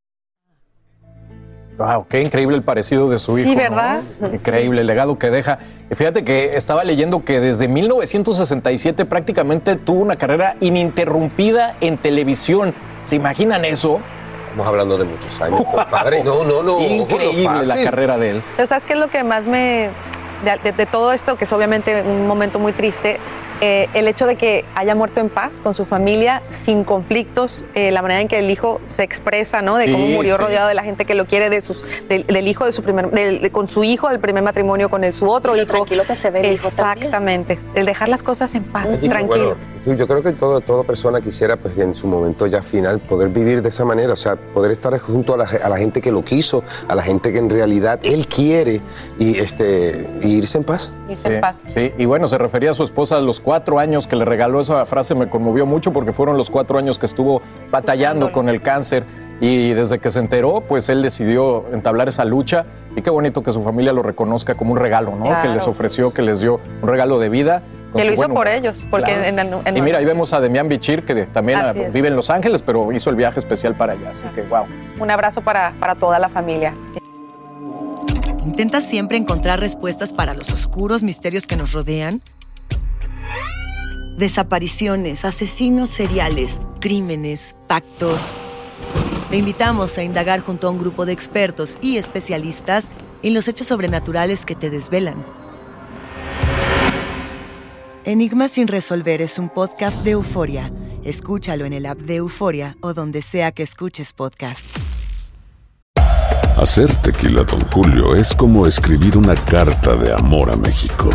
Wow, 1.78 2.06
qué 2.08 2.22
increíble 2.22 2.56
el 2.58 2.64
parecido 2.64 3.10
de 3.10 3.18
su 3.18 3.36
Sí, 3.38 3.42
hijo. 3.42 3.52
¿no? 3.54 3.58
¿verdad? 3.58 4.02
Increíble 4.32 4.82
el 4.82 4.88
legado 4.88 5.18
que 5.18 5.32
deja. 5.32 5.58
Fíjate 5.96 6.24
que 6.24 6.52
estaba 6.56 6.84
leyendo 6.84 7.26
que 7.26 7.40
desde 7.40 7.68
1967 7.68 9.06
prácticamente 9.06 9.76
tuvo 9.78 10.02
una 10.02 10.16
carrera 10.16 10.56
ininterrumpida 10.62 11.76
en 11.82 11.98
televisión. 11.98 12.76
¿Se 13.04 13.16
imaginan 13.16 13.66
eso? 13.66 14.00
Estamos 14.52 14.68
hablando 14.68 14.98
de 14.98 15.06
muchos 15.06 15.40
años, 15.42 15.62
compadre. 15.64 16.24
No, 16.26 16.44
no, 16.44 16.62
no. 16.62 16.82
Increíble 16.82 17.46
ojo, 17.48 17.54
no 17.58 17.64
la 17.64 17.84
carrera 17.84 18.18
de 18.18 18.30
él. 18.32 18.44
Pero 18.58 18.68
¿sabes 18.68 18.84
qué 18.86 18.94
es 18.94 19.00
lo 19.00 19.08
que 19.10 19.24
más 19.24 19.46
me... 19.46 19.90
De, 20.44 20.58
de- 20.64 20.72
de 20.72 20.86
todo 20.88 21.14
esto, 21.14 21.38
que 21.38 21.44
es 21.44 21.54
obviamente 21.54 22.02
un 22.02 22.26
momento 22.28 22.58
muy 22.58 22.74
triste, 22.74 23.20
eh, 23.62 23.88
el 23.94 24.08
hecho 24.08 24.26
de 24.26 24.38
que 24.38 24.66
haya 24.74 24.96
muerto 24.96 25.22
en 25.22 25.30
paz 25.30 25.62
con 25.62 25.76
su 25.76 25.86
familia, 25.86 26.42
sin 26.50 26.84
conflictos, 26.84 27.64
eh, 27.76 27.92
la 27.92 28.02
manera 28.02 28.22
en 28.22 28.28
que 28.28 28.40
el 28.40 28.50
hijo 28.50 28.82
se 28.88 29.04
expresa, 29.04 29.62
¿no? 29.62 29.78
De 29.78 29.86
Sí, 29.86 29.92
cómo 29.92 30.04
murió 30.08 30.38
sí. 30.38 30.42
rodeado 30.42 30.68
de 30.68 30.74
la 30.74 30.82
gente 30.82 31.06
que 31.06 31.14
lo 31.14 31.28
quiere, 31.28 31.52
de 31.52 31.62
sus, 31.62 31.86
del, 32.10 32.26
del 32.26 32.48
hijo 32.48 32.66
de 32.66 32.72
su 32.74 32.82
primer, 32.82 33.12
del- 33.12 33.40
de- 33.40 33.52
con 33.52 33.68
su 33.68 33.84
hijo 33.84 34.10
del 34.10 34.20
primer 34.20 34.42
matrimonio, 34.42 34.90
con 34.90 35.04
el, 35.04 35.14
su 35.14 35.30
otro 35.30 35.56
hijo. 35.56 35.68
tranquilo 35.68 36.04
que 36.08 36.16
se 36.16 36.32
ve 36.32 36.40
el 36.40 36.54
hijo. 36.54 36.68
Exactamente. 36.68 37.60
El 37.76 37.86
dejar 37.86 38.10
las 38.10 38.24
cosas 38.24 38.56
en 38.56 38.64
paz, 38.64 38.98
Y 39.00 39.08
tranquilo. 39.10 39.56
bueno, 39.58 39.81
yo 39.86 40.08
creo 40.08 40.22
que 40.22 40.32
todo, 40.34 40.62
toda 40.62 40.84
persona 40.84 41.22
quisiera, 41.22 41.58
pues 41.58 41.78
en 41.78 41.96
su 41.96 42.08
momento 42.08 42.46
ya 42.48 42.62
final, 42.62 43.00
poder 43.00 43.30
vivir 43.30 43.62
de 43.62 43.70
esa 43.70 43.84
manera, 43.84 44.14
o 44.14 44.18
sea, 44.18 44.36
poder 44.36 44.72
estar 44.72 44.98
junto 45.00 45.34
a 45.34 45.38
la, 45.38 45.44
a 45.44 45.70
la 45.70 45.78
gente 45.78 46.02
que 46.02 46.12
lo 46.12 46.24
quiso, 46.24 46.64
a 46.88 46.96
la 46.96 47.02
gente 47.02 47.32
que 47.32 47.40
en 47.40 47.50
realidad 47.50 48.00
él 48.04 48.28
quiere 48.28 48.82
y, 49.18 49.38
este, 49.40 50.08
y 50.22 50.36
irse 50.36 50.58
en 50.60 50.64
paz. 50.64 50.92
Irse 51.10 51.36
en 51.36 51.42
paz. 51.42 51.62
Sí, 51.74 51.92
y 51.98 52.06
bueno, 52.06 52.28
se 52.28 52.38
refería 52.38 52.72
a 52.72 52.74
su 52.74 52.84
esposa 52.84 53.18
a 53.18 53.22
los 53.22 53.40
cuatro 53.40 53.80
años 53.80 54.08
que 54.08 54.16
le 54.16 54.26
regaló 54.26 54.62
esa 54.62 54.86
frase, 54.86 55.16
me 55.16 55.30
conmovió 55.30 55.66
mucho 55.66 55.92
porque 55.92 56.14
fueron 56.14 56.38
los 56.38 56.50
cuatro 56.50 56.78
años 56.78 57.00
que 57.00 57.06
estuvo 57.06 57.42
batallando 57.72 58.32
con 58.32 58.50
el 58.50 58.62
cáncer 58.62 59.06
y 59.42 59.74
desde 59.74 59.98
que 60.00 60.10
se 60.12 60.20
enteró, 60.20 60.62
pues 60.62 60.88
él 60.88 61.02
decidió 61.02 61.66
entablar 61.74 62.08
esa 62.08 62.24
lucha 62.24 62.66
y 62.96 63.02
qué 63.02 63.10
bonito 63.10 63.42
que 63.44 63.52
su 63.52 63.62
familia 63.64 63.92
lo 63.92 64.04
reconozca 64.04 64.54
como 64.56 64.72
un 64.74 64.78
regalo, 64.78 65.16
¿no? 65.16 65.26
Claro. 65.26 65.42
Que 65.42 65.50
les 65.56 65.68
ofreció, 65.68 66.14
que 66.14 66.22
les 66.22 66.40
dio 66.42 66.62
un 66.82 66.88
regalo 66.88 67.18
de 67.20 67.30
vida. 67.30 67.64
Que 67.96 68.06
lo 68.06 68.14
hizo 68.14 68.30
por 68.30 68.48
ellos, 68.48 68.86
porque 68.90 69.12
Claro. 69.12 69.24
en 69.26 69.40
el- 69.40 69.54
en 69.66 69.78
Y 69.78 69.82
mira, 69.82 69.98
ahí 69.98 70.06
vemos 70.06 70.32
a 70.32 70.40
Demian 70.40 70.70
Bichir, 70.70 71.04
que 71.04 71.26
también 71.26 71.60
ah, 71.60 71.74
vive 71.74 72.08
en 72.08 72.16
Los 72.16 72.30
Ángeles, 72.30 72.62
pero 72.62 72.92
hizo 72.94 73.10
el 73.10 73.16
viaje 73.18 73.40
especial 73.40 73.76
para 73.76 73.94
allá, 73.94 74.12
así 74.12 74.28
que 74.36 74.44
wow. 74.44 74.66
Un 75.00 75.10
abrazo 75.12 75.42
para, 75.42 75.74
para 75.80 75.96
toda 75.96 76.18
la 76.20 76.30
familia. 76.30 76.74
¿Intentas 78.46 78.84
siempre 78.86 79.18
encontrar 79.18 79.60
respuestas 79.60 80.14
para 80.14 80.34
los 80.36 80.52
oscuros 80.54 81.04
misterios 81.04 81.46
que 81.48 81.56
nos 81.58 81.74
rodean? 81.74 82.22
Desapariciones, 84.18 85.26
asesinos 85.26 85.90
seriales, 85.90 86.62
crímenes, 86.80 87.56
pactos. 87.68 88.32
Te 89.32 89.38
invitamos 89.38 89.98
a 89.98 90.04
indagar 90.04 90.42
junto 90.42 90.68
a 90.68 90.72
un 90.72 90.78
grupo 90.78 91.06
de 91.06 91.14
expertos 91.14 91.78
y 91.80 91.96
especialistas 91.96 92.84
en 93.24 93.34
los 93.34 93.48
hechos 93.48 93.66
sobrenaturales 93.66 94.46
que 94.46 94.56
te 94.56 94.70
desvelan. 94.70 95.24
Enigma 98.04 98.50
sin 98.50 98.68
resolver 98.68 99.22
es 99.22 99.40
un 99.40 99.48
podcast 99.48 100.04
de 100.04 100.12
euforia. 100.12 100.70
Escúchalo 101.06 101.64
en 101.64 101.72
el 101.72 101.86
app 101.86 102.00
de 102.00 102.18
Euforia 102.18 102.76
o 102.82 102.94
donde 102.94 103.22
sea 103.22 103.54
que 103.54 103.64
escuches 103.64 104.12
podcast. 104.12 104.66
Hacer 106.58 106.94
tequila, 106.98 107.44
Don 107.44 107.62
Julio, 107.70 108.16
es 108.18 108.36
como 108.36 108.68
escribir 108.68 109.18
una 109.18 109.36
carta 109.36 109.96
de 109.96 110.14
amor 110.14 110.52
a 110.52 110.58
México. 110.58 111.10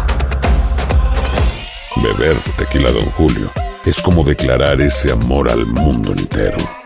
Beber 2.02 2.38
tequila, 2.56 2.90
Don 2.92 3.10
Julio, 3.10 3.52
es 3.84 4.00
como 4.00 4.24
declarar 4.24 4.80
ese 4.80 5.12
amor 5.12 5.50
al 5.50 5.66
mundo 5.66 6.12
entero. 6.12 6.85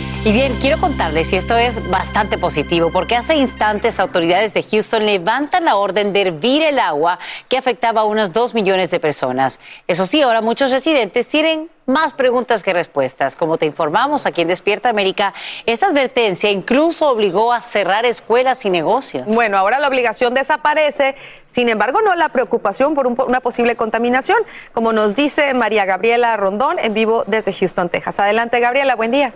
Y 0.23 0.31
bien, 0.31 0.55
quiero 0.61 0.79
contarles, 0.79 1.33
y 1.33 1.35
esto 1.35 1.57
es 1.57 1.89
bastante 1.89 2.37
positivo, 2.37 2.91
porque 2.91 3.15
hace 3.15 3.33
instantes 3.33 3.99
autoridades 3.99 4.53
de 4.53 4.61
Houston 4.61 5.03
levantan 5.03 5.65
la 5.65 5.77
orden 5.77 6.13
de 6.13 6.21
hervir 6.21 6.61
el 6.61 6.77
agua 6.77 7.17
que 7.49 7.57
afectaba 7.57 8.01
a 8.01 8.03
unos 8.03 8.31
2 8.31 8.53
millones 8.53 8.91
de 8.91 8.99
personas. 8.99 9.59
Eso 9.87 10.05
sí, 10.05 10.21
ahora 10.21 10.41
muchos 10.41 10.69
residentes 10.69 11.27
tienen 11.27 11.71
más 11.87 12.13
preguntas 12.13 12.61
que 12.61 12.71
respuestas. 12.71 13.35
Como 13.35 13.57
te 13.57 13.65
informamos 13.65 14.27
aquí 14.27 14.41
en 14.41 14.47
Despierta 14.49 14.89
América, 14.89 15.33
esta 15.65 15.87
advertencia 15.87 16.51
incluso 16.51 17.09
obligó 17.09 17.51
a 17.51 17.59
cerrar 17.59 18.05
escuelas 18.05 18.63
y 18.65 18.69
negocios. 18.69 19.25
Bueno, 19.25 19.57
ahora 19.57 19.79
la 19.79 19.87
obligación 19.87 20.35
desaparece, 20.35 21.15
sin 21.47 21.67
embargo, 21.67 21.99
no 22.03 22.13
la 22.13 22.29
preocupación 22.29 22.93
por 22.93 23.07
un- 23.07 23.19
una 23.27 23.39
posible 23.39 23.75
contaminación, 23.75 24.37
como 24.71 24.93
nos 24.93 25.15
dice 25.15 25.51
María 25.55 25.85
Gabriela 25.85 26.37
Rondón 26.37 26.77
en 26.77 26.93
vivo 26.93 27.23
desde 27.25 27.51
Houston, 27.53 27.89
Texas. 27.89 28.19
Adelante, 28.19 28.59
Gabriela, 28.59 28.95
buen 28.95 29.09
día. 29.09 29.33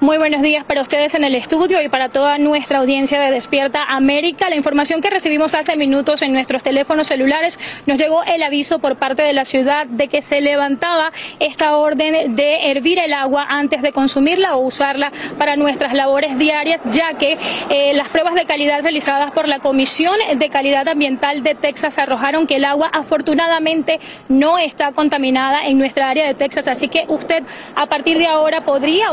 Muy 0.00 0.18
buenos 0.18 0.42
días 0.42 0.64
para 0.64 0.82
ustedes 0.82 1.14
en 1.14 1.24
el 1.24 1.34
estudio 1.34 1.82
y 1.82 1.88
para 1.88 2.08
toda 2.08 2.38
nuestra 2.38 2.78
audiencia 2.78 3.20
de 3.20 3.30
Despierta 3.30 3.84
América. 3.84 4.48
La 4.48 4.56
información 4.56 5.00
que 5.00 5.10
recibimos 5.10 5.54
hace 5.54 5.76
minutos 5.76 6.22
en 6.22 6.32
nuestros 6.32 6.62
teléfonos 6.62 7.06
celulares 7.06 7.58
nos 7.86 7.98
llegó 7.98 8.22
el 8.24 8.42
aviso 8.42 8.78
por 8.78 8.96
parte 8.96 9.22
de 9.22 9.32
la 9.32 9.44
ciudad 9.44 9.86
de 9.86 10.08
que 10.08 10.22
se 10.22 10.40
levantaba 10.40 11.12
esta 11.38 11.76
orden 11.76 12.34
de 12.34 12.70
hervir 12.70 12.98
el 12.98 13.12
agua 13.12 13.46
antes 13.48 13.82
de 13.82 13.92
consumirla 13.92 14.56
o 14.56 14.66
usarla 14.66 15.12
para 15.38 15.56
nuestras 15.56 15.92
labores 15.92 16.38
diarias, 16.38 16.80
ya 16.86 17.14
que 17.14 17.36
eh, 17.68 17.92
las 17.94 18.08
pruebas 18.08 18.34
de 18.34 18.46
calidad 18.46 18.82
realizadas 18.82 19.30
por 19.32 19.48
la 19.48 19.58
Comisión 19.58 20.14
de 20.34 20.48
Calidad 20.48 20.88
Ambiental 20.88 21.42
de 21.42 21.54
Texas 21.54 21.98
arrojaron 21.98 22.46
que 22.46 22.56
el 22.56 22.64
agua 22.64 22.88
afortunadamente 22.92 24.00
no 24.28 24.58
está 24.58 24.92
contaminada 24.92 25.66
en 25.66 25.78
nuestra 25.78 26.08
área 26.08 26.26
de 26.26 26.34
Texas, 26.34 26.68
así 26.68 26.88
que 26.88 27.04
usted 27.08 27.42
a 27.74 27.86
partir 27.86 28.18
de 28.18 28.26
ahora 28.26 28.64
podría 28.64 29.12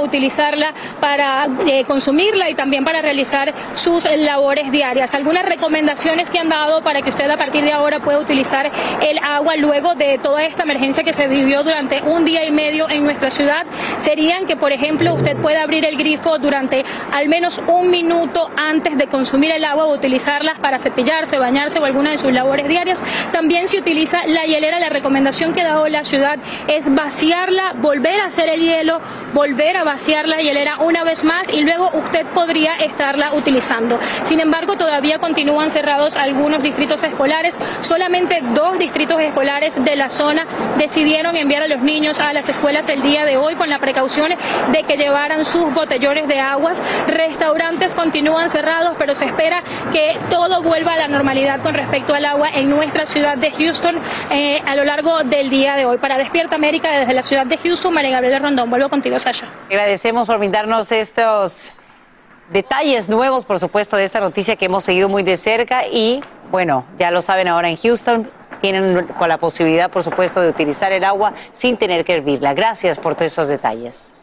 utilizarla 0.58 0.74
para 1.00 1.48
eh, 1.68 1.84
consumirla 1.86 2.50
y 2.50 2.56
también 2.56 2.84
para 2.84 3.02
realizar 3.02 3.54
sus 3.74 4.06
labores 4.18 4.72
diarias. 4.72 5.14
Algunas 5.14 5.46
recomendaciones 5.46 6.30
que 6.30 6.40
han 6.40 6.50
dado 6.50 6.82
para 6.82 7.02
que 7.02 7.10
usted 7.10 7.30
a 7.30 7.38
partir 7.38 7.64
de 7.64 7.72
ahora 7.72 8.00
pueda 8.00 8.20
utilizar 8.20 8.72
el 9.02 9.20
agua 9.20 9.56
luego 9.58 9.96
de 9.96 10.18
toda 10.18 10.44
esta 10.44 10.64
emergencia 10.64 11.04
que 11.04 11.14
se 11.14 11.28
vivió 11.28 11.64
durante 11.64 12.02
un 12.02 12.26
día 12.26 12.46
y 12.46 12.52
medio 12.52 12.90
en 12.90 13.04
nuestra 13.04 13.32
ciudad 13.32 13.66
serían 14.00 14.46
que, 14.46 14.56
por 14.56 14.72
ejemplo, 14.72 15.14
usted 15.14 15.38
pueda 15.38 15.64
abrir 15.64 15.86
el 15.86 15.98
grifo 15.98 16.38
durante 16.40 16.84
al 17.12 17.28
menos 17.28 17.62
un 17.68 17.90
minuto 17.90 18.50
antes 18.56 18.98
de 18.98 19.08
consumir 19.08 19.52
el 19.52 19.64
agua 19.64 19.86
o 19.86 19.94
utilizarlas 19.94 20.60
para 20.60 20.80
cepillarse, 20.80 21.38
bañarse 21.38 21.80
o 21.80 21.86
alguna 21.86 22.12
de 22.12 22.18
sus 22.18 22.34
labores 22.34 22.68
diarias. 22.68 23.04
También 23.32 23.68
se 23.68 23.80
utiliza 23.80 24.26
la 24.26 24.46
hielera. 24.46 24.80
La 24.80 24.90
recomendación 24.90 25.54
que 25.54 25.62
ha 25.62 25.68
dado 25.68 25.88
la 25.88 26.04
ciudad 26.04 26.40
es 26.68 26.94
vaciarla, 26.94 27.74
volver 27.78 28.20
a 28.22 28.26
hacer 28.26 28.50
el 28.50 28.62
hielo, 28.62 29.02
volver 29.34 29.78
a 29.78 29.84
vaciar 29.84 30.28
la 30.28 30.38
hielera 30.48 30.78
una 30.80 31.04
vez 31.04 31.24
más 31.24 31.50
y 31.50 31.62
luego 31.62 31.90
usted 31.94 32.26
podría 32.28 32.76
estarla 32.76 33.34
utilizando. 33.34 34.00
Sin 34.24 34.40
embargo, 34.40 34.78
todavía 34.78 35.20
continúan 35.20 35.70
cerrados 35.70 36.16
algunos 36.16 36.64
distritos 36.64 37.04
escolares. 37.04 37.60
Solamente 37.82 38.42
dos 38.54 38.80
distritos 38.80 39.20
escolares 39.20 39.84
de 39.84 39.96
la 39.96 40.10
zona 40.10 40.46
decidieron 40.78 41.36
enviar 41.36 41.64
a 41.64 41.68
los 41.68 41.82
niños 41.82 42.20
a 42.20 42.32
las 42.34 42.48
escuelas 42.48 42.88
el 42.88 43.02
día 43.02 43.26
de 43.26 43.38
hoy 43.38 43.56
con 43.56 43.70
la 43.70 43.80
precaución 43.80 44.34
de 44.72 44.84
que 44.84 44.96
llevaran 44.96 45.44
sus 45.44 45.74
botellones 45.74 46.28
de 46.28 46.40
aguas. 46.40 46.82
Restaurantes 47.08 47.94
continúan 47.94 48.50
cerrados, 48.50 48.96
pero 48.98 49.16
se 49.16 49.26
espera 49.26 49.62
que 49.92 50.18
todo 50.30 50.62
vuelva 50.62 50.94
a 50.94 50.98
la 50.98 51.08
normalidad 51.08 51.62
con 51.62 51.74
respecto 51.74 52.14
al 52.14 52.26
agua 52.26 52.50
en 52.54 52.70
nuestra 52.70 53.06
ciudad 53.06 53.38
de 53.38 53.52
Houston 53.52 54.00
eh, 54.32 54.62
a 54.66 54.76
lo 54.76 54.86
largo 54.86 55.24
del 55.24 55.50
día 55.50 55.76
de 55.76 55.86
hoy. 55.86 55.98
Para 55.98 56.18
Despierta 56.18 56.56
América 56.56 56.98
desde 57.00 57.14
la 57.14 57.24
ciudad 57.24 57.46
de 57.46 57.58
Houston, 57.58 57.94
María 57.94 58.12
Gabriela 58.12 58.40
Rondón. 58.40 58.70
Vuelvo 58.70 58.90
contigo, 58.90 59.20
Sasha. 59.20 59.48
Brindarnos 60.38 60.92
estos 60.92 61.72
detalles 62.50 63.10
nuevos, 63.10 63.46
por 63.46 63.60
supuesto, 63.60 63.98
de 63.98 64.04
esta 64.04 64.20
noticia 64.20 64.56
que 64.56 64.66
hemos 64.66 64.84
seguido 64.84 65.10
muy 65.10 65.24
de 65.24 65.38
cerca 65.38 65.88
y, 65.88 66.24
bueno, 66.52 66.86
ya 66.98 67.12
lo 67.12 67.22
saben 67.22 67.48
ahora 67.48 67.70
en 67.70 67.78
Houston. 67.78 68.30
Tienen 68.62 69.08
con 69.20 69.30
la 69.30 69.38
posibilidad, 69.38 69.92
por 69.92 70.04
supuesto, 70.04 70.42
de 70.42 70.50
utilizar 70.50 70.92
el 70.92 71.04
agua 71.04 71.34
sin 71.52 71.78
tener 71.78 72.04
que 72.06 72.14
hervirla. 72.14 72.54
Gracias 72.54 72.98
por 72.98 73.14
todos 73.14 73.32
esos 73.32 73.48
detalles. 73.48 74.14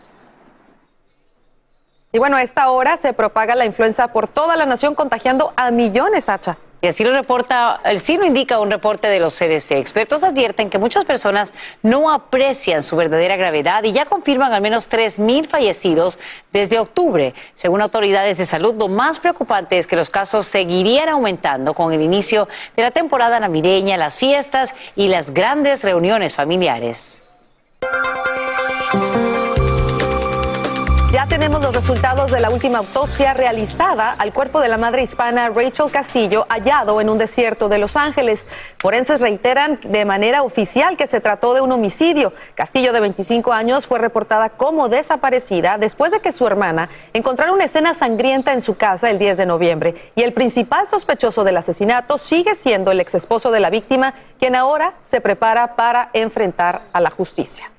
Y 2.11 2.19
bueno, 2.19 2.37
a 2.37 2.43
esta 2.43 2.71
hora 2.71 2.97
se 2.97 3.13
propaga 3.13 3.55
la 3.55 3.65
influenza 3.65 4.09
por 4.09 4.29
toda 4.29 4.57
la 4.57 4.67
nación, 4.67 4.95
contagiando 4.95 5.53
a 5.57 5.71
millones, 5.71 6.29
Hacha. 6.29 6.57
Y 6.85 6.87
así 6.87 7.03
lo 7.03 7.13
reporta, 7.13 7.81
sí 7.97 8.19
lo 8.19 8.27
indica 8.27 8.61
un 8.61 8.71
reporte 8.71 9.09
de 9.09 9.19
los 9.19 9.35
CDC. 9.39 9.71
Expertos 9.71 10.23
advierten 10.23 10.69
que 10.69 10.77
muchas 10.77 11.07
personas 11.07 11.55
no 11.83 12.11
aprecian 12.11 12.83
su 12.83 12.95
verdadera 12.95 13.37
gravedad 13.37 13.85
y 13.85 13.93
ya 13.93 14.05
confirman 14.05 14.53
al 14.53 14.61
menos 14.61 14.91
3.000 14.91 15.47
fallecidos 15.47 16.19
desde 16.53 16.79
octubre. 16.79 17.33
Según 17.55 17.81
autoridades 17.81 18.37
de 18.37 18.45
salud, 18.45 18.75
lo 18.75 18.89
más 18.89 19.19
preocupante 19.19 19.79
es 19.79 19.87
que 19.87 19.97
los 19.97 20.11
casos 20.11 20.45
seguirían 20.45 21.09
aumentando 21.09 21.73
con 21.73 21.91
el 21.95 22.03
inicio 22.03 22.49
de 22.77 22.83
la 22.83 22.91
temporada 22.91 23.41
navideña, 23.41 23.97
las 23.97 24.19
fiestas 24.19 24.75
y 24.95 25.09
las 25.09 25.33
grandes 25.33 25.85
reuniones 25.85 26.35
familiares. 26.35 27.23
Tenemos 31.45 31.63
los 31.63 31.75
resultados 31.75 32.33
de 32.33 32.41
la 32.41 32.49
última 32.49 32.79
autopsia 32.79 33.35
realizada 33.35 34.15
al 34.17 34.33
cuerpo 34.33 34.61
de 34.61 34.69
la 34.69 34.79
madre 34.79 35.03
hispana 35.03 35.51
Rachel 35.51 35.91
Castillo 35.93 36.47
hallado 36.49 37.03
en 37.03 37.11
un 37.11 37.19
desierto 37.19 37.69
de 37.69 37.77
Los 37.77 37.99
Ángeles. 37.99 38.47
Forenses 38.79 39.21
reiteran 39.21 39.79
de 39.85 40.07
manera 40.07 40.43
oficial 40.43 40.97
que 40.97 41.07
se 41.07 41.21
trató 41.21 41.53
de 41.53 41.61
un 41.61 41.71
homicidio. 41.71 42.33
Castillo, 42.55 42.95
de 42.95 43.01
25 43.01 43.53
años, 43.53 43.85
fue 43.85 43.99
reportada 43.99 44.49
como 44.49 44.89
desaparecida 44.89 45.77
después 45.77 46.13
de 46.13 46.21
que 46.21 46.33
su 46.33 46.47
hermana 46.47 46.89
encontrara 47.13 47.53
una 47.53 47.65
escena 47.65 47.93
sangrienta 47.93 48.55
en 48.55 48.63
su 48.63 48.79
casa 48.79 49.11
el 49.11 49.19
10 49.19 49.37
de 49.37 49.45
noviembre. 49.45 50.13
Y 50.15 50.23
el 50.23 50.33
principal 50.33 50.89
sospechoso 50.89 51.45
del 51.45 51.59
asesinato 51.59 52.17
sigue 52.17 52.55
siendo 52.55 52.91
el 52.91 53.01
ex 53.01 53.17
esposo 53.17 53.51
de 53.51 53.61
la 53.61 53.69
víctima, 53.69 54.15
quien 54.39 54.57
ahora 54.57 54.95
se 55.03 55.21
prepara 55.21 55.77
para 55.77 56.09
enfrentar 56.15 56.85
a 56.95 57.03
la 57.03 57.11
justicia. 57.11 57.74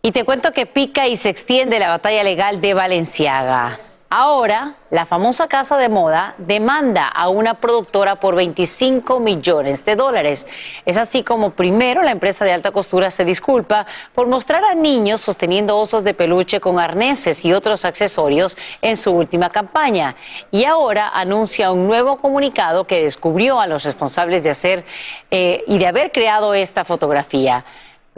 Y 0.00 0.12
te 0.12 0.24
cuento 0.24 0.52
que 0.52 0.66
pica 0.66 1.08
y 1.08 1.16
se 1.16 1.28
extiende 1.28 1.80
la 1.80 1.88
batalla 1.88 2.22
legal 2.22 2.60
de 2.60 2.72
Valenciaga. 2.72 3.80
Ahora, 4.10 4.76
la 4.90 5.04
famosa 5.04 5.48
casa 5.48 5.76
de 5.76 5.90
moda 5.90 6.34
demanda 6.38 7.08
a 7.08 7.28
una 7.28 7.60
productora 7.60 8.14
por 8.18 8.36
25 8.36 9.20
millones 9.20 9.84
de 9.84 9.96
dólares. 9.96 10.46
Es 10.86 10.96
así 10.96 11.22
como 11.22 11.50
primero 11.50 12.00
la 12.02 12.12
empresa 12.12 12.46
de 12.46 12.52
alta 12.52 12.70
costura 12.70 13.10
se 13.10 13.26
disculpa 13.26 13.84
por 14.14 14.26
mostrar 14.26 14.64
a 14.64 14.74
niños 14.74 15.20
sosteniendo 15.20 15.76
osos 15.76 16.04
de 16.04 16.14
peluche 16.14 16.58
con 16.58 16.78
arneses 16.78 17.44
y 17.44 17.52
otros 17.52 17.84
accesorios 17.84 18.56
en 18.80 18.96
su 18.96 19.10
última 19.10 19.50
campaña. 19.50 20.14
Y 20.50 20.64
ahora 20.64 21.10
anuncia 21.10 21.70
un 21.70 21.86
nuevo 21.86 22.16
comunicado 22.16 22.86
que 22.86 23.02
descubrió 23.02 23.60
a 23.60 23.66
los 23.66 23.84
responsables 23.84 24.42
de 24.42 24.50
hacer 24.50 24.84
eh, 25.30 25.64
y 25.66 25.76
de 25.76 25.86
haber 25.86 26.12
creado 26.12 26.54
esta 26.54 26.84
fotografía. 26.84 27.62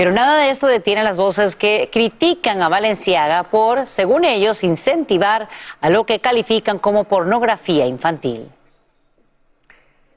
Pero 0.01 0.13
nada 0.13 0.39
de 0.39 0.49
esto 0.49 0.67
detiene 0.67 1.05
las 1.05 1.19
voces 1.19 1.57
que 1.57 1.91
critican 1.93 2.63
a 2.63 2.71
Valenciaga 2.71 3.43
por, 3.43 3.87
según 3.87 4.25
ellos, 4.25 4.65
incentivar 4.65 5.51
a 5.83 5.91
lo 5.91 6.07
que 6.07 6.21
califican 6.21 6.79
como 6.79 7.05
pornografía 7.05 7.85
infantil. 7.85 8.51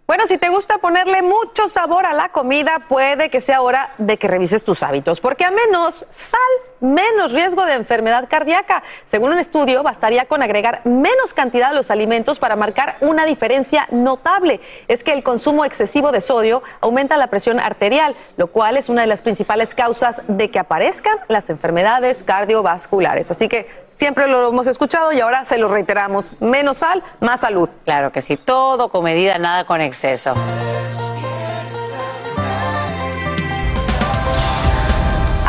Bueno, 0.07 0.25
si 0.25 0.38
te 0.38 0.47
gusta 0.47 0.77
ponerle 0.77 1.21
mucho 1.21 1.67
sabor 1.67 2.05
a 2.05 2.13
la 2.13 2.29
comida, 2.29 2.86
puede 2.88 3.29
que 3.29 3.41
sea 3.41 3.61
hora 3.61 3.93
de 3.97 4.17
que 4.17 4.29
revises 4.29 4.63
tus 4.63 4.84
hábitos, 4.84 5.19
porque 5.19 5.43
a 5.43 5.51
menos 5.51 6.05
sal, 6.11 6.39
menos 6.80 7.32
riesgo 7.32 7.65
de 7.65 7.74
enfermedad 7.74 8.28
cardíaca. 8.30 8.84
Según 9.05 9.32
un 9.32 9.39
estudio, 9.39 9.84
bastaría 9.84 10.26
con 10.26 10.41
agregar 10.41 10.82
menos 10.86 11.34
cantidad 11.34 11.69
a 11.69 11.74
los 11.74 11.91
alimentos 11.91 12.39
para 12.39 12.55
marcar 12.55 12.97
una 13.01 13.26
diferencia 13.26 13.88
notable. 13.91 14.61
Es 14.88 15.03
que 15.03 15.13
el 15.13 15.24
consumo 15.24 15.65
excesivo 15.65 16.11
de 16.11 16.21
sodio 16.21 16.63
aumenta 16.82 17.17
la 17.17 17.28
presión 17.28 17.59
arterial, 17.59 18.15
lo 18.38 18.47
cual 18.47 18.78
es 18.78 18.89
una 18.89 19.01
de 19.01 19.07
las 19.07 19.21
principales 19.21 19.74
causas 19.76 20.21
de 20.28 20.51
que 20.51 20.59
aparezcan 20.59 21.17
las 21.28 21.49
enfermedades 21.49 22.24
cardiovasculares. 22.24 23.32
Así 23.32 23.47
que 23.47 23.67
siempre 23.89 24.28
lo 24.28 24.49
hemos 24.49 24.67
escuchado 24.67 25.11
y 25.13 25.19
ahora 25.19 25.45
se 25.45 25.57
lo 25.57 25.67
reiteramos. 25.67 26.32
Menos 26.39 26.78
sal, 26.78 27.03
más 27.19 27.41
salud. 27.41 27.69
Claro 27.86 28.11
que 28.11 28.21
sí, 28.21 28.38
todo 28.38 28.89
con 28.89 29.03
medida, 29.03 29.38
nada 29.38 29.65
con 29.65 29.82
exceso. 29.82 30.34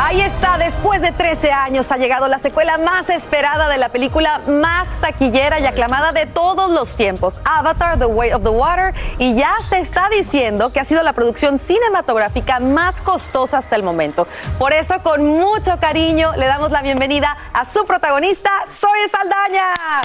Ahí 0.07 0.21
está, 0.21 0.59
después 0.59 1.01
de 1.01 1.11
13 1.11 1.51
años 1.51 1.91
ha 1.91 1.97
llegado 1.97 2.27
la 2.27 2.37
secuela 2.37 2.77
más 2.77 3.09
esperada 3.09 3.67
de 3.69 3.77
la 3.77 3.89
película 3.89 4.37
más 4.45 5.01
taquillera 5.01 5.59
y 5.59 5.65
aclamada 5.65 6.11
de 6.11 6.27
todos 6.27 6.69
los 6.69 6.95
tiempos, 6.95 7.41
Avatar, 7.43 7.97
The 7.97 8.05
Way 8.05 8.33
of 8.33 8.43
the 8.43 8.49
Water, 8.49 8.93
y 9.17 9.33
ya 9.33 9.55
se 9.67 9.79
está 9.79 10.07
diciendo 10.09 10.71
que 10.71 10.79
ha 10.79 10.85
sido 10.85 11.01
la 11.01 11.13
producción 11.13 11.57
cinematográfica 11.57 12.59
más 12.59 13.01
costosa 13.01 13.57
hasta 13.57 13.75
el 13.75 13.81
momento. 13.81 14.27
Por 14.59 14.73
eso, 14.73 15.01
con 15.01 15.25
mucho 15.25 15.79
cariño, 15.79 16.33
le 16.37 16.45
damos 16.45 16.69
la 16.69 16.83
bienvenida 16.83 17.35
a 17.51 17.65
su 17.65 17.83
protagonista, 17.87 18.51
Zoe 18.67 19.09
Saldaña. 19.09 20.03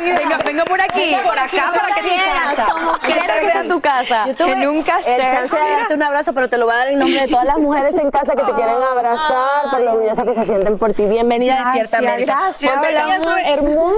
Venga, 0.00 0.38
venga 0.44 0.64
por 0.64 0.80
aquí. 0.80 1.10
Venga 1.10 1.22
por 1.22 1.38
acá 1.38 1.72
para 1.74 1.94
que 1.94 2.00
quieras. 2.00 2.70
Como 2.72 2.92
quieras, 2.98 3.44
ven 3.44 3.56
a 3.56 3.68
tu 3.68 3.80
casa. 3.80 4.26
Yo 4.26 4.34
tuve 4.34 4.54
que 4.54 4.64
nunca 4.64 4.98
el 4.98 5.26
chance 5.26 5.56
de 5.56 5.70
darte 5.70 5.94
un 5.94 6.02
abrazo, 6.02 6.32
pero 6.32 6.48
te 6.48 6.58
lo 6.58 6.66
voy 6.66 6.74
a 6.74 6.78
dar 6.78 6.88
en 6.88 6.98
nombre 6.98 7.20
de 7.20 7.28
todas 7.28 7.44
las 7.44 7.58
mujeres 7.58 7.94
en 7.98 8.10
casa 8.10 8.32
que 8.32 8.42
te 8.42 8.52
quieren 8.52 8.82
abrazar 8.82 9.70
por 9.70 9.80
lo 9.80 9.92
orgullosa 9.92 10.22
que 10.24 10.34
se 10.34 10.44
sienten 10.44 10.78
por 10.78 10.92
ti. 10.94 11.04
Bienvenida 11.04 11.70
a 11.70 11.72
Despierta 11.74 11.98
América. 11.98 12.36
gracias. 12.40 12.72
Ponte 12.72 12.92
la 12.92 13.42
hermosa. 13.46 13.96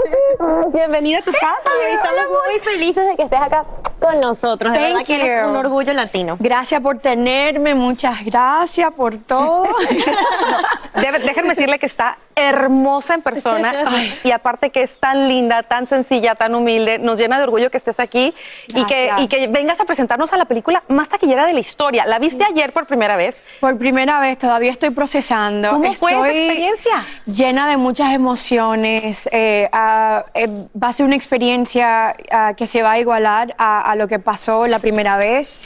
Bienvenida 0.72 1.18
a 1.18 1.22
tu 1.22 1.32
casa. 1.32 1.70
Estamos 1.92 2.24
muy 2.30 2.58
felices 2.60 3.06
de 3.06 3.16
que 3.16 3.22
estés 3.24 3.40
acá 3.40 3.64
con 4.02 4.20
nosotros. 4.20 4.72
De 4.72 4.78
Thank 4.78 4.88
verdad 4.88 5.06
que 5.06 5.14
eres 5.14 5.46
un 5.46 5.56
orgullo 5.56 5.94
latino. 5.94 6.36
Gracias 6.38 6.80
por 6.80 6.98
tenerme, 6.98 7.74
muchas 7.74 8.24
gracias 8.24 8.90
por 8.92 9.16
todo. 9.18 9.68
Déjenme 10.94 11.50
decirle 11.50 11.78
que 11.78 11.86
está 11.86 12.18
hermosa 12.34 13.14
en 13.14 13.22
persona 13.22 13.72
y 14.24 14.30
aparte 14.30 14.70
que 14.70 14.82
es 14.82 14.98
tan 14.98 15.28
linda, 15.28 15.62
tan 15.62 15.86
sencilla, 15.86 16.34
tan 16.34 16.54
humilde, 16.54 16.98
nos 16.98 17.18
llena 17.18 17.36
de 17.38 17.44
orgullo 17.44 17.70
que 17.70 17.76
estés 17.76 18.00
aquí 18.00 18.34
y 18.68 18.84
que, 18.84 19.06
Gracias. 19.06 19.20
y 19.20 19.28
que 19.28 19.46
vengas 19.48 19.80
a 19.80 19.84
presentarnos 19.84 20.32
a 20.32 20.36
la 20.36 20.44
película 20.46 20.82
más 20.88 21.08
taquillera 21.08 21.46
de 21.46 21.52
la 21.52 21.60
historia. 21.60 22.06
¿La 22.06 22.18
viste 22.18 22.44
ayer 22.44 22.72
por 22.72 22.86
primera 22.86 23.16
vez? 23.16 23.42
Por 23.60 23.76
primera 23.78 24.20
vez, 24.20 24.38
todavía 24.38 24.70
estoy 24.70 24.90
procesando. 24.90 25.70
¿Cómo 25.70 25.92
fue 25.92 26.12
esa 26.12 26.28
Estoy 26.28 26.42
experiencia? 26.42 27.04
Llena 27.26 27.68
de 27.68 27.76
muchas 27.76 28.12
emociones. 28.12 29.28
eh, 29.32 29.68
ah, 29.72 30.24
eh, 30.34 30.48
va 30.80 30.88
a 30.88 30.92
ser 30.92 31.06
una 31.06 31.16
experiencia 31.16 32.16
ah, 32.30 32.54
que 32.56 32.66
se 32.66 32.82
va 32.82 32.92
a 32.92 32.98
igualar 32.98 33.54
a, 33.58 33.90
a 33.90 33.91
lo 33.94 34.08
que 34.08 34.18
pasó 34.18 34.66
la 34.66 34.78
primera 34.78 35.16
vez. 35.16 35.58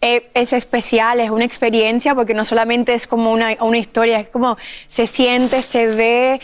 Eh, 0.00 0.28
es 0.34 0.52
especial, 0.52 1.20
es 1.20 1.30
una 1.30 1.44
experiencia 1.44 2.14
porque 2.14 2.34
no 2.34 2.44
solamente 2.44 2.92
es 2.92 3.06
como 3.06 3.32
una, 3.32 3.56
una 3.60 3.78
historia, 3.78 4.20
es 4.20 4.28
como 4.28 4.58
se 4.86 5.06
siente, 5.06 5.62
se 5.62 5.86
ve. 5.86 6.40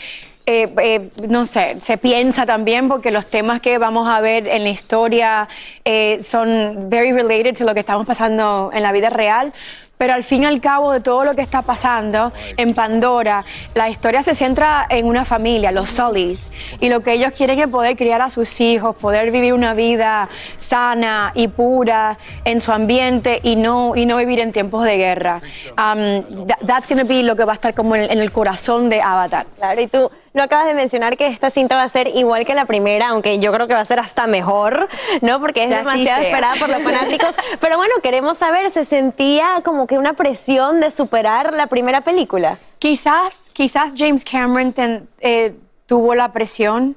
eh, 0.47 0.67
eh, 0.81 1.09
no 1.29 1.45
sé, 1.45 1.79
se 1.79 1.97
piensa 1.97 2.45
también 2.45 2.89
porque 2.89 3.11
los 3.11 3.27
temas 3.27 3.61
que 3.61 3.77
vamos 3.77 4.09
a 4.09 4.19
ver 4.21 4.47
en 4.47 4.63
la 4.63 4.69
historia 4.69 5.47
eh, 5.85 6.17
son 6.21 6.89
very 6.89 7.11
related 7.11 7.55
to 7.55 7.63
lo 7.63 7.73
que 7.75 7.81
estamos 7.81 8.07
pasando 8.07 8.71
en 8.73 8.81
la 8.81 8.91
vida 8.91 9.09
real. 9.09 9.53
Pero 10.01 10.15
al 10.15 10.23
fin 10.23 10.41
y 10.41 10.45
al 10.47 10.59
cabo 10.59 10.91
de 10.93 10.99
todo 10.99 11.23
lo 11.23 11.35
que 11.35 11.43
está 11.43 11.61
pasando 11.61 12.33
en 12.57 12.73
Pandora, 12.73 13.43
la 13.75 13.87
historia 13.87 14.23
se 14.23 14.33
centra 14.33 14.83
en 14.89 15.05
una 15.05 15.25
familia, 15.25 15.71
los 15.71 15.91
Sullys, 15.91 16.51
y 16.79 16.89
lo 16.89 17.01
que 17.01 17.13
ellos 17.13 17.33
quieren 17.37 17.59
es 17.59 17.67
poder 17.67 17.95
criar 17.95 18.19
a 18.19 18.31
sus 18.31 18.59
hijos, 18.61 18.95
poder 18.95 19.29
vivir 19.29 19.53
una 19.53 19.75
vida 19.75 20.27
sana 20.55 21.31
y 21.35 21.49
pura 21.49 22.17
en 22.45 22.59
su 22.61 22.71
ambiente 22.71 23.41
y 23.43 23.55
no, 23.57 23.95
y 23.95 24.07
no 24.07 24.17
vivir 24.17 24.39
en 24.39 24.51
tiempos 24.51 24.85
de 24.85 24.97
guerra. 24.97 25.35
Um, 25.77 26.23
tha- 26.47 26.57
that's 26.65 26.87
going 26.87 26.97
to 26.99 27.05
be 27.07 27.21
lo 27.21 27.35
que 27.35 27.45
va 27.45 27.51
a 27.51 27.55
estar 27.55 27.75
como 27.75 27.95
en, 27.95 28.09
en 28.09 28.19
el 28.19 28.31
corazón 28.31 28.89
de 28.89 29.01
Avatar. 29.01 29.45
Claro, 29.55 29.81
y 29.81 29.85
tú 29.87 30.09
no 30.33 30.43
acabas 30.43 30.65
de 30.65 30.73
mencionar 30.73 31.17
que 31.17 31.27
esta 31.27 31.51
cinta 31.51 31.75
va 31.75 31.83
a 31.83 31.89
ser 31.89 32.07
igual 32.07 32.45
que 32.45 32.53
la 32.55 32.65
primera, 32.65 33.09
aunque 33.09 33.39
yo 33.39 33.51
creo 33.51 33.67
que 33.67 33.73
va 33.73 33.81
a 33.81 33.85
ser 33.85 33.99
hasta 33.99 34.27
mejor, 34.27 34.87
¿no? 35.21 35.39
Porque 35.41 35.65
es 35.65 35.71
así 35.73 35.83
demasiado 35.83 36.21
esperada 36.23 36.55
por 36.55 36.69
los 36.69 36.81
fanáticos. 36.81 37.35
Pero 37.59 37.77
bueno, 37.77 37.93
queremos 38.01 38.37
saber, 38.37 38.69
¿se 38.71 38.85
sentía 38.85 39.61
como 39.63 39.87
que 39.87 39.97
una 39.97 40.13
presión 40.13 40.79
de 40.79 40.89
superar 40.91 41.53
la 41.53 41.67
primera 41.67 42.01
película? 42.01 42.57
Quizás, 42.79 43.47
quizás 43.53 43.93
James 43.97 44.23
Cameron 44.25 44.73
ten- 44.73 45.07
eh, 45.19 45.53
tuvo 45.85 46.15
la 46.15 46.31
presión, 46.31 46.95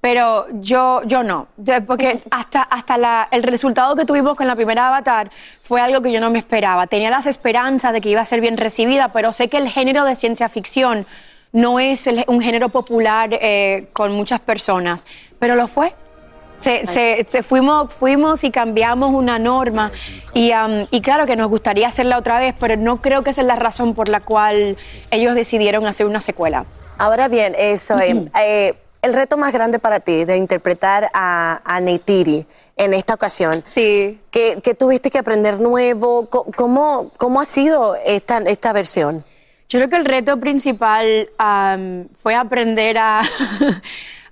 pero 0.00 0.44
yo, 0.60 1.00
yo 1.06 1.22
no. 1.22 1.46
Porque 1.86 2.20
hasta, 2.30 2.60
hasta 2.62 2.98
la- 2.98 3.26
el 3.30 3.42
resultado 3.42 3.96
que 3.96 4.04
tuvimos 4.04 4.36
con 4.36 4.46
la 4.46 4.54
primera 4.54 4.88
Avatar 4.88 5.30
fue 5.62 5.80
algo 5.80 6.02
que 6.02 6.12
yo 6.12 6.20
no 6.20 6.30
me 6.30 6.38
esperaba. 6.38 6.86
Tenía 6.86 7.08
las 7.08 7.24
esperanzas 7.24 7.94
de 7.94 8.02
que 8.02 8.10
iba 8.10 8.20
a 8.20 8.24
ser 8.26 8.42
bien 8.42 8.58
recibida, 8.58 9.08
pero 9.08 9.32
sé 9.32 9.48
que 9.48 9.56
el 9.56 9.70
género 9.70 10.04
de 10.04 10.14
ciencia 10.14 10.50
ficción 10.50 11.06
no 11.54 11.80
es 11.80 12.06
un 12.26 12.42
género 12.42 12.68
popular 12.68 13.30
eh, 13.32 13.86
con 13.94 14.12
muchas 14.12 14.40
personas, 14.40 15.06
pero 15.38 15.54
lo 15.54 15.66
fue. 15.68 15.94
Se, 16.52 16.86
se- 16.86 17.24
se 17.26 17.42
fuimos, 17.42 17.92
fuimos 17.92 18.44
y 18.44 18.50
cambiamos 18.50 19.12
una 19.14 19.38
norma 19.40 19.90
y, 20.34 20.52
am, 20.52 20.86
y 20.92 21.00
claro 21.00 21.26
que 21.26 21.34
nos 21.34 21.48
gustaría 21.48 21.88
hacerla 21.88 22.16
otra 22.18 22.38
vez, 22.38 22.54
pero 22.60 22.76
no 22.76 23.00
creo 23.00 23.22
que 23.24 23.30
esa 23.30 23.40
es 23.40 23.46
la 23.46 23.56
razón 23.56 23.94
por 23.94 24.08
la 24.08 24.20
cual 24.20 24.76
ellos 25.10 25.34
decidieron 25.34 25.86
hacer 25.86 26.06
una 26.06 26.20
secuela. 26.20 26.64
Ahora 26.98 27.26
bien, 27.26 27.54
eso, 27.58 27.98
eh, 27.98 28.28
eh, 28.40 28.74
el 29.02 29.12
reto 29.14 29.36
más 29.36 29.52
grande 29.52 29.80
para 29.80 29.98
ti 29.98 30.24
de 30.24 30.36
interpretar 30.36 31.10
a, 31.12 31.60
a 31.64 31.80
Neytiri 31.80 32.46
en 32.76 32.94
esta 32.94 33.14
ocasión. 33.14 33.62
Sí. 33.66 34.20
¿Qué, 34.30 34.56
tuviste 34.78 35.10
que 35.10 35.18
aprender 35.18 35.58
nuevo? 35.58 36.28
¿Cómo, 36.30 37.10
cómo 37.16 37.40
ha 37.40 37.44
sido 37.44 37.96
esta, 38.06 38.38
esta 38.38 38.72
versión? 38.72 39.24
Yo 39.74 39.80
creo 39.80 39.90
que 39.90 39.96
el 39.96 40.04
reto 40.04 40.38
principal 40.38 41.30
fue 42.22 42.36
aprender 42.36 42.96
a, 42.96 43.22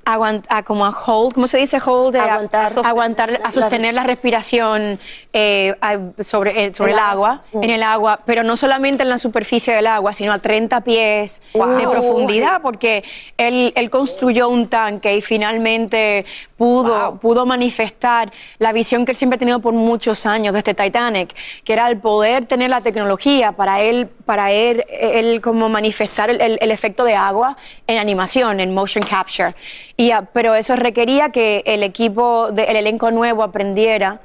a 0.04 0.62
como 0.64 0.84
a 0.84 0.90
hold, 0.90 1.32
¿cómo 1.34 1.46
se 1.46 1.58
dice 1.58 1.78
hold? 1.84 2.16
A- 2.16 2.24
Aguantar. 2.34 2.72
A, 2.84 2.88
aguantar, 2.88 3.40
a 3.44 3.52
sostener 3.52 3.94
la 3.94 4.02
respiración 4.02 4.98
eh, 5.32 5.74
a- 5.80 5.98
sobre, 6.22 6.64
eh, 6.66 6.74
sobre 6.74 6.92
El 6.92 6.98
el 6.98 7.04
agua. 7.04 7.40
agua, 7.52 7.62
en 7.62 7.70
el 7.70 7.82
agua, 7.82 8.20
pero 8.26 8.42
no 8.42 8.56
solamente 8.56 9.02
en 9.04 9.08
la 9.08 9.18
superficie 9.18 9.74
del 9.74 9.86
agua, 9.86 10.12
sino 10.12 10.32
a 10.32 10.38
30 10.38 10.80
pies 10.82 11.40
de 11.54 11.88
profundidad, 11.88 12.62
porque 12.62 13.04
él, 13.36 13.72
él 13.76 13.90
construyó 13.90 14.48
un 14.48 14.68
tanque 14.68 15.16
y 15.16 15.22
finalmente 15.22 16.24
pudo, 16.56 17.16
pudo 17.20 17.46
manifestar 17.46 18.32
la 18.58 18.72
visión 18.72 19.04
que 19.04 19.12
él 19.12 19.16
siempre 19.16 19.36
ha 19.36 19.38
tenido 19.38 19.60
por 19.60 19.72
muchos 19.74 20.26
años 20.26 20.52
de 20.52 20.58
este 20.58 20.74
Titanic, 20.74 21.34
que 21.64 21.72
era 21.72 21.88
el 21.88 21.98
poder 21.98 22.46
tener 22.46 22.70
la 22.70 22.80
tecnología 22.80 23.52
para 23.52 23.80
él, 23.80 24.08
para 24.24 24.50
él, 24.52 24.84
él 24.88 25.40
como 25.40 25.68
manifestar 25.68 26.30
el, 26.30 26.40
el- 26.40 26.58
el 26.60 26.70
efecto 26.70 27.04
de 27.04 27.14
agua 27.14 27.56
en 27.86 27.98
animación, 27.98 28.60
en 28.60 28.74
motion 28.74 29.04
capture. 29.04 29.54
Y, 29.96 30.10
ah, 30.10 30.24
pero 30.32 30.54
eso 30.54 30.74
requería 30.76 31.30
que 31.30 31.62
el 31.66 31.82
equipo, 31.82 32.50
de- 32.52 32.64
el 32.64 32.76
elenco 32.76 33.10
nuevo 33.10 33.42
aprendiera 33.42 34.20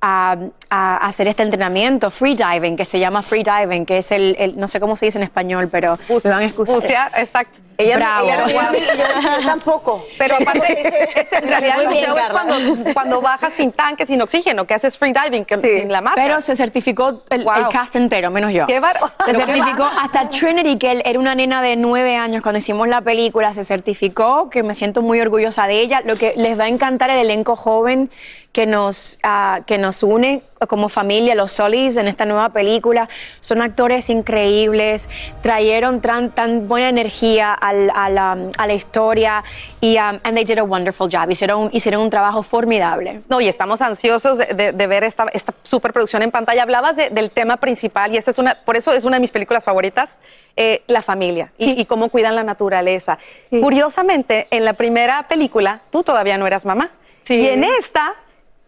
a, 0.00 0.36
a 0.68 0.96
hacer 1.06 1.28
este 1.28 1.44
entrenamiento, 1.44 2.10
free 2.10 2.34
diving, 2.34 2.76
que 2.76 2.84
se 2.84 2.98
llama 2.98 3.22
free 3.22 3.44
diving, 3.44 3.86
que 3.86 3.98
es 3.98 4.10
el, 4.10 4.34
el- 4.38 4.58
no 4.58 4.66
sé 4.66 4.80
cómo 4.80 4.96
se 4.96 5.06
dice 5.06 5.18
en 5.18 5.24
español, 5.24 5.68
pero 5.70 5.96
me 6.24 6.30
van 6.30 6.42
a 6.42 6.46
excusar. 6.46 6.74
Bucear, 6.74 7.12
exacto. 7.16 7.60
Ella, 7.84 7.96
Bravo. 7.96 8.26
ella 8.26 8.36
no 8.38 8.48
sabe, 8.48 8.80
yo, 8.80 9.40
yo 9.40 9.46
tampoco. 9.46 10.06
Pero 10.18 10.36
aparte, 10.36 11.26
en 11.32 11.48
realidad 11.48 11.74
Muy 11.76 11.84
el 11.84 11.90
bien, 11.92 12.04
es 12.16 12.30
cuando, 12.30 12.92
cuando 12.94 13.20
bajas 13.20 13.52
sin 13.56 13.72
tanque, 13.72 14.06
sin 14.06 14.20
oxígeno, 14.22 14.66
que 14.66 14.74
haces 14.74 14.96
free 14.98 15.12
diving, 15.12 15.44
que 15.44 15.58
sin 15.58 15.90
la 15.90 16.00
máscara. 16.00 16.26
Pero 16.26 16.40
se 16.40 16.54
certificó 16.56 17.22
el, 17.30 17.44
Wow. 17.44 17.54
el 17.56 17.68
cast 17.68 17.96
entero, 17.96 18.30
menos 18.30 18.52
yo. 18.52 18.66
Qué 18.66 18.80
bar- 18.80 18.98
Se 19.24 19.34
certificó 19.34 19.84
hasta 20.00 20.28
Trinity, 20.28 20.76
que 20.78 20.92
él 20.92 21.02
era 21.04 21.18
una 21.18 21.34
nena 21.34 21.62
de 21.62 21.76
nueve 21.76 22.16
años 22.16 22.42
cuando 22.42 22.58
hicimos 22.58 22.86
la 22.88 23.00
película, 23.00 23.52
se 23.54 23.64
certificó, 23.64 24.48
que 24.50 24.62
me 24.62 24.74
siento 24.74 25.02
muy 25.02 25.20
orgullosa 25.20 25.66
de 25.66 25.80
ella. 25.80 26.00
Lo 26.04 26.16
que 26.16 26.34
les 26.36 26.58
va 26.58 26.64
a 26.64 26.68
encantar 26.68 27.10
el 27.10 27.18
elenco 27.18 27.56
joven 27.56 28.10
que 28.52 28.66
nos, 28.66 29.18
ah, 29.22 29.60
que 29.66 29.78
nos 29.78 30.02
une 30.02 30.42
como 30.66 30.88
familia, 30.88 31.34
los 31.34 31.52
Solis, 31.52 31.96
en 31.96 32.06
esta 32.08 32.24
nueva 32.24 32.50
película. 32.50 33.08
Son 33.40 33.62
actores 33.62 34.10
increíbles, 34.10 35.08
trajeron 35.42 36.00
tan, 36.00 36.30
tan 36.30 36.68
buena 36.68 36.88
energía 36.88 37.52
al- 37.52 37.90
a, 37.94 38.08
la, 38.08 38.36
a 38.56 38.66
la 38.66 38.74
historia 38.74 39.44
y 39.80 39.96
um, 39.98 40.18
and 40.24 40.34
they 40.34 40.44
did 40.44 40.58
a 40.58 40.64
wonderful 40.64 41.08
job. 41.10 41.30
Hicieron, 41.30 41.68
hicieron 41.72 42.02
un 42.02 42.10
trabajo 42.10 42.42
formidable. 42.42 43.20
No, 43.28 43.40
y 43.40 43.48
estamos 43.48 43.80
ansiosos 43.82 44.38
de, 44.38 44.72
de- 44.72 44.86
ver 44.86 45.04
esta, 45.04 45.26
esta 45.32 45.54
superproducción 45.62 46.22
en 46.22 46.30
pantalla. 46.30 46.62
Hablabas 46.62 46.96
de- 46.96 47.10
del 47.10 47.30
tema 47.30 47.56
principal 47.58 48.12
y 48.12 48.16
esa 48.16 48.30
es 48.30 48.38
una, 48.38 48.54
por 48.54 48.76
eso 48.76 48.92
es 48.92 49.04
una 49.04 49.16
de 49.16 49.20
mis 49.20 49.30
películas 49.30 49.64
favoritas, 49.64 50.10
eh, 50.56 50.82
la 50.86 51.00
familia 51.02 51.50
y- 51.56 51.80
y, 51.80 51.84
cómo 51.86 52.08
cuidan 52.10 52.36
la 52.36 52.42
naturaleza. 52.44 53.18
Curiosamente, 53.62 54.48
en 54.50 54.64
la 54.64 54.74
primera 54.74 55.26
película 55.28 55.80
tú 55.90 56.02
todavía 56.02 56.36
no 56.36 56.46
eras 56.46 56.64
mamá. 56.64 56.90
Y 57.28 57.46
en 57.46 57.64
esta 57.64 58.12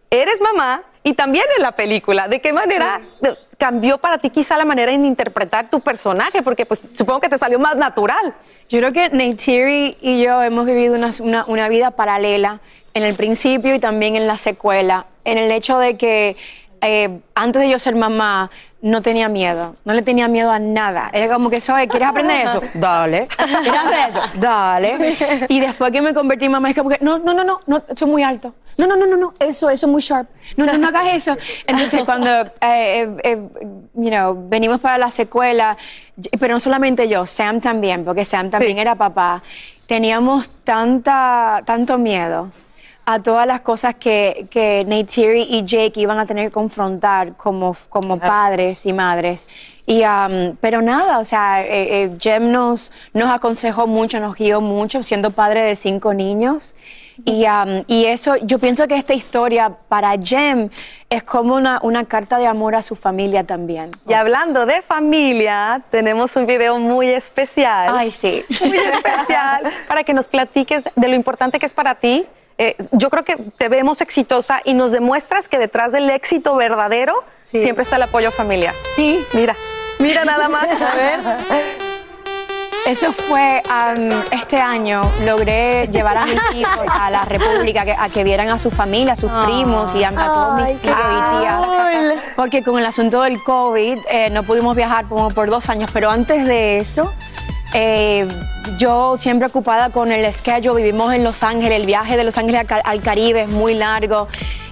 eres 0.09 0.39
mamá 0.41 0.83
y 1.03 1.13
también 1.13 1.45
en 1.55 1.61
la 1.63 1.73
película. 1.73 2.27
¿De 2.27 2.41
qué 2.41 2.53
manera 2.53 3.01
cambió 3.57 3.97
para 3.97 4.17
ti 4.17 4.29
quizá 4.29 4.57
la 4.57 4.65
manera 4.65 4.91
en 4.91 5.05
interpretar 5.05 5.69
tu 5.69 5.79
personaje? 5.81 6.41
Porque 6.41 6.65
pues 6.65 6.81
supongo 6.95 7.19
que 7.21 7.29
te 7.29 7.37
salió 7.37 7.59
más 7.59 7.75
natural. 7.75 8.33
Yo 8.69 8.79
creo 8.79 8.91
que 8.93 9.09
Neytiri 9.09 9.97
y 10.01 10.23
yo 10.23 10.41
hemos 10.43 10.65
vivido 10.65 10.95
una, 10.95 11.11
una- 11.19 11.45
una 11.47 11.69
vida 11.69 11.91
paralela 11.91 12.59
en 12.93 13.03
el 13.03 13.15
principio 13.15 13.75
y 13.75 13.79
también 13.79 14.15
en 14.15 14.25
la 14.27 14.37
secuela, 14.37 15.05
en 15.25 15.37
el 15.37 15.51
hecho 15.51 15.77
de 15.79 15.97
que 15.97 16.37
eh, 16.81 17.19
antes 17.35 17.61
de 17.61 17.69
yo 17.69 17.77
ser 17.79 17.95
mamá 17.95 18.49
no 18.85 19.01
tenía 19.01 19.29
miedo, 19.29 19.75
no 19.83 19.93
le 19.95 20.03
tenía 20.03 20.27
miedo 20.27 20.51
a 20.51 20.59
nada. 20.59 21.09
Era 21.11 21.33
como 21.33 21.49
que, 21.49 21.59
soy, 21.59 21.87
¿quieres 21.87 22.07
aprender 22.07 22.45
eso? 22.45 22.61
Dale. 22.75 23.27
¿Quieres 23.35 23.81
hacer 23.81 24.09
eso? 24.09 24.21
Dale. 24.35 25.17
Y 25.49 25.59
después 25.59 25.91
que 25.91 26.01
me 26.01 26.13
convertí 26.13 26.45
en 26.45 26.51
mamá, 26.51 26.69
es 26.69 26.75
como 26.75 26.91
que, 26.91 26.99
no, 27.01 27.17
no, 27.17 27.33
no, 27.33 27.43
no, 27.43 27.61
no 27.65 27.77
eso 27.77 28.05
es 28.05 28.11
muy 28.11 28.21
alto. 28.21 28.53
No, 28.77 28.85
no, 28.85 28.95
no, 28.95 29.07
no, 29.07 29.17
no, 29.17 29.33
eso, 29.39 29.71
eso 29.71 29.87
es 29.87 29.91
muy 29.91 30.03
sharp. 30.03 30.29
No, 30.55 30.67
no, 30.67 30.77
no 30.77 30.89
hagas 30.89 31.15
eso. 31.15 31.35
Entonces, 31.65 32.03
cuando, 32.05 32.29
eh, 32.29 32.51
eh, 32.61 33.17
eh, 33.23 33.37
you 33.95 34.09
know, 34.09 34.37
venimos 34.49 34.79
para 34.79 34.99
la 34.99 35.09
secuela, 35.09 35.75
pero 36.39 36.53
no 36.53 36.59
solamente 36.59 37.07
yo, 37.07 37.25
Sam 37.25 37.61
también, 37.61 38.05
porque 38.05 38.23
Sam 38.23 38.51
también 38.51 38.77
era 38.77 38.93
papá, 38.93 39.41
teníamos 39.87 40.51
tanta, 40.63 41.63
tanto 41.65 41.97
miedo 41.97 42.51
a 43.05 43.21
todas 43.21 43.45
las 43.45 43.61
cosas 43.61 43.95
que, 43.95 44.47
que 44.49 44.83
Neytiri 44.87 45.43
y 45.49 45.63
Jake 45.63 45.99
iban 46.01 46.17
a 46.17 46.25
tener 46.25 46.47
que 46.47 46.51
confrontar 46.51 47.35
como, 47.35 47.75
como 47.89 48.19
padres 48.19 48.85
y 48.85 48.93
madres. 48.93 49.47
Y, 49.85 50.03
um, 50.03 50.55
pero 50.59 50.81
nada, 50.81 51.19
o 51.19 51.23
sea, 51.23 51.61
eh, 51.61 52.03
eh, 52.03 52.17
Jem 52.19 52.51
nos, 52.51 52.91
nos 53.13 53.29
aconsejó 53.29 53.85
mucho, 53.85 54.19
nos 54.19 54.35
guió 54.35 54.59
mucho, 54.59 55.03
siendo 55.03 55.29
padre 55.29 55.61
de 55.61 55.75
cinco 55.75 56.15
niños. 56.15 56.75
Y, 57.23 57.45
um, 57.45 57.83
y 57.87 58.05
eso, 58.05 58.37
yo 58.37 58.57
pienso 58.57 58.87
que 58.87 58.95
esta 58.95 59.13
historia 59.13 59.77
para 59.87 60.15
Jem 60.17 60.69
es 61.11 61.21
como 61.21 61.53
una, 61.53 61.79
una 61.83 62.05
carta 62.05 62.39
de 62.39 62.47
amor 62.47 62.73
a 62.73 62.81
su 62.81 62.95
familia 62.95 63.43
también. 63.43 63.91
Y 64.09 64.13
hablando 64.13 64.65
de 64.65 64.81
familia, 64.81 65.83
tenemos 65.91 66.35
un 66.35 66.47
video 66.47 66.79
muy 66.79 67.09
especial. 67.09 67.89
Ay, 67.95 68.11
sí. 68.11 68.43
Muy 68.61 68.77
especial 68.77 69.71
para 69.87 70.03
que 70.03 70.15
nos 70.15 70.27
platiques 70.27 70.85
de 70.95 71.07
lo 71.07 71.13
importante 71.13 71.59
que 71.59 71.67
es 71.67 71.73
para 71.75 71.93
ti. 71.93 72.25
Eh, 72.57 72.75
yo 72.91 73.09
creo 73.09 73.25
que 73.25 73.35
te 73.57 73.67
vemos 73.69 73.99
exitosa 74.01 74.61
y 74.63 74.73
nos 74.73 74.91
demuestras 74.93 75.49
que 75.49 75.57
detrás 75.59 75.91
del 75.91 76.09
éxito 76.09 76.55
verdadero 76.55 77.13
siempre 77.43 77.83
está 77.83 77.97
el 77.97 78.03
apoyo 78.03 78.31
familiar. 78.31 78.73
Sí. 78.95 79.23
Mira, 79.33 79.55
mira 79.99 80.23
nada 80.23 80.47
más. 80.47 80.63
A 80.63 80.95
ver. 80.95 81.19
Eso 82.85 83.11
fue 83.11 83.63
um, 83.67 84.11
este 84.31 84.57
año. 84.61 85.01
Logré 85.25 85.87
llevar 85.87 86.17
a 86.19 86.25
mis 86.27 86.39
hijos 86.53 86.85
a 86.87 87.09
la 87.09 87.23
República 87.23 87.83
que- 87.83 87.95
a 87.97 88.09
que 88.09 88.23
vieran 88.23 88.49
a 88.51 88.59
su 88.59 88.69
familia, 88.69 89.13
a 89.13 89.15
sus 89.15 89.31
primos 89.43 89.93
y 89.95 90.03
a, 90.03 90.09
a 90.09 90.13
todos 90.31 90.61
mis 90.61 90.79
tíos 90.81 90.95
y 90.95 91.39
tías. 91.39 91.65
Porque 92.35 92.61
con 92.63 92.77
el 92.77 92.85
asunto 92.85 93.23
del 93.23 93.41
COVID 93.43 93.97
eh, 94.07 94.29
no 94.29 94.43
pudimos 94.43 94.75
viajar 94.77 95.07
como 95.07 95.31
por 95.31 95.49
dos 95.49 95.67
años, 95.69 95.89
pero 95.91 96.11
antes 96.11 96.45
de 96.47 96.77
eso. 96.77 97.11
Eh, 97.73 98.27
yo 98.77 99.17
siempre 99.17 99.47
ocupada 99.47 99.89
con 99.89 100.11
el 100.11 100.31
schedule, 100.33 100.81
vivimos 100.83 101.13
en 101.13 101.23
Los 101.23 101.43
Ángeles, 101.43 101.79
el 101.79 101.85
viaje 101.85 102.17
de 102.17 102.23
Los 102.23 102.37
Ángeles 102.37 102.61
al, 102.61 102.67
Ca- 102.67 102.81
al 102.83 103.01
Caribe 103.01 103.41
es 103.43 103.49
muy 103.49 103.73
largo 103.73 104.27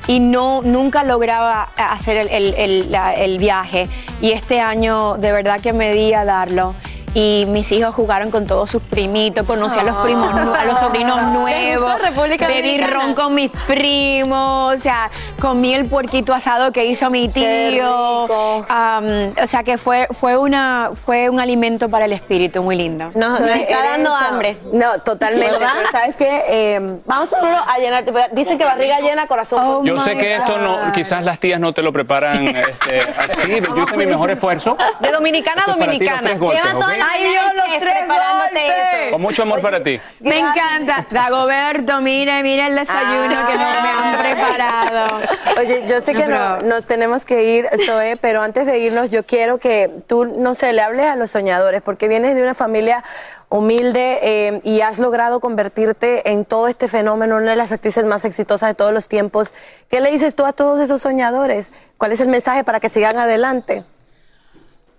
y 0.08 0.20
no, 0.20 0.62
nunca 0.64 1.04
lograba 1.04 1.70
hacer 1.78 2.18
el, 2.18 2.28
el- 2.30 2.54
el- 2.56 2.91
la- 2.91 3.14
el 3.14 3.38
viaje. 3.38 3.88
Y 4.22 4.32
este 4.32 4.60
año 4.62 5.18
de 5.18 5.32
verdad 5.32 5.60
que 5.62 5.74
me 5.74 5.94
di 5.94 6.14
a 6.14 6.24
darlo. 6.26 6.76
Y 7.14 7.45
mis 7.49 7.72
hijos 7.72 7.93
jugaron 7.93 8.32
con 8.32 8.47
todos 8.47 8.70
sus 8.70 8.82
primitos, 8.82 9.45
conocí 9.45 9.78
a 9.80 9.84
los 9.84 9.95
primos, 9.97 10.34
a 10.34 10.66
los 10.66 10.80
sobrinos 10.80 11.22
nuevos, 11.34 12.01
República 12.01 12.47
bebí 12.47 12.78
ron 12.80 13.14
con 13.14 13.36
mis 13.36 13.51
primos, 13.68 14.74
o 14.74 14.78
sea, 14.78 15.11
comí 15.39 15.74
el 15.74 15.86
puerquito 15.86 16.34
asado 16.34 16.72
que 16.72 16.86
hizo 16.86 17.09
mi 17.09 17.30
tío. 17.30 18.24
rico. 18.24 18.66
Am, 18.68 19.34
o 19.41 19.47
sea 19.47 19.64
que 19.64 19.78
fue, 19.78 20.07
fue, 20.11 20.38
una, 20.38 20.91
fue 20.93 21.30
un 21.30 21.39
alimento 21.39 21.89
para 21.89 22.05
el 22.05 22.14
espíritu 22.14 22.64
muy 22.64 22.76
lindo. 22.76 23.11
Nos, 23.14 23.39
nos 23.39 23.49
está 23.49 23.84
dando 23.84 24.14
hambre. 24.14 24.57
No, 24.72 24.97
totalmente. 24.99 25.59
¿sabes 25.91 26.18
qué? 26.18 26.43
Eh, 26.47 26.97
vamos 27.05 27.30
solo 27.30 27.55
a 27.55 27.78
llenar. 27.78 28.05
Dicen 28.32 28.57
que 28.57 28.66
barriga 28.66 28.99
llena, 28.99 29.28
corazón. 29.28 29.61
Oh 29.64 29.84
Yo 29.84 29.99
sé 29.99 30.18
que 30.18 30.36
esto 30.36 30.57
no, 30.57 30.91
quizás 30.93 31.24
las 31.24 31.39
tías 31.39 31.59
no 31.59 31.74
te 31.74 31.82
lo 31.82 31.93
preparan 31.93 32.47
este, 32.55 33.01
así, 33.18 33.59
pero 33.61 33.76
yo 33.76 33.84
hice 33.84 33.97
mi 33.97 34.05
mejor 34.05 34.32
esfuerzo. 34.32 34.78
De 34.99 35.11
dominicana 35.11 35.64
a 35.68 35.72
dominicana. 35.72 36.34
golpes, 36.36 36.61
Llevan 36.61 36.80
toda 36.80 36.93
¿ok? 36.93 36.99
la 36.99 37.03
Ay, 37.12 37.34
yo 37.34 37.41
los 37.54 37.80
tres 37.80 37.93
preparándote 37.99 38.49
golpes. 38.66 38.93
eso. 39.04 39.12
Con 39.12 39.22
mucho 39.22 39.41
amor 39.43 39.62
para 39.62 39.84
ti. 39.84 39.99
Me 40.20 40.39
encanta. 40.39 41.06
Dagoberto, 41.10 42.01
mire, 42.01 42.41
mire 42.43 42.68
el 42.68 42.76
desayuno 42.76 43.30
que 43.47 43.54
nos 43.58 43.82
me 43.84 43.89
han 43.89 44.18
preparado. 44.20 45.20
Oye, 45.60 45.84
yo 45.88 46.01
sé 46.01 46.14
No, 46.14 46.20
que 46.20 46.28
no- 46.28 46.62
nos 46.62 46.86
tenemos 46.88 47.26
que 47.26 47.43
ir, 47.43 47.68
Zoe, 47.86 48.14
pero 48.22 48.41
antes 48.41 48.66
de 48.66 48.80
irnos, 48.80 49.10
yo 49.10 49.24
quiero 49.24 49.58
que 49.60 49.89
tú, 50.08 50.26
no 50.26 50.56
sé, 50.56 50.74
le 50.74 50.82
hables 50.82 51.06
a 51.08 51.16
los 51.16 51.32
soñadores, 51.32 51.82
porque 51.82 52.08
vienes 52.08 52.36
de 52.36 52.43
una 52.43 52.54
familia 52.54 53.04
humilde 53.49 54.20
eh, 54.24 54.62
y 54.64 54.82
has 54.82 54.97
logrado 54.97 55.39
convertirte 55.39 56.32
en 56.32 56.43
todo 56.45 56.68
este 56.68 56.88
fenómeno, 56.88 57.36
una 57.38 57.51
de 57.51 57.56
las 57.56 57.72
actrices 57.72 58.04
más 58.06 58.26
exitosas 58.26 58.70
de 58.70 58.74
todos 58.74 58.91
los 58.93 59.08
tiempos. 59.08 59.54
¿Qué 59.89 60.01
le 60.01 60.10
dices 60.10 60.34
tú 60.36 60.43
a 60.45 60.54
todos 60.54 60.80
esos 60.80 61.01
soñadores? 61.01 61.72
¿Cuál 61.97 62.14
es 62.14 62.20
el 62.20 62.30
mensaje 62.30 62.64
para 62.64 62.80
que 62.80 62.89
sigan 62.89 63.18
adelante? 63.20 63.84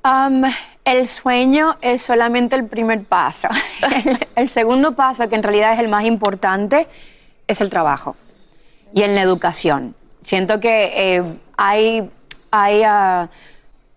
Um, 0.04 0.42
el 0.84 1.06
sueño 1.06 1.76
es 1.80 2.02
solamente 2.02 2.56
el 2.56 2.66
primer 2.66 3.04
paso. 3.04 3.48
El, 3.82 4.18
el 4.36 4.48
segundo 4.48 4.92
paso, 4.92 5.28
que 5.28 5.34
en 5.34 5.42
realidad 5.42 5.72
es 5.74 5.78
el 5.78 5.88
más 5.88 6.04
importante, 6.04 6.88
es 7.46 7.60
el 7.60 7.70
trabajo 7.70 8.16
y 8.92 9.02
en 9.02 9.14
la 9.14 9.22
educación. 9.22 9.94
Siento 10.20 10.60
que 10.60 10.92
eh, 10.94 11.22
hay, 11.56 12.10
hay, 12.50 12.82
ah, 12.84 13.28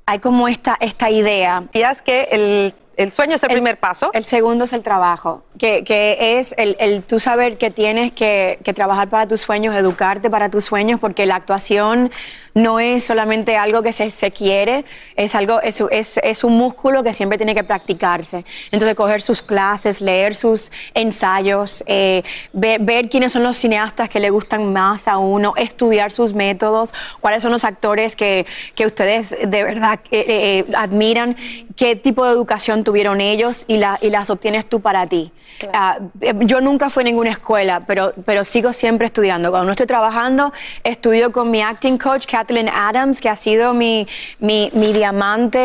hay 0.05 0.19
como 0.19 0.47
esta, 0.47 0.75
esta 0.79 1.09
idea. 1.09 1.61
Decías 1.61 2.01
que 2.01 2.27
el, 2.31 2.73
el 2.97 3.11
sueño 3.11 3.35
es 3.35 3.43
el, 3.43 3.49
primer 3.49 3.77
paso. 3.77 4.09
El 4.13 4.25
segundo 4.25 4.65
es 4.65 4.73
el 4.73 4.83
trabajo, 4.83 5.43
que, 5.57 5.83
que 5.83 6.39
es 6.39 6.55
el, 6.57 6.75
el 6.79 7.03
tú 7.03 7.19
saber 7.19 7.57
que 7.57 7.69
tienes 7.69 8.11
que, 8.11 8.59
que 8.63 8.73
trabajar 8.73 9.07
para 9.07 9.27
tus 9.27 9.41
sueños, 9.41 9.75
educarte 9.75 10.29
para 10.29 10.49
tus 10.49 10.65
sueños, 10.65 10.99
porque 10.99 11.25
la 11.25 11.35
actuación 11.35 12.11
no 12.57 12.79
es 12.79 13.03
solamente 13.03 13.55
algo 13.55 13.83
que 13.83 13.91
se, 13.91 14.09
se 14.09 14.31
quiere, 14.31 14.83
es 15.15 15.35
algo, 15.35 15.61
es, 15.61 15.81
es, 15.91 16.17
es 16.17 16.43
un 16.43 16.57
músculo 16.57 17.03
que 17.03 17.13
siempre 17.13 17.37
tiene 17.37 17.53
que 17.53 17.63
practicarse. 17.63 18.43
Entonces, 18.71 18.95
coger 18.95 19.21
sus 19.21 19.41
clases, 19.43 20.01
leer 20.01 20.33
sus 20.33 20.71
ensayos, 20.93 21.83
eh, 21.85 22.23
ver, 22.53 22.81
ver 22.81 23.09
quiénes 23.09 23.31
son 23.31 23.43
los 23.43 23.57
cineastas 23.57 24.09
que 24.09 24.19
le 24.19 24.31
gustan 24.31 24.73
más 24.73 25.07
a 25.07 25.17
uno, 25.17 25.53
estudiar 25.55 26.11
sus 26.11 26.33
métodos, 26.33 26.93
cuáles 27.19 27.43
son 27.43 27.51
los 27.51 27.63
actores 27.63 28.15
que, 28.15 28.45
que 28.73 28.85
ustedes 28.87 29.37
de 29.39 29.63
verdad 29.63 29.99
eh, 30.11 30.25
eh, 30.27 30.65
admiran, 30.75 31.35
qué 31.75 31.95
tipo 31.95 32.25
de 32.25 32.31
educación 32.31 32.83
tuvieron 32.83 33.21
ellos 33.21 33.65
y, 33.67 33.77
la, 33.77 33.99
y 34.01 34.09
las 34.09 34.29
obtienes 34.29 34.65
tú 34.65 34.81
para 34.81 35.05
ti. 35.05 35.31
Ah, 35.73 35.97
yo 36.41 36.61
nunca 36.61 36.89
fui 36.89 37.01
a 37.01 37.05
ninguna 37.05 37.31
escuela, 37.31 37.81
pero, 37.87 38.13
pero 38.25 38.43
sigo 38.43 38.73
siempre 38.73 39.07
estudiando. 39.07 39.49
Cuando 39.49 39.65
no 39.65 39.71
estoy 39.71 39.87
trabajando, 39.87 40.53
estudio 40.83 41.31
con 41.31 41.49
mi 41.49 41.61
acting 41.61 41.97
coach, 41.97 42.27
Adams, 42.73 43.21
que 43.21 43.29
ha 43.29 43.35
sido 43.35 43.73
mi, 43.73 44.07
mi, 44.39 44.69
mi 44.73 44.93
diamante 44.93 45.57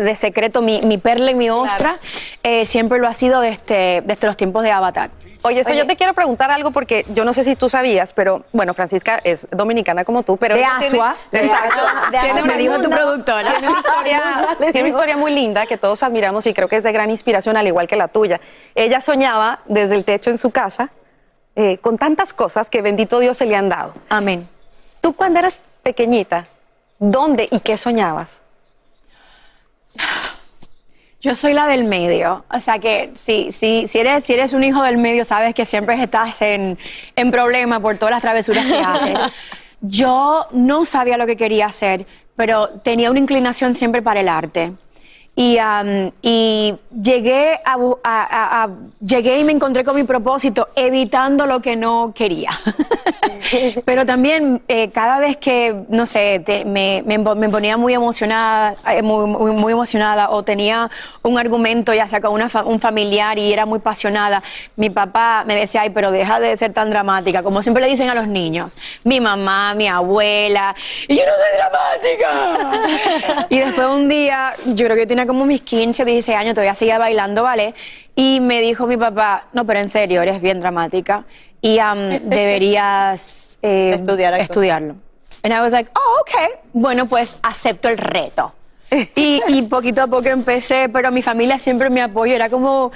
de 0.00 0.14
secreto, 0.14 0.62
mi, 0.62 0.80
mi 0.82 0.98
perla 0.98 1.30
y 1.30 1.34
mi 1.34 1.50
ostra. 1.50 1.98
Eh, 2.42 2.64
siempre 2.64 2.98
lo 2.98 3.08
ha 3.08 3.12
sido 3.12 3.40
desde, 3.40 4.02
desde 4.04 4.26
los 4.26 4.36
tiempos 4.36 4.62
de 4.62 4.70
Avatar. 4.72 5.10
Oye, 5.42 5.64
so 5.64 5.72
yo 5.72 5.86
te 5.86 5.96
quiero 5.96 6.12
preguntar 6.12 6.50
algo 6.50 6.70
porque 6.70 7.06
yo 7.14 7.24
no 7.24 7.32
sé 7.32 7.44
si 7.44 7.56
tú 7.56 7.70
sabías, 7.70 8.12
pero 8.12 8.44
bueno, 8.52 8.74
Francisca 8.74 9.18
es 9.24 9.48
dominicana 9.50 10.04
como 10.04 10.22
tú, 10.22 10.36
pero 10.36 10.54
De 10.54 10.60
ella 10.60 10.76
tiene- 10.78 10.98
Asua. 10.98 11.16
De. 11.32 11.40
Asua. 11.40 12.10
De 12.10 12.18
Asua. 12.18 12.42
Me 12.42 12.58
dijo 12.58 12.78
tu 12.80 12.90
productora. 12.90 13.52
Tiene 13.52 13.68
una, 13.68 13.78
historia, 13.78 14.22
tiene 14.58 14.80
una 14.80 14.88
historia 14.90 15.16
muy 15.16 15.34
linda 15.34 15.64
que 15.66 15.78
todos 15.78 16.02
admiramos 16.02 16.46
y 16.46 16.52
creo 16.52 16.68
que 16.68 16.76
es 16.76 16.84
de 16.84 16.92
gran 16.92 17.10
inspiración, 17.10 17.56
al 17.56 17.66
igual 17.66 17.88
que 17.88 17.96
la 17.96 18.08
tuya. 18.08 18.38
Ella 18.74 19.00
soñaba 19.00 19.60
desde 19.66 19.96
el 19.96 20.04
techo 20.04 20.28
en 20.30 20.36
su 20.36 20.50
casa 20.50 20.90
eh, 21.56 21.78
con 21.78 21.96
tantas 21.96 22.32
cosas 22.34 22.68
que 22.68 22.82
bendito 22.82 23.18
Dios 23.18 23.38
se 23.38 23.46
le 23.46 23.56
han 23.56 23.68
dado. 23.70 23.94
Amén. 24.10 24.46
Tú 25.00 25.14
cuando 25.14 25.38
eras 25.38 25.58
pequeñita, 25.80 26.46
¿dónde 26.98 27.48
y 27.50 27.60
qué 27.60 27.76
soñabas? 27.76 28.38
Yo 31.20 31.34
soy 31.34 31.52
la 31.52 31.66
del 31.66 31.84
medio, 31.84 32.44
o 32.50 32.60
sea 32.60 32.78
que 32.78 33.10
si, 33.14 33.52
si, 33.52 33.86
si, 33.86 33.98
eres, 33.98 34.24
si 34.24 34.32
eres 34.32 34.54
un 34.54 34.64
hijo 34.64 34.82
del 34.82 34.96
medio, 34.96 35.24
sabes 35.24 35.52
que 35.52 35.66
siempre 35.66 36.02
estás 36.02 36.40
en, 36.40 36.78
en 37.14 37.30
problema 37.30 37.78
por 37.78 37.98
todas 37.98 38.12
las 38.12 38.22
travesuras 38.22 38.64
que 38.66 38.78
haces. 38.78 39.18
Yo 39.82 40.46
no 40.52 40.86
sabía 40.86 41.18
lo 41.18 41.26
que 41.26 41.36
quería 41.36 41.66
hacer, 41.66 42.06
pero 42.36 42.70
tenía 42.80 43.10
una 43.10 43.18
inclinación 43.18 43.74
siempre 43.74 44.00
para 44.00 44.20
el 44.20 44.28
arte. 44.28 44.72
Y, 45.36 45.56
y 46.20 46.74
llegué, 47.02 47.60
a, 47.64 47.76
bu- 47.78 47.98
a- 48.04 48.22
a- 48.24 48.64
a- 48.64 48.70
llegué 49.00 49.38
y 49.38 49.44
me 49.44 49.52
encontré 49.52 49.84
con 49.84 49.96
mi 49.96 50.02
propósito, 50.04 50.68
evitando 50.76 51.46
lo 51.46 51.60
que 51.60 51.76
no 51.76 52.12
quería. 52.14 52.50
Pero 53.84 54.04
también 54.04 54.60
eh, 54.68 54.90
cada 54.90 55.18
vez 55.18 55.36
que, 55.38 55.74
no 55.88 56.04
sé, 56.04 56.40
te- 56.44 56.64
me, 56.64 57.02
me, 57.06 57.16
me 57.18 57.48
ponía 57.48 57.76
muy 57.76 57.94
emocionada, 57.94 58.74
eh, 58.90 59.02
muy, 59.02 59.26
muy- 59.26 59.52
muy 59.52 59.72
emocionada 59.72 60.30
o 60.30 60.42
tenía 60.42 60.90
un 61.22 61.38
argumento 61.38 61.94
ya 61.94 62.06
sea 62.06 62.20
con 62.20 62.32
una 62.32 62.48
fa- 62.48 62.64
un 62.64 62.78
familiar 62.78 63.38
y 63.38 63.52
era 63.52 63.64
muy 63.66 63.78
apasionada, 63.78 64.42
mi 64.76 64.90
papá 64.90 65.44
me 65.46 65.54
decía, 65.56 65.82
ay, 65.82 65.90
pero 65.90 66.10
deja 66.10 66.38
de 66.38 66.54
ser 66.56 66.72
tan 66.72 66.90
dramática, 66.90 67.42
como 67.42 67.62
siempre 67.62 67.82
le 67.82 67.88
dicen 67.88 68.10
a 68.10 68.14
los 68.14 68.26
niños. 68.26 68.76
Mi 69.04 69.20
mamá, 69.20 69.74
mi 69.74 69.88
abuela, 69.88 70.74
y 71.08 71.16
yo 71.16 71.22
no 71.24 71.32
soy 71.32 72.20
dramática. 72.20 73.46
y 73.48 73.58
después 73.58 73.86
un 73.88 74.08
día, 74.08 74.52
yo 74.66 74.84
creo 74.84 74.94
que 74.96 75.02
yo 75.02 75.08
tenía 75.08 75.19
como 75.26 75.46
mis 75.46 75.60
15 75.62 76.02
o 76.02 76.06
16 76.06 76.36
años, 76.36 76.54
todavía 76.54 76.74
seguía 76.74 76.98
bailando 76.98 77.42
ballet, 77.42 77.74
y 78.14 78.40
me 78.40 78.60
dijo 78.60 78.86
mi 78.86 78.96
papá, 78.96 79.46
no, 79.52 79.64
pero 79.64 79.80
en 79.80 79.88
serio, 79.88 80.22
eres 80.22 80.40
bien 80.40 80.60
dramática 80.60 81.24
y 81.60 81.78
am, 81.78 82.08
deberías 82.28 83.58
eh, 83.62 83.98
estudiarlo. 84.38 84.96
And 85.42 85.54
I 85.54 85.60
was 85.60 85.72
like, 85.72 85.90
oh, 85.94 86.20
ok, 86.20 86.60
bueno, 86.72 87.06
pues 87.06 87.38
acepto 87.42 87.88
el 87.88 87.96
reto. 87.96 88.54
Y, 89.14 89.40
y 89.48 89.62
poquito 89.62 90.02
a 90.02 90.06
poco 90.06 90.28
empecé, 90.28 90.88
pero 90.88 91.10
mi 91.12 91.22
familia 91.22 91.58
siempre 91.58 91.90
me 91.90 92.02
apoyó, 92.02 92.34
era 92.34 92.50
como 92.50 92.90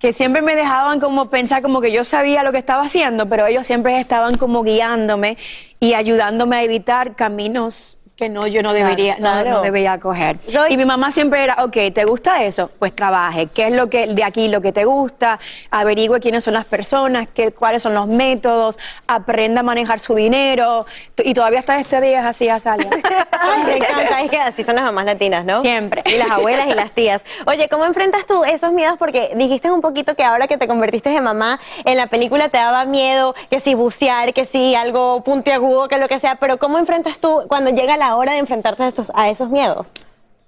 que 0.00 0.12
siempre 0.14 0.40
me 0.40 0.56
dejaban 0.56 0.98
como 0.98 1.28
pensar 1.28 1.60
como 1.60 1.80
que 1.82 1.92
yo 1.92 2.04
sabía 2.04 2.42
lo 2.42 2.52
que 2.52 2.58
estaba 2.58 2.82
haciendo, 2.82 3.28
pero 3.28 3.46
ellos 3.46 3.66
siempre 3.66 4.00
estaban 4.00 4.34
como 4.34 4.62
guiándome 4.62 5.36
y 5.78 5.92
ayudándome 5.92 6.56
a 6.56 6.62
evitar 6.62 7.16
caminos 7.16 7.98
que 8.20 8.28
no 8.28 8.46
yo 8.46 8.62
no 8.62 8.74
debería 8.74 9.14
no- 9.14 9.20
claro. 9.20 9.50
no, 9.50 9.62
debería 9.62 9.98
coger. 9.98 10.36
Y 10.68 10.76
mi 10.76 10.84
mamá 10.84 11.10
siempre 11.10 11.42
era, 11.42 11.56
ok, 11.64 11.72
¿te 11.94 12.04
gusta 12.04 12.44
eso? 12.44 12.70
Pues 12.78 12.94
trabaje. 12.94 13.46
¿Qué 13.46 13.68
es 13.68 13.72
lo 13.72 13.88
que 13.88 14.08
de 14.08 14.22
aquí 14.22 14.48
lo 14.48 14.60
que 14.60 14.72
te 14.72 14.84
gusta? 14.84 15.38
Averigüe 15.70 16.20
quiénes 16.20 16.44
son 16.44 16.52
las 16.52 16.66
personas, 16.66 17.28
qué, 17.32 17.50
cuáles 17.50 17.82
son 17.82 17.94
los 17.94 18.06
métodos, 18.08 18.78
aprenda 19.06 19.60
a 19.60 19.62
manejar 19.62 20.00
su 20.00 20.14
dinero. 20.14 20.84
Y 21.24 21.32
todavía 21.32 21.60
hasta 21.60 21.78
este 21.80 21.98
día 22.02 22.20
es 22.20 22.26
así, 22.26 22.46
Azalia. 22.50 22.90
Ay, 23.32 23.62
me 23.64 23.76
encanta, 23.78 24.20
es 24.20 24.30
que 24.30 24.38
así 24.38 24.64
son 24.64 24.74
las 24.74 24.84
mamás 24.84 25.06
latinas, 25.06 25.46
¿no? 25.46 25.62
Siempre. 25.62 26.02
Y 26.04 26.18
las 26.18 26.30
abuelas 26.30 26.68
y 26.68 26.74
las 26.74 26.90
tías. 26.90 27.24
Oye, 27.46 27.70
¿cómo 27.70 27.86
enfrentas 27.86 28.26
tú 28.26 28.44
esos 28.44 28.70
miedos? 28.70 28.98
Porque 28.98 29.32
dijiste 29.34 29.70
un 29.70 29.80
poquito 29.80 30.14
que 30.14 30.24
ahora 30.24 30.46
que 30.46 30.58
te 30.58 30.68
convertiste 30.68 31.08
en 31.08 31.24
mamá, 31.24 31.58
en 31.86 31.96
la 31.96 32.08
película 32.08 32.50
te 32.50 32.58
daba 32.58 32.84
miedo 32.84 33.34
que 33.50 33.60
si 33.60 33.72
bucear, 33.72 34.34
que 34.34 34.44
si 34.44 34.74
algo 34.74 35.22
puntiagudo, 35.22 35.88
que 35.88 35.96
lo 35.96 36.06
que 36.06 36.18
sea, 36.18 36.34
pero 36.34 36.58
¿cómo 36.58 36.78
enfrentas 36.78 37.18
tú 37.18 37.44
cuando 37.48 37.70
llega 37.70 37.96
la 37.96 38.09
hora 38.16 38.32
de 38.32 38.38
enfrentarte 38.38 38.82
a, 38.82 38.88
estos, 38.88 39.10
a 39.14 39.28
esos 39.28 39.48
miedos? 39.50 39.88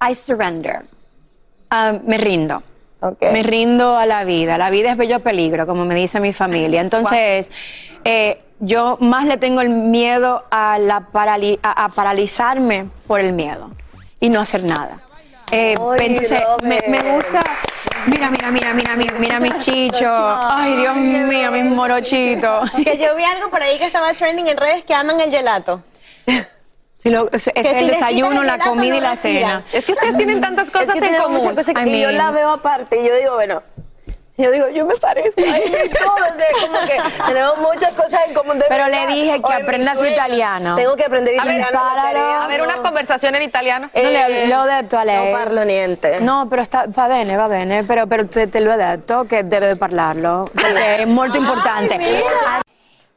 I 0.07 0.15
surrender. 0.15 0.83
Ah, 1.71 1.95
me 2.05 2.19
rindo. 2.19 2.63
Me 3.21 3.43
rindo 3.43 3.97
a 3.97 4.07
la 4.07 4.23
vida. 4.25 4.59
La 4.59 4.71
vida 4.71 4.93
es 4.93 4.97
bello 4.97 5.19
peligro, 5.21 5.67
como 5.67 5.85
me 5.85 5.95
dice 5.95 6.21
mi 6.21 6.33
familia. 6.33 6.81
Entonces, 6.81 7.51
eh, 8.05 8.41
yo 8.61 8.97
más 9.01 9.25
le 9.27 9.39
tengo 9.39 9.61
el 9.61 9.71
miedo 9.71 10.45
a, 10.53 10.79
la 10.79 11.09
parali- 11.13 11.59
a, 11.65 11.85
a 11.85 11.89
paralizarme 11.89 12.87
por 13.09 13.19
el 13.19 13.33
miedo 13.33 13.71
y 14.21 14.29
no 14.29 14.41
hacer 14.41 14.63
nada. 14.63 15.01
Eh, 15.51 15.75
entonces, 15.99 16.41
me, 16.63 16.79
me 16.89 16.99
gusta. 17.15 17.41
Mira, 18.07 18.31
mira, 18.31 18.51
mira, 18.51 18.73
mira, 18.75 18.97
mira, 18.97 19.15
mira 19.19 19.41
mi 19.41 19.51
chicho. 19.59 20.09
Ay, 20.09 20.77
Dios 20.77 20.95
mío, 20.97 21.51
mis 21.51 21.65
morochitos. 21.65 22.71
Que 22.85 22.99
yo 22.99 23.17
vi 23.17 23.25
algo 23.25 23.51
por 23.51 23.63
ahí 23.63 23.79
que 23.79 23.87
estaba 23.87 24.13
trending 24.15 24.47
en 24.49 24.57
redes 24.57 24.85
que 24.85 24.95
aman 24.95 25.21
el 25.21 25.31
gelato. 25.31 25.83
Si 27.03 27.11
lo- 27.11 27.29
es 27.33 27.49
es 27.53 27.67
si 27.67 27.75
el 27.75 27.89
desayuno, 27.89 28.45
la 28.45 28.59
comida 28.59 28.95
y 28.97 29.01
no 29.01 29.09
la 29.09 29.17
cena. 29.17 29.63
Es 29.73 29.85
que 29.85 29.93
ustedes 29.93 30.17
tienen 30.17 30.41
tantas 30.41 30.71
cosas 30.71 30.95
Es 30.95 31.03
que 31.03 31.09
en 31.09 31.21
común. 31.23 31.39
muchas 31.39 31.53
cosas 31.55 31.71
I 31.71 31.85
que 31.85 32.01
yo 32.01 32.09
mean- 32.09 32.17
la 32.19 32.31
veo 32.31 32.51
aparte 32.51 33.01
y 33.01 33.05
yo 33.09 33.15
digo, 33.17 33.35
bueno, 33.35 33.61
yo 34.39 34.51
digo, 34.53 34.69
yo 34.69 34.87
me 34.87 34.95
parezco 34.95 35.43
a 35.43 35.57
ella 35.59 35.85
y 35.85 35.89
todo, 35.89 36.15
o 36.15 36.33
sea, 36.33 36.47
como 36.69 36.79
que 36.87 36.97
tenemos 37.27 37.59
muchas 37.59 37.93
cosas 37.95 38.21
en 38.29 38.35
común. 38.35 38.59
de 38.59 38.67
Pero 38.69 38.85
le 38.87 38.93
verdad. 38.93 39.15
dije 39.15 39.43
que 39.47 39.53
aprenda 39.53 39.97
su 39.97 40.05
italiano. 40.05 40.75
Tengo 40.77 40.95
que 40.95 41.05
aprender 41.05 41.39
A 41.41 41.45
ver, 41.45 41.59
italiano. 41.59 41.95
la 41.97 42.03
tarea, 42.03 42.45
a 42.45 42.47
ver, 42.49 42.63
una 42.63 42.77
no. 42.77 42.83
conversación 42.83 43.35
en 43.35 43.43
italiano. 43.43 43.91
Non 43.95 44.05
le- 44.13 44.45
Eh, 44.45 44.47
l'ho 44.49 44.63
detto 44.65 44.97
a 44.97 45.05
lei. 45.05 45.17
non 45.17 45.33
parlo 45.33 45.65
niente. 45.65 46.21
No, 46.21 46.47
però 46.49 46.63
sta- 46.65 46.87
va 46.87 47.09
bene, 47.09 47.35
va 47.35 47.49
bene, 47.49 47.83
però, 47.83 48.07
però 48.07 48.25
te, 48.27 48.47
te 48.49 48.61
lo 48.61 48.73
he 48.73 48.77
detto 48.77 49.27
che 49.29 49.47
deve 49.49 49.75
parlarlo, 49.77 50.43
perché 50.55 50.99
è 50.99 51.05
molto 51.05 51.37
importante. 51.39 51.99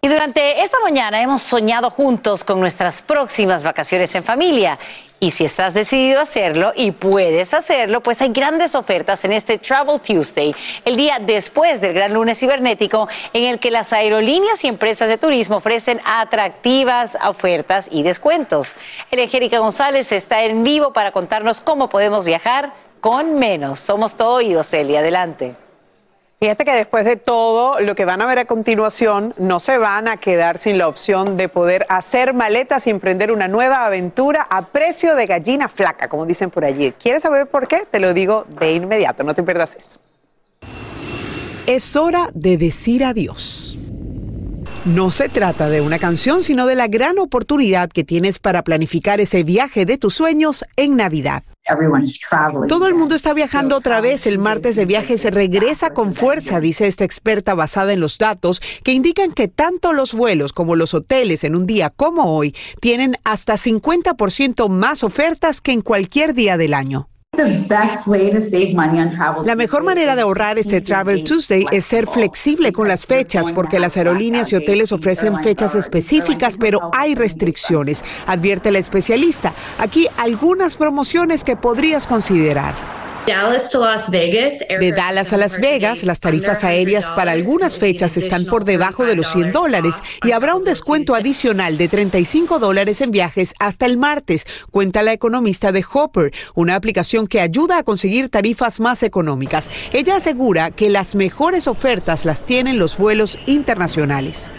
Y 0.06 0.08
durante 0.08 0.62
esta 0.62 0.80
mañana 0.82 1.20
hemos 1.20 1.42
soñado 1.42 1.90
juntos 1.90 2.44
con 2.44 2.60
nuestras 2.60 3.02
próximas 3.02 3.64
vacaciones 3.64 4.14
en 4.14 4.24
familia. 4.24 4.78
Y 5.20 5.32
si 5.32 5.46
estás 5.46 5.74
decidido 5.74 6.20
a 6.20 6.24
hacerlo 6.24 6.74
y 6.76 6.92
puedes 6.92 7.56
hacerlo, 7.56 8.02
pues 8.02 8.22
hay 8.22 8.30
grandes 8.30 8.76
ofertas 8.76 9.26
en 9.26 9.34
este 9.34 9.58
Travel 9.58 10.00
Tuesday, 10.00 10.54
el 10.86 10.96
día 10.96 11.18
después 11.20 11.82
del 11.82 11.94
Gran 11.94 12.14
Lunes 12.14 12.40
Cibernético, 12.40 13.08
en 13.34 13.46
el 13.46 13.58
que 13.58 13.72
las 13.72 13.94
aerolíneas 13.94 14.64
y 14.64 14.68
empresas 14.68 15.10
de 15.10 15.18
turismo 15.18 15.56
ofrecen 15.56 16.00
atractivas 16.06 17.18
ofertas 17.28 17.88
y 17.92 18.04
descuentos. 18.04 18.74
Angélica 19.12 19.58
González 19.58 20.12
está 20.12 20.44
en 20.44 20.64
vivo 20.64 20.94
para 20.94 21.12
contarnos 21.14 21.62
cómo 21.62 21.90
podemos 21.90 22.26
viajar 22.26 22.74
con 23.02 23.40
menos. 23.40 23.80
Somos 23.80 24.14
todo 24.14 24.36
oídos, 24.36 24.68
Celia. 24.68 25.00
Adelante. 25.00 25.65
Fíjate 26.40 26.66
que 26.66 26.74
después 26.74 27.06
de 27.06 27.16
todo 27.16 27.80
lo 27.80 27.96
que 27.96 28.04
van 28.04 28.22
a 28.22 28.26
ver 28.26 28.40
a 28.40 28.46
continuación, 28.46 29.34
no 29.38 29.62
se 29.62 29.78
van 29.78 30.10
a 30.10 30.18
quedar 30.18 30.60
sin 30.60 30.78
la 30.78 30.88
opción 30.88 31.38
de 31.38 31.48
poder 31.48 31.86
hacer 31.88 32.34
maletas 32.34 32.88
y 32.88 32.90
emprender 32.90 33.32
una 33.32 33.48
nueva 33.48 33.86
aventura 33.86 34.46
a 34.50 34.64
precio 34.64 35.16
de 35.16 35.28
gallina 35.28 35.70
flaca, 35.70 36.10
como 36.10 36.26
dicen 36.26 36.52
por 36.52 36.66
allí. 36.66 36.92
¿Quieres 36.92 37.24
saber 37.24 37.48
por 37.48 37.70
qué? 37.70 37.88
Te 37.90 38.00
lo 38.00 38.14
digo 38.14 38.46
de 38.60 38.74
inmediato, 38.74 39.24
no 39.24 39.34
te 39.34 39.44
pierdas 39.44 39.76
esto. 39.76 39.96
Es 41.68 41.96
hora 41.96 42.30
de 42.34 42.58
decir 42.58 43.06
adiós. 43.06 43.80
No 44.84 45.10
se 45.12 45.30
trata 45.30 45.70
de 45.70 45.82
una 45.82 46.00
canción, 46.00 46.44
sino 46.44 46.68
de 46.68 46.76
la 46.76 46.88
gran 46.88 47.18
oportunidad 47.18 47.90
que 47.90 48.04
tienes 48.04 48.38
para 48.40 48.62
planificar 48.64 49.20
ese 49.20 49.44
viaje 49.44 49.86
de 49.86 49.98
tus 49.98 50.14
sueños 50.14 50.66
en 50.76 50.96
Navidad. 50.98 51.44
Todo 52.68 52.88
el 52.88 52.94
mundo 52.94 53.16
está 53.16 53.34
viajando 53.34 53.76
otra 53.76 54.02
vez. 54.02 54.28
El 54.28 54.38
martes 54.38 54.76
de 54.76 54.86
viajes 54.86 55.22
se 55.22 55.32
regresa 55.32 55.92
con 55.92 56.14
fuerza, 56.14 56.60
dice 56.60 56.88
esta 56.88 57.04
experta 57.04 57.54
basada 57.56 57.94
en 57.94 58.00
los 58.00 58.18
datos 58.18 58.62
que 58.84 58.94
indican 58.94 59.34
que 59.34 59.48
tanto 59.48 59.94
los 59.94 60.14
vuelos 60.14 60.54
como 60.54 60.76
los 60.76 60.94
hoteles 60.94 61.44
en 61.44 61.56
un 61.56 61.66
día 61.66 61.90
como 61.90 62.36
hoy 62.36 62.56
tienen 62.82 63.16
hasta 63.24 63.56
50% 63.56 64.70
más 64.70 65.04
ofertas 65.04 65.62
que 65.62 65.72
en 65.72 65.82
cualquier 65.82 66.34
día 66.34 66.58
del 66.58 66.74
año. 66.74 67.10
La 69.46 69.56
mejor 69.56 69.84
manera 69.84 70.16
de 70.16 70.22
ahorrar 70.22 70.58
este 70.58 70.82
Travel 70.82 71.24
Tuesday 71.24 71.66
es 71.72 71.86
ser 71.86 72.08
flexible 72.08 72.72
con 72.72 72.88
las 72.88 73.06
fechas 73.06 73.52
porque 73.52 73.80
las 73.80 73.98
aerolíneas 73.98 74.52
y 74.52 74.56
hoteles 74.56 74.92
ofrecen 74.92 75.40
fechas 75.40 75.76
específicas, 75.76 76.56
pero 76.58 76.90
hay 76.94 77.16
restricciones, 77.16 78.04
advierte 78.26 78.72
la 78.72 78.80
especialista. 78.80 79.54
Aquí 79.80 80.08
algunas 80.18 80.76
promociones 80.76 81.44
que 81.44 81.56
podrías 81.56 82.08
considerar. 82.08 83.05
De 84.80 84.92
Dallas 84.92 85.34
a 85.34 85.38
Las 85.38 85.60
Vegas, 85.60 86.04
las 86.04 86.20
tarifas 86.20 86.64
aéreas 86.64 87.10
para 87.12 87.32
algunas 87.32 87.78
fechas 87.78 88.18
están 88.18 88.46
por 88.46 88.66
debajo 88.66 89.06
de 89.06 89.16
los 89.16 89.32
100 89.32 89.52
dólares 89.52 89.96
y 90.24 90.32
habrá 90.32 90.56
un 90.56 90.64
descuento 90.64 91.16
adicional 91.16 91.78
de 91.78 91.88
35 91.88 92.60
dólares 92.60 93.02
en 93.02 93.12
viajes 93.12 93.54
hasta 93.60 93.86
el 93.86 93.98
martes, 93.98 94.46
cuenta 94.72 95.04
la 95.04 95.14
economista 95.14 95.72
de 95.72 95.84
Hopper, 95.92 96.34
una 96.54 96.76
aplicación 96.76 97.28
que 97.28 97.42
ayuda 97.42 97.80
a 97.80 97.84
conseguir 97.84 98.30
tarifas 98.30 98.80
más 98.80 99.04
económicas. 99.04 99.72
Ella 99.92 100.18
asegura 100.18 100.72
que 100.72 100.90
las 100.90 101.16
mejores 101.16 101.68
ofertas 101.68 102.26
las 102.26 102.46
tienen 102.46 102.78
los 102.78 102.98
vuelos 102.98 103.38
internacionales. 103.46 104.52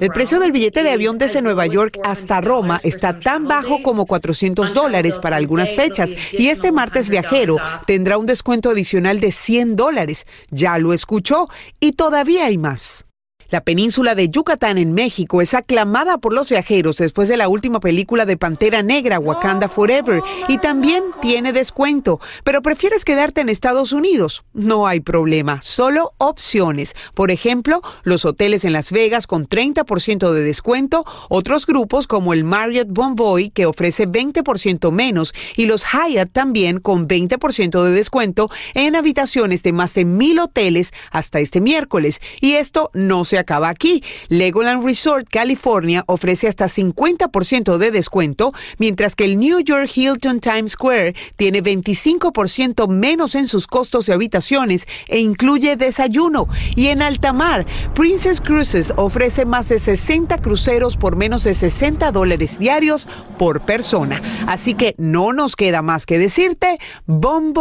El 0.00 0.10
precio 0.10 0.38
del 0.38 0.52
billete 0.52 0.84
de 0.84 0.90
avión 0.90 1.18
desde 1.18 1.42
Nueva 1.42 1.66
York 1.66 1.98
hasta 2.04 2.40
Roma 2.40 2.80
está 2.84 3.18
tan 3.18 3.48
bajo 3.48 3.82
como 3.82 4.06
400 4.06 4.72
dólares 4.72 5.18
para 5.18 5.36
algunas 5.36 5.74
fechas 5.74 6.14
y 6.30 6.50
este 6.50 6.70
martes 6.70 7.10
viajero 7.10 7.56
tendrá 7.84 8.16
un 8.16 8.26
descuento 8.26 8.70
adicional 8.70 9.18
de 9.18 9.32
100 9.32 9.74
dólares. 9.74 10.24
Ya 10.50 10.78
lo 10.78 10.92
escuchó 10.92 11.48
y 11.80 11.92
todavía 11.92 12.44
hay 12.46 12.58
más. 12.58 13.04
La 13.50 13.62
península 13.62 14.14
de 14.14 14.28
Yucatán 14.28 14.78
en 14.78 14.92
México 14.94 15.42
es 15.42 15.54
aclamada 15.54 16.18
por 16.18 16.32
los 16.32 16.48
viajeros 16.48 16.96
después 16.96 17.28
de 17.28 17.36
la 17.36 17.48
última 17.48 17.80
película 17.80 18.26
de 18.26 18.36
Pantera 18.36 18.82
Negra, 18.82 19.18
Wakanda 19.18 19.68
Forever, 19.68 20.22
y 20.48 20.58
también 20.58 21.04
tiene 21.20 21.52
descuento. 21.52 22.20
Pero 22.42 22.62
prefieres 22.62 23.04
quedarte 23.04 23.42
en 23.42 23.48
Estados 23.48 23.92
Unidos? 23.92 24.44
No 24.52 24.86
hay 24.86 25.00
problema, 25.00 25.60
solo 25.62 26.12
opciones. 26.18 26.94
Por 27.14 27.30
ejemplo, 27.30 27.82
los 28.02 28.24
hoteles 28.24 28.64
en 28.64 28.72
Las 28.72 28.90
Vegas 28.90 29.26
con 29.26 29.46
30% 29.46 30.32
de 30.32 30.40
descuento, 30.40 31.04
otros 31.28 31.66
grupos 31.66 32.06
como 32.06 32.32
el 32.32 32.44
Marriott 32.44 32.88
Bonvoy 32.90 33.50
que 33.50 33.66
ofrece 33.66 34.08
20% 34.08 34.90
menos 34.90 35.34
y 35.56 35.66
los 35.66 35.84
Hyatt 35.84 36.32
también 36.32 36.80
con 36.80 37.08
20% 37.08 37.82
de 37.82 37.90
descuento 37.90 38.50
en 38.74 38.96
habitaciones 38.96 39.62
de 39.62 39.72
más 39.72 39.94
de 39.94 40.04
mil 40.04 40.38
hoteles 40.38 40.92
hasta 41.10 41.40
este 41.40 41.60
miércoles. 41.60 42.20
Y 42.40 42.54
esto 42.54 42.90
no 42.94 43.24
se 43.24 43.33
acaba 43.38 43.68
aquí. 43.68 44.02
Legoland 44.28 44.84
Resort 44.84 45.28
California 45.30 46.04
ofrece 46.06 46.48
hasta 46.48 46.66
50% 46.66 47.78
de 47.78 47.90
descuento, 47.90 48.52
mientras 48.78 49.16
que 49.16 49.24
el 49.24 49.38
New 49.38 49.60
York 49.60 49.90
Hilton 49.94 50.40
Times 50.40 50.72
Square 50.72 51.14
tiene 51.36 51.62
25% 51.62 52.88
menos 52.88 53.34
en 53.34 53.48
sus 53.48 53.66
costos 53.66 54.06
de 54.06 54.14
habitaciones 54.14 54.86
e 55.08 55.20
incluye 55.20 55.76
desayuno. 55.76 56.48
Y 56.74 56.88
en 56.88 57.02
Altamar, 57.02 57.66
Princess 57.94 58.40
Cruises 58.40 58.92
ofrece 58.96 59.44
más 59.44 59.68
de 59.68 59.78
60 59.78 60.38
cruceros 60.38 60.96
por 60.96 61.16
menos 61.16 61.44
de 61.44 61.54
60 61.54 62.10
dólares 62.12 62.58
diarios 62.58 63.06
por 63.38 63.60
persona. 63.60 64.20
Así 64.46 64.74
que 64.74 64.94
no 64.98 65.32
nos 65.32 65.56
queda 65.56 65.82
más 65.82 66.04
que 66.04 66.18
decirte, 66.18 66.78
bon. 67.06 67.54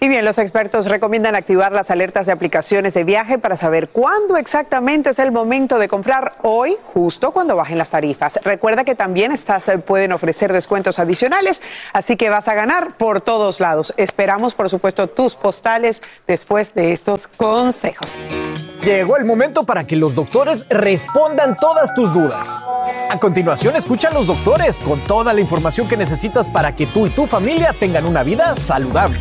Y 0.00 0.06
bien, 0.06 0.24
los 0.24 0.38
expertos 0.38 0.86
recomiendan 0.86 1.34
activar 1.34 1.72
las 1.72 1.90
alertas 1.90 2.26
de 2.26 2.32
aplicaciones 2.32 2.94
de 2.94 3.02
viaje 3.02 3.36
para 3.38 3.56
saber 3.56 3.88
cuándo 3.88 4.36
exactamente 4.36 5.10
es 5.10 5.18
el 5.18 5.32
momento 5.32 5.76
de 5.80 5.88
comprar 5.88 6.34
hoy, 6.42 6.76
justo 6.94 7.32
cuando 7.32 7.56
bajen 7.56 7.78
las 7.78 7.90
tarifas. 7.90 8.38
Recuerda 8.44 8.84
que 8.84 8.94
también 8.94 9.32
estas 9.32 9.66
eh, 9.66 9.78
pueden 9.78 10.12
ofrecer 10.12 10.52
descuentos 10.52 11.00
adicionales, 11.00 11.60
así 11.92 12.16
que 12.16 12.30
vas 12.30 12.46
a 12.46 12.54
ganar 12.54 12.96
por 12.96 13.20
todos 13.20 13.58
lados. 13.58 13.92
Esperamos, 13.96 14.54
por 14.54 14.70
supuesto, 14.70 15.08
tus 15.08 15.34
postales 15.34 16.00
después 16.28 16.74
de 16.74 16.92
estos 16.92 17.26
consejos. 17.26 18.16
Llegó 18.84 19.16
el 19.16 19.24
momento 19.24 19.64
para 19.64 19.82
que 19.82 19.96
los 19.96 20.14
doctores 20.14 20.64
respondan 20.68 21.56
todas 21.56 21.92
tus 21.94 22.14
dudas. 22.14 22.64
A 23.10 23.18
continuación, 23.18 23.74
escucha 23.74 24.08
a 24.08 24.14
los 24.14 24.28
doctores 24.28 24.78
con 24.78 25.00
toda 25.00 25.32
la 25.32 25.40
información 25.40 25.88
que 25.88 25.96
necesitas 25.96 26.46
para 26.46 26.76
que 26.76 26.86
tú 26.86 27.08
y 27.08 27.10
tu 27.10 27.26
familia 27.26 27.74
tengan 27.80 28.06
una 28.06 28.22
vida 28.22 28.54
saludable. 28.54 29.18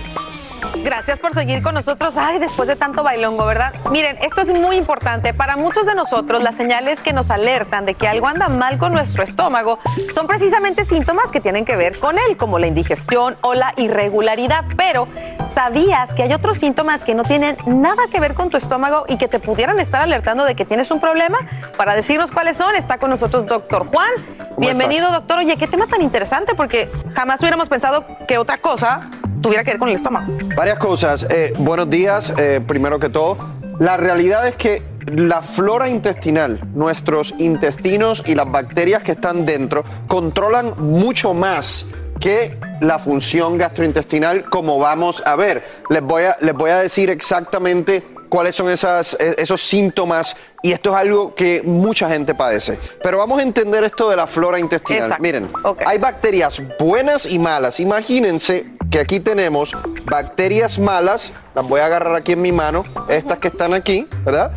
Gracias 0.83 1.19
por 1.19 1.33
seguir 1.33 1.61
con 1.61 1.73
nosotros. 1.73 2.13
Ay, 2.17 2.39
después 2.39 2.67
de 2.67 2.75
tanto 2.75 3.03
bailongo, 3.03 3.45
¿verdad? 3.45 3.73
Miren, 3.91 4.17
esto 4.21 4.41
es 4.41 4.49
muy 4.49 4.75
importante. 4.75 5.33
Para 5.33 5.57
muchos 5.57 5.85
de 5.85 5.95
nosotros, 5.95 6.41
las 6.43 6.55
señales 6.55 7.01
que 7.01 7.13
nos 7.13 7.29
alertan 7.29 7.85
de 7.85 7.93
que 7.93 8.07
algo 8.07 8.27
anda 8.27 8.47
mal 8.47 8.77
con 8.77 8.93
nuestro 8.93 9.23
estómago 9.23 9.79
son 10.11 10.27
precisamente 10.27 10.85
síntomas 10.85 11.31
que 11.31 11.41
tienen 11.41 11.65
que 11.65 11.75
ver 11.75 11.99
con 11.99 12.17
él, 12.17 12.37
como 12.37 12.59
la 12.59 12.67
indigestión 12.67 13.37
o 13.41 13.53
la 13.53 13.73
irregularidad. 13.77 14.65
Pero, 14.77 15.07
¿sabías 15.53 16.13
que 16.13 16.23
hay 16.23 16.33
otros 16.33 16.57
síntomas 16.57 17.03
que 17.03 17.15
no 17.15 17.23
tienen 17.23 17.57
nada 17.65 18.03
que 18.11 18.19
ver 18.19 18.33
con 18.33 18.49
tu 18.49 18.57
estómago 18.57 19.05
y 19.07 19.17
que 19.17 19.27
te 19.27 19.39
pudieran 19.39 19.79
estar 19.79 20.01
alertando 20.01 20.45
de 20.45 20.55
que 20.55 20.65
tienes 20.65 20.91
un 20.91 20.99
problema? 20.99 21.37
Para 21.77 21.95
decirnos 21.95 22.31
cuáles 22.31 22.57
son, 22.57 22.75
está 22.75 22.97
con 22.97 23.09
nosotros 23.09 23.45
doctor 23.45 23.87
Juan. 23.87 24.11
Bienvenido, 24.57 25.11
doctor. 25.11 25.39
Oye, 25.39 25.57
qué 25.57 25.67
tema 25.67 25.87
tan 25.87 26.01
interesante, 26.01 26.53
porque 26.55 26.89
jamás 27.13 27.41
hubiéramos 27.41 27.67
pensado 27.67 28.05
que 28.27 28.37
otra 28.37 28.57
cosa 28.57 28.99
tuviera 29.41 29.63
que 29.63 29.71
ver 29.71 29.79
con 29.79 29.89
el 29.89 29.95
estómago. 29.95 30.31
Varias 30.55 30.77
cosas. 30.79 31.25
Eh, 31.29 31.53
buenos 31.57 31.89
días, 31.89 32.33
eh, 32.37 32.61
primero 32.65 32.99
que 32.99 33.09
todo. 33.09 33.37
La 33.79 33.97
realidad 33.97 34.47
es 34.47 34.55
que 34.55 34.81
la 35.07 35.41
flora 35.41 35.87
intestinal, 35.87 36.59
nuestros 36.73 37.33
intestinos 37.37 38.23
y 38.25 38.35
las 38.35 38.49
bacterias 38.51 39.03
que 39.03 39.13
están 39.13 39.45
dentro, 39.45 39.83
controlan 40.07 40.73
mucho 40.77 41.33
más 41.33 41.87
que 42.19 42.57
la 42.81 42.99
función 42.99 43.57
gastrointestinal, 43.57 44.49
como 44.49 44.79
vamos 44.79 45.21
a 45.25 45.35
ver. 45.35 45.63
Les 45.89 46.01
voy 46.01 46.23
a, 46.23 46.37
les 46.41 46.53
voy 46.53 46.71
a 46.71 46.77
decir 46.77 47.09
exactamente 47.09 48.03
cuáles 48.29 48.55
son 48.55 48.69
esas, 48.69 49.15
e, 49.19 49.35
esos 49.37 49.61
síntomas 49.61 50.35
y 50.61 50.71
esto 50.71 50.93
es 50.93 51.01
algo 51.01 51.33
que 51.33 51.61
mucha 51.63 52.09
gente 52.09 52.35
padece. 52.35 52.77
Pero 53.01 53.19
vamos 53.19 53.39
a 53.39 53.43
entender 53.43 53.83
esto 53.83 54.09
de 54.09 54.15
la 54.15 54.27
flora 54.27 54.59
intestinal. 54.59 55.03
Exacto. 55.03 55.23
Miren, 55.23 55.49
hay 55.85 55.97
bacterias 55.97 56.61
buenas 56.79 57.25
y 57.25 57.39
malas. 57.39 57.79
Imagínense 57.79 58.76
que 58.91 58.99
aquí 58.99 59.19
tenemos 59.19 59.75
bacterias 60.05 60.79
malas, 60.79 61.33
las 61.55 61.67
voy 61.67 61.81
a 61.81 61.85
agarrar 61.85 62.15
aquí 62.15 62.33
en 62.33 62.41
mi 62.41 62.51
mano, 62.51 62.85
estas 63.09 63.39
que 63.39 63.49
están 63.49 63.73
aquí, 63.73 64.07
¿verdad? 64.23 64.51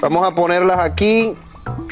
Vamos 0.00 0.24
a 0.24 0.34
ponerlas 0.34 0.78
aquí, 0.78 1.36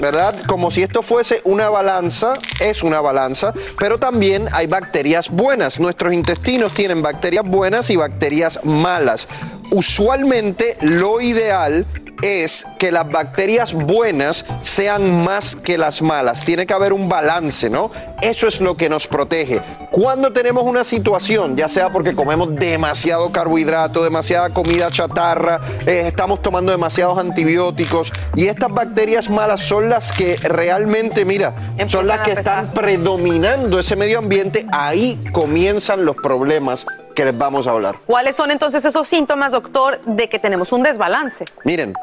¿verdad? 0.00 0.34
Como 0.46 0.70
si 0.70 0.82
esto 0.82 1.02
fuese 1.02 1.40
una 1.44 1.68
balanza, 1.68 2.34
es 2.60 2.82
una 2.82 3.00
balanza, 3.00 3.52
pero 3.78 3.98
también 3.98 4.48
hay 4.52 4.66
bacterias 4.66 5.28
buenas. 5.30 5.80
Nuestros 5.80 6.12
intestinos 6.12 6.72
tienen 6.72 7.02
bacterias 7.02 7.44
buenas 7.44 7.90
y 7.90 7.96
bacterias 7.96 8.60
malas. 8.64 9.28
Usualmente 9.70 10.76
lo 10.80 11.20
ideal 11.20 11.86
es 12.22 12.66
que 12.78 12.92
las 12.92 13.10
bacterias 13.10 13.72
buenas 13.72 14.44
sean 14.60 15.24
más 15.24 15.56
que 15.56 15.78
las 15.78 16.02
malas. 16.02 16.44
Tiene 16.44 16.66
que 16.66 16.74
haber 16.74 16.92
un 16.92 17.08
balance, 17.08 17.70
¿no? 17.70 17.90
Eso 18.20 18.46
es 18.46 18.60
lo 18.60 18.76
que 18.76 18.88
nos 18.88 19.06
protege. 19.06 19.60
Cuando 19.90 20.32
tenemos 20.32 20.62
una 20.64 20.84
situación, 20.84 21.56
ya 21.56 21.68
sea 21.68 21.90
porque 21.90 22.14
comemos 22.14 22.54
demasiado 22.54 23.32
carbohidrato, 23.32 24.04
demasiada 24.04 24.50
comida 24.50 24.90
chatarra, 24.90 25.60
eh, 25.86 26.04
estamos 26.06 26.42
tomando 26.42 26.72
demasiados 26.72 27.18
antibióticos 27.18 28.12
y 28.36 28.46
estas 28.46 28.70
bacterias 28.70 29.30
malas 29.30 29.60
son 29.60 29.88
las 29.88 30.12
que 30.12 30.36
realmente, 30.36 31.24
mira, 31.24 31.54
son 31.88 32.06
las 32.06 32.20
que 32.20 32.32
están 32.32 32.72
predominando 32.72 33.78
ese 33.78 33.96
medio 33.96 34.18
ambiente, 34.18 34.66
ahí 34.70 35.18
comienzan 35.32 36.04
los 36.04 36.16
problemas 36.16 36.86
que 37.14 37.24
les 37.24 37.36
vamos 37.36 37.66
a 37.66 37.70
hablar. 37.70 37.96
¿Cuáles 38.06 38.36
son 38.36 38.50
entonces 38.50 38.84
esos 38.84 39.06
síntomas, 39.06 39.52
doctor, 39.52 40.00
de 40.04 40.28
que 40.28 40.38
tenemos 40.38 40.72
un 40.72 40.82
desbalance? 40.82 41.44
Miren, 41.64 41.94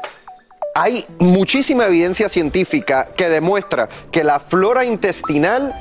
hay 0.74 1.04
muchísima 1.18 1.86
evidencia 1.86 2.28
científica 2.28 3.08
que 3.16 3.28
demuestra 3.28 3.88
que 4.12 4.22
la 4.22 4.38
flora 4.38 4.84
intestinal, 4.84 5.74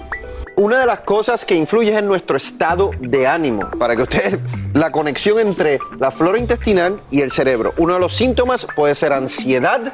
una 0.55 0.79
de 0.79 0.85
las 0.87 1.01
cosas 1.01 1.45
que 1.45 1.55
influye 1.55 1.91
es 1.91 1.99
en 1.99 2.07
nuestro 2.07 2.35
estado 2.35 2.91
de 2.99 3.27
ánimo. 3.27 3.69
Para 3.77 3.95
que 3.95 4.01
ustedes, 4.03 4.39
la 4.73 4.91
conexión 4.91 5.39
entre 5.39 5.79
la 5.99 6.09
flora 6.11 6.39
intestinal 6.39 6.99
y 7.11 7.21
el 7.21 7.31
cerebro. 7.31 7.73
Uno 7.77 7.93
de 7.93 7.99
los 7.99 8.15
síntomas 8.15 8.65
puede 8.75 8.95
ser 8.95 9.13
ansiedad 9.13 9.93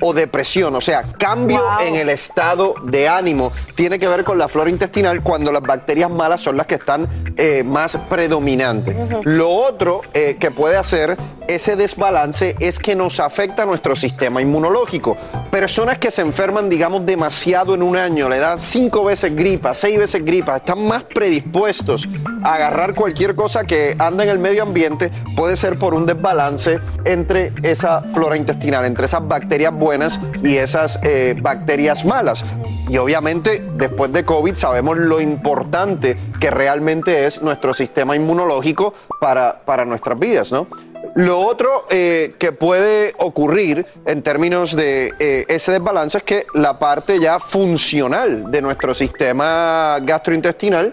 o 0.00 0.12
depresión, 0.12 0.74
o 0.74 0.80
sea, 0.80 1.02
cambio 1.18 1.62
en 1.80 1.94
el 1.94 2.08
estado 2.08 2.74
de 2.84 3.08
ánimo. 3.08 3.52
Tiene 3.74 3.98
que 3.98 4.08
ver 4.08 4.24
con 4.24 4.38
la 4.38 4.48
flora 4.48 4.70
intestinal 4.70 5.22
cuando 5.22 5.52
las 5.52 5.62
bacterias 5.62 6.10
malas 6.10 6.40
son 6.40 6.56
las 6.56 6.66
que 6.66 6.76
están 6.76 7.08
eh, 7.36 7.62
más 7.64 7.96
predominantes. 8.08 8.96
Lo 9.24 9.50
otro 9.50 10.02
eh, 10.12 10.36
que 10.38 10.50
puede 10.50 10.76
hacer 10.76 11.16
ese 11.48 11.76
desbalance 11.76 12.56
es 12.60 12.78
que 12.78 12.94
nos 12.94 13.20
afecta 13.20 13.64
nuestro 13.66 13.96
sistema 13.96 14.40
inmunológico. 14.40 15.16
Personas 15.50 15.98
que 15.98 16.10
se 16.10 16.22
enferman, 16.22 16.68
digamos, 16.68 17.04
demasiado 17.04 17.74
en 17.74 17.82
un 17.82 17.96
año, 17.96 18.28
le 18.28 18.38
dan 18.38 18.58
cinco 18.58 19.04
veces 19.04 19.34
gripa, 19.34 19.74
seis 19.74 19.98
veces 19.98 20.24
gripa, 20.24 20.56
están 20.56 20.86
más 20.86 21.04
predispuestos 21.04 22.08
a 22.42 22.54
agarrar 22.54 22.94
cualquier 22.94 23.34
cosa 23.34 23.64
que 23.64 23.94
anda 23.98 24.24
en 24.24 24.30
el 24.30 24.38
medio 24.38 24.62
ambiente, 24.62 25.10
puede 25.36 25.56
ser 25.56 25.78
por 25.78 25.94
un 25.94 26.06
desbalance 26.06 26.80
entre 27.04 27.52
esa 27.62 28.02
flora 28.02 28.36
intestinal, 28.36 28.84
entre 28.84 29.06
esas 29.06 29.26
bacterias 29.26 29.72
buenas 29.72 30.18
y 30.42 30.56
esas 30.56 30.98
eh, 31.02 31.36
bacterias 31.40 32.04
malas. 32.04 32.44
y 32.88 32.98
obviamente 32.98 33.64
después 33.76 34.12
de 34.12 34.24
COVID 34.24 34.54
sabemos 34.54 34.98
lo 34.98 35.20
importante 35.20 36.16
que 36.40 36.50
realmente 36.50 37.26
es 37.26 37.42
nuestro 37.42 37.72
sistema 37.74 38.14
inmunológico 38.16 38.94
para, 39.20 39.60
para 39.64 39.84
nuestras 39.84 40.18
vidas, 40.18 40.52
¿no? 40.52 40.66
Lo 41.14 41.38
otro 41.40 41.86
eh, 41.90 42.34
que 42.40 42.50
puede 42.52 43.12
ocurrir 43.18 43.86
en 44.04 44.22
términos 44.22 44.74
de 44.74 45.12
eh, 45.20 45.44
ese 45.48 45.70
desbalance 45.70 46.18
es 46.18 46.24
que 46.24 46.46
la 46.54 46.78
parte 46.80 47.20
ya 47.20 47.38
funcional 47.38 48.50
de 48.50 48.60
nuestro 48.60 48.94
sistema 48.94 49.98
gastrointestinal 50.02 50.92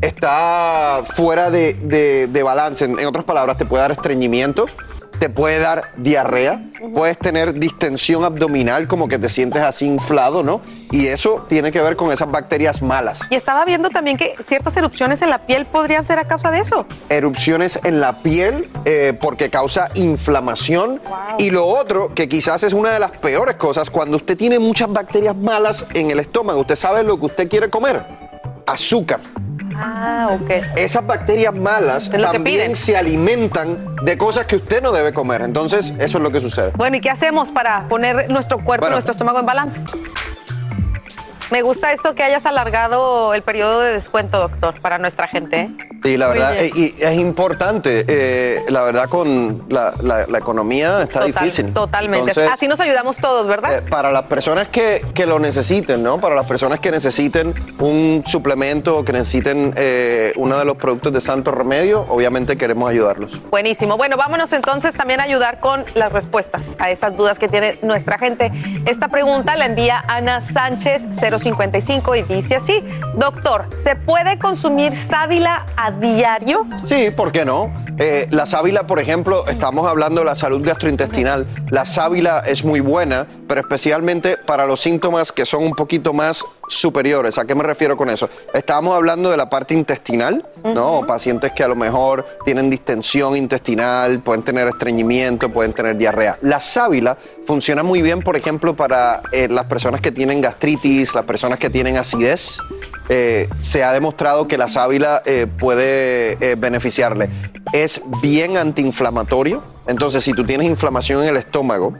está 0.00 1.02
fuera 1.04 1.50
de, 1.50 1.74
de- 1.74 2.42
balance. 2.42 2.84
En 2.86 3.04
otras 3.06 3.24
palabras, 3.26 3.58
te 3.58 3.66
puede 3.66 3.82
dar 3.82 3.90
estreñimiento, 3.92 4.66
te 5.20 5.28
puede 5.28 5.58
dar 5.58 5.90
diarrea, 5.98 6.58
puedes 6.94 7.18
tener 7.18 7.52
distensión 7.52 8.24
abdominal, 8.24 8.88
como 8.88 9.06
que 9.06 9.18
te 9.18 9.28
sientes 9.28 9.62
así 9.62 9.84
inflado, 9.84 10.42
¿no? 10.42 10.62
Y 10.90 11.08
eso 11.08 11.44
tiene 11.46 11.70
que 11.70 11.80
ver 11.82 11.94
con 11.94 12.10
esas 12.10 12.30
bacterias 12.30 12.80
malas. 12.80 13.26
Y 13.28 13.34
estaba 13.34 13.66
viendo 13.66 13.90
también 13.90 14.16
que 14.16 14.34
ciertas 14.42 14.74
erupciones 14.78 15.20
en 15.20 15.28
la 15.28 15.46
piel 15.46 15.66
podrían 15.66 16.06
ser 16.06 16.18
a 16.18 16.24
causa 16.24 16.50
de 16.50 16.60
eso. 16.60 16.86
erupciones 17.10 17.78
en 17.84 18.00
la 18.00 18.14
piel 18.14 18.70
eh, 18.86 19.12
porque 19.20 19.50
causa 19.50 19.90
inflamación. 19.94 21.02
Y 21.38 21.50
lo 21.50 21.66
otro, 21.66 22.14
que 22.14 22.26
quizás 22.26 22.62
es 22.62 22.72
una 22.72 22.90
de 22.92 22.98
las 22.98 23.10
peores 23.10 23.56
cosas, 23.56 23.90
cuando 23.90 24.16
usted 24.16 24.38
tiene 24.38 24.58
muchas 24.58 24.90
bacterias 24.90 25.36
malas 25.36 25.84
en 25.92 26.10
el 26.10 26.18
estómago, 26.18 26.60
usted 26.60 26.76
sabe 26.76 27.04
lo 27.04 27.20
que 27.20 27.26
usted 27.26 27.48
quiere 27.48 27.68
comer. 27.68 28.02
Azúcar. 28.66 29.20
Ah, 29.76 30.28
ok. 30.32 30.50
Esas 30.76 31.06
bacterias 31.06 31.54
malas 31.54 32.10
Es 32.12 32.20
también 32.22 32.74
se 32.76 32.96
alimentan 32.96 33.94
de 34.02 34.18
cosas 34.18 34.46
que 34.46 34.56
usted 34.56 34.82
no 34.82 34.92
debe 34.92 35.12
comer. 35.12 35.42
Entonces, 35.42 35.94
eso 35.98 36.18
es 36.18 36.22
lo 36.24 36.30
que 36.30 36.40
sucede. 36.40 36.72
Bueno, 36.76 36.96
¿y 36.96 37.00
qué 37.00 37.10
hacemos 37.10 37.52
para 37.52 37.88
poner 37.88 38.30
nuestro 38.30 38.58
cuerpo, 38.58 38.82
Bueno. 38.84 38.96
nuestro 38.96 39.12
estómago 39.12 39.38
en 39.40 39.46
balance? 39.46 39.80
Me 41.50 41.62
gusta 41.62 41.92
esto 41.92 42.14
que 42.14 42.22
hayas 42.22 42.46
alargado 42.46 43.34
el 43.34 43.42
periodo 43.42 43.80
de 43.80 43.92
descuento, 43.92 44.38
doctor, 44.38 44.80
para 44.80 44.98
nuestra 44.98 45.26
gente. 45.26 45.60
¿eh? 45.62 45.70
Sí, 46.02 46.16
la 46.16 46.28
verdad, 46.28 46.54
y 46.62 46.94
es 46.98 47.18
importante. 47.18 48.04
eh, 48.08 48.64
la 48.68 48.82
verdad, 48.82 49.08
con 49.08 49.64
la, 49.68 49.92
la- 50.02 50.26
la 50.26 50.38
economía 50.38 51.02
está 51.02 51.20
Total- 51.20 51.32
difícil. 51.32 51.72
Totalmente. 51.72 52.30
Entonces, 52.30 52.52
Así 52.52 52.68
nos 52.68 52.80
ayudamos 52.80 53.16
todos, 53.18 53.46
¿verdad? 53.48 53.78
Eh, 53.78 53.82
para 53.82 54.12
las 54.12 54.24
personas 54.24 54.68
que, 54.68 55.04
que 55.14 55.26
lo 55.26 55.38
necesiten, 55.40 56.02
¿no? 56.02 56.18
Para 56.18 56.34
las 56.36 56.46
personas 56.46 56.78
que 56.80 56.90
necesiten 56.90 57.52
un 57.80 58.22
suplemento 58.26 58.98
o 58.98 59.04
que 59.04 59.12
necesiten 59.12 59.74
eh, 59.76 60.32
uno 60.36 60.56
de 60.58 60.64
los 60.64 60.76
productos 60.76 61.12
de 61.12 61.20
Santo 61.20 61.50
Remedio, 61.50 62.06
obviamente 62.08 62.56
queremos 62.56 62.88
ayudarlos. 62.90 63.40
Buenísimo. 63.50 63.96
Bueno, 63.96 64.16
vámonos 64.16 64.52
entonces 64.52 64.94
también 64.94 65.20
a 65.20 65.24
ayudar 65.24 65.58
con 65.60 65.84
las 65.94 66.12
respuestas 66.12 66.76
a 66.78 66.90
esas 66.90 67.16
dudas 67.16 67.38
que 67.38 67.48
tiene 67.48 67.74
nuestra 67.82 68.18
gente. 68.18 68.52
Esta 68.86 69.08
pregunta 69.08 69.56
la 69.56 69.66
envía 69.66 70.02
Ana 70.06 70.40
Sánchez 70.40 71.02
055 71.40 72.14
y 72.16 72.22
dice 72.22 72.56
así, 72.56 72.84
doctor, 73.16 73.66
¿se 73.82 73.96
puede 73.96 74.38
consumir 74.38 74.94
sábila 74.94 75.66
a 75.76 75.90
diario? 75.90 76.66
Sí, 76.84 77.10
¿por 77.10 77.32
qué 77.32 77.44
no? 77.44 77.72
Eh, 77.98 78.26
la 78.30 78.46
sábila, 78.46 78.86
por 78.86 78.98
ejemplo, 78.98 79.46
estamos 79.46 79.86
hablando 79.86 80.20
de 80.20 80.26
la 80.26 80.34
salud 80.34 80.62
gastrointestinal. 80.64 81.46
La 81.70 81.84
sábila 81.84 82.42
es 82.46 82.64
muy 82.64 82.80
buena, 82.80 83.26
pero 83.46 83.60
especialmente 83.60 84.36
para 84.36 84.66
los 84.66 84.80
síntomas 84.80 85.32
que 85.32 85.44
son 85.44 85.64
un 85.64 85.74
poquito 85.74 86.12
más 86.12 86.44
superiores. 86.70 87.38
¿A 87.38 87.44
qué 87.44 87.54
me 87.54 87.62
refiero 87.62 87.96
con 87.96 88.08
eso? 88.10 88.28
Estábamos 88.54 88.94
hablando 88.96 89.30
de 89.30 89.36
la 89.36 89.50
parte 89.50 89.74
intestinal, 89.74 90.44
¿no? 90.64 91.02
Pacientes 91.06 91.52
que 91.52 91.62
a 91.62 91.68
lo 91.68 91.76
mejor 91.76 92.26
tienen 92.44 92.70
distensión 92.70 93.36
intestinal, 93.36 94.20
pueden 94.20 94.42
tener 94.42 94.68
estreñimiento, 94.68 95.48
pueden 95.50 95.72
tener 95.72 95.96
diarrea. 95.96 96.38
La 96.42 96.60
sábila 96.60 97.16
funciona 97.44 97.82
muy 97.82 98.02
bien, 98.02 98.20
por 98.20 98.36
ejemplo, 98.36 98.74
para 98.74 99.22
eh, 99.32 99.48
las 99.48 99.66
personas 99.66 100.00
que 100.00 100.12
tienen 100.12 100.40
gastritis, 100.40 101.14
las 101.14 101.24
personas 101.24 101.58
que 101.58 101.70
tienen 101.70 101.96
acidez. 101.96 102.58
Eh, 103.08 103.48
se 103.58 103.82
ha 103.82 103.92
demostrado 103.92 104.46
que 104.46 104.56
la 104.56 104.68
sábila 104.68 105.22
eh, 105.24 105.46
puede 105.58 106.54
beneficiarle. 106.56 107.28
Es 107.72 108.00
bien 108.22 108.56
antiinflamatorio. 108.56 109.62
Entonces, 109.86 110.22
si 110.22 110.32
tú 110.32 110.44
tienes 110.44 110.68
inflamación 110.68 111.22
en 111.24 111.30
el 111.30 111.36
estómago, 111.36 111.96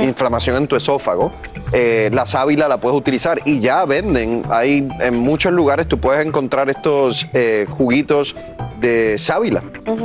inflamación 0.00 0.56
en 0.56 0.66
tu 0.66 0.76
esófago, 0.76 1.32
eh, 1.74 2.08
la 2.12 2.24
sábila 2.24 2.68
la 2.68 2.78
puedes 2.78 2.96
utilizar 2.96 3.40
y 3.44 3.60
ya 3.60 3.84
venden. 3.84 4.42
Hay 4.50 4.86
en 5.00 5.18
muchos 5.18 5.52
lugares 5.52 5.86
tú 5.88 5.98
puedes 5.98 6.24
encontrar 6.24 6.70
estos 6.70 7.26
eh, 7.34 7.66
juguitos 7.68 8.34
de 8.80 9.18
sábila. 9.18 9.62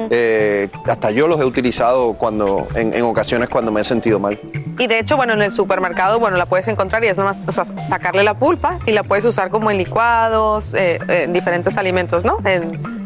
Eh, 0.10 0.68
hasta 0.86 1.12
yo 1.12 1.28
los 1.28 1.40
he 1.40 1.46
utilizado 1.46 2.14
cuando, 2.14 2.68
en, 2.76 2.94
en 2.94 3.04
ocasiones 3.04 3.50
cuando 3.50 3.72
me 3.72 3.82
he 3.82 3.84
sentido 3.84 4.20
mal. 4.20 4.38
Y 4.78 4.88
de 4.88 5.00
hecho, 5.00 5.16
bueno, 5.18 5.34
en 5.34 5.42
el 5.42 5.52
supermercado, 5.52 6.20
bueno, 6.20 6.38
la 6.38 6.46
puedes 6.46 6.68
encontrar 6.70 7.04
y 7.04 7.08
es 7.08 7.20
o 7.20 7.52
sea, 7.52 7.66
sacarle 7.66 8.24
la 8.24 8.34
pulpa 8.40 8.80
y 8.86 8.92
la 8.94 9.04
puedes 9.04 9.26
usar 9.26 9.50
como 9.50 9.70
en 9.70 9.78
licuados, 9.78 10.74
eh, 10.74 11.00
en 11.08 11.34
diferentes 11.34 11.78
alimentos, 11.78 12.24
¿no? 12.26 12.38
En- 12.46 12.99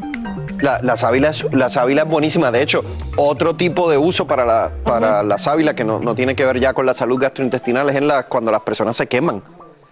La, 0.63 0.79
la 0.81 0.95
sábila 0.95 1.27
es, 1.27 1.45
la 1.51 1.69
sábila 1.69 2.03
es 2.03 2.07
buenísima. 2.07 2.49
De 2.49 2.61
hecho, 2.61 2.85
otro 3.17 3.53
tipo 3.53 3.91
de 3.91 3.97
uso 3.97 4.25
para 4.25 4.45
la, 4.45 4.71
para 4.85 5.21
la 5.21 5.37
sábila 5.37 5.75
que 5.75 5.83
no, 5.83 5.99
no 5.99 6.15
tiene 6.15 6.37
que 6.37 6.45
ver 6.45 6.57
ya 6.57 6.73
con 6.73 6.85
la 6.85 6.93
salud 6.93 7.19
gastrointestinal 7.19 7.89
es 7.89 7.97
en 7.97 8.07
la, 8.07 8.23
cuando 8.27 8.49
las 8.49 8.61
personas 8.61 8.95
se 8.95 9.07
queman. 9.07 9.43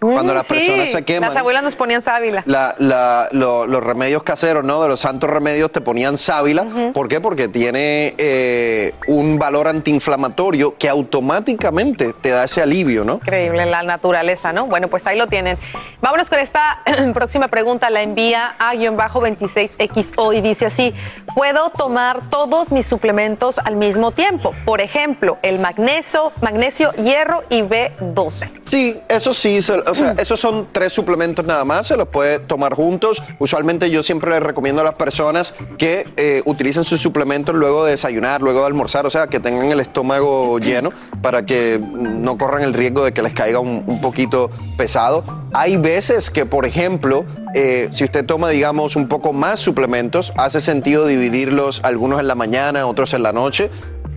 Cuando 0.01 0.33
Mm, 0.33 0.35
las 0.37 0.47
sí, 0.47 0.53
personas 0.55 0.89
se 0.89 1.03
queman. 1.03 1.29
Las 1.29 1.37
abuelas 1.37 1.61
nos 1.61 1.75
ponían 1.75 2.01
sábila. 2.01 2.41
la- 2.47 2.73
la- 2.79 3.29
lo- 3.33 3.67
los 3.67 3.83
remedios 3.83 4.23
caseros, 4.23 4.63
¿no? 4.63 4.81
De 4.81 4.87
los 4.87 4.99
santos 4.99 5.29
remedios 5.29 5.71
te 5.71 5.79
ponían 5.79 6.17
sábila. 6.17 6.65
¿Por 6.91 7.07
qué? 7.07 7.21
Porque 7.21 7.47
tiene 7.47 8.15
eh, 8.17 8.95
un 9.07 9.37
valor 9.37 9.67
antiinflamatorio 9.67 10.75
que 10.79 10.89
automáticamente 10.89 12.13
te 12.19 12.29
da 12.29 12.45
ese 12.45 12.63
alivio, 12.63 13.03
¿no? 13.03 13.13
Increíble, 13.15 13.67
la 13.67 13.83
naturaleza, 13.83 14.51
¿no? 14.51 14.65
Bueno, 14.65 14.87
pues 14.87 15.05
ahí 15.05 15.19
lo 15.19 15.27
tienen. 15.27 15.59
Vámonos 16.01 16.29
con 16.29 16.39
esta 16.39 16.81
próxima 17.13 17.47
pregunta. 17.49 17.91
La 17.91 18.01
envía 18.01 18.55
a 18.57 18.73
guion 18.73 18.97
bajo 18.97 19.21
26XO 19.21 20.35
y 20.35 20.41
dice 20.41 20.65
así: 20.65 20.95
¿Puedo 21.35 21.69
tomar 21.69 22.27
todos 22.31 22.71
mis 22.71 22.87
suplementos 22.87 23.59
al 23.59 23.75
mismo 23.75 24.09
tiempo? 24.11 24.55
Por 24.65 24.81
ejemplo, 24.81 25.37
el 25.43 25.59
magnesio, 25.59 26.31
magnesio, 26.41 26.91
hierro 26.93 27.43
y 27.49 27.61
B12. 27.61 28.49
Sí, 28.63 28.99
eso 29.07 29.31
sí, 29.33 29.61
se- 29.61 29.79
o 29.91 29.95
sea, 29.95 30.15
esos 30.17 30.39
son 30.39 30.67
tres 30.71 30.93
suplementos 30.93 31.45
nada 31.45 31.65
más, 31.65 31.87
se 31.87 31.97
los 31.97 32.07
puede 32.07 32.39
tomar 32.39 32.73
juntos. 32.73 33.21
Usualmente 33.39 33.89
yo 33.89 34.03
siempre 34.03 34.31
les 34.31 34.41
recomiendo 34.41 34.81
a 34.81 34.85
las 34.85 34.95
personas 34.95 35.53
que 35.77 36.07
eh, 36.17 36.41
utilicen 36.45 36.83
sus 36.83 37.01
suplementos 37.01 37.55
luego 37.55 37.85
de 37.85 37.91
desayunar, 37.91 38.41
luego 38.41 38.61
de 38.61 38.67
almorzar, 38.67 39.05
o 39.05 39.09
sea, 39.09 39.27
que 39.27 39.39
tengan 39.39 39.67
el 39.71 39.79
estómago 39.79 40.59
lleno 40.59 40.89
para 41.21 41.45
que 41.45 41.79
mm, 41.79 42.21
no 42.23 42.37
corran 42.37 42.63
el 42.63 42.73
riesgo 42.73 43.03
de 43.03 43.13
que 43.13 43.21
les 43.21 43.33
caiga 43.33 43.59
un, 43.59 43.83
un 43.85 44.01
poquito 44.01 44.49
pesado. 44.77 45.23
Hay 45.53 45.77
veces 45.77 46.29
que, 46.29 46.45
por 46.45 46.65
ejemplo, 46.65 47.25
eh, 47.53 47.89
si 47.91 48.05
usted 48.05 48.25
toma, 48.25 48.49
digamos, 48.49 48.95
un 48.95 49.07
poco 49.07 49.33
más 49.33 49.59
suplementos, 49.59 50.31
hace 50.37 50.61
sentido 50.61 51.05
dividirlos, 51.05 51.81
algunos 51.83 52.19
en 52.19 52.27
la 52.27 52.35
mañana, 52.35 52.87
otros 52.87 53.13
en 53.13 53.23
la 53.23 53.33
noche. 53.33 53.69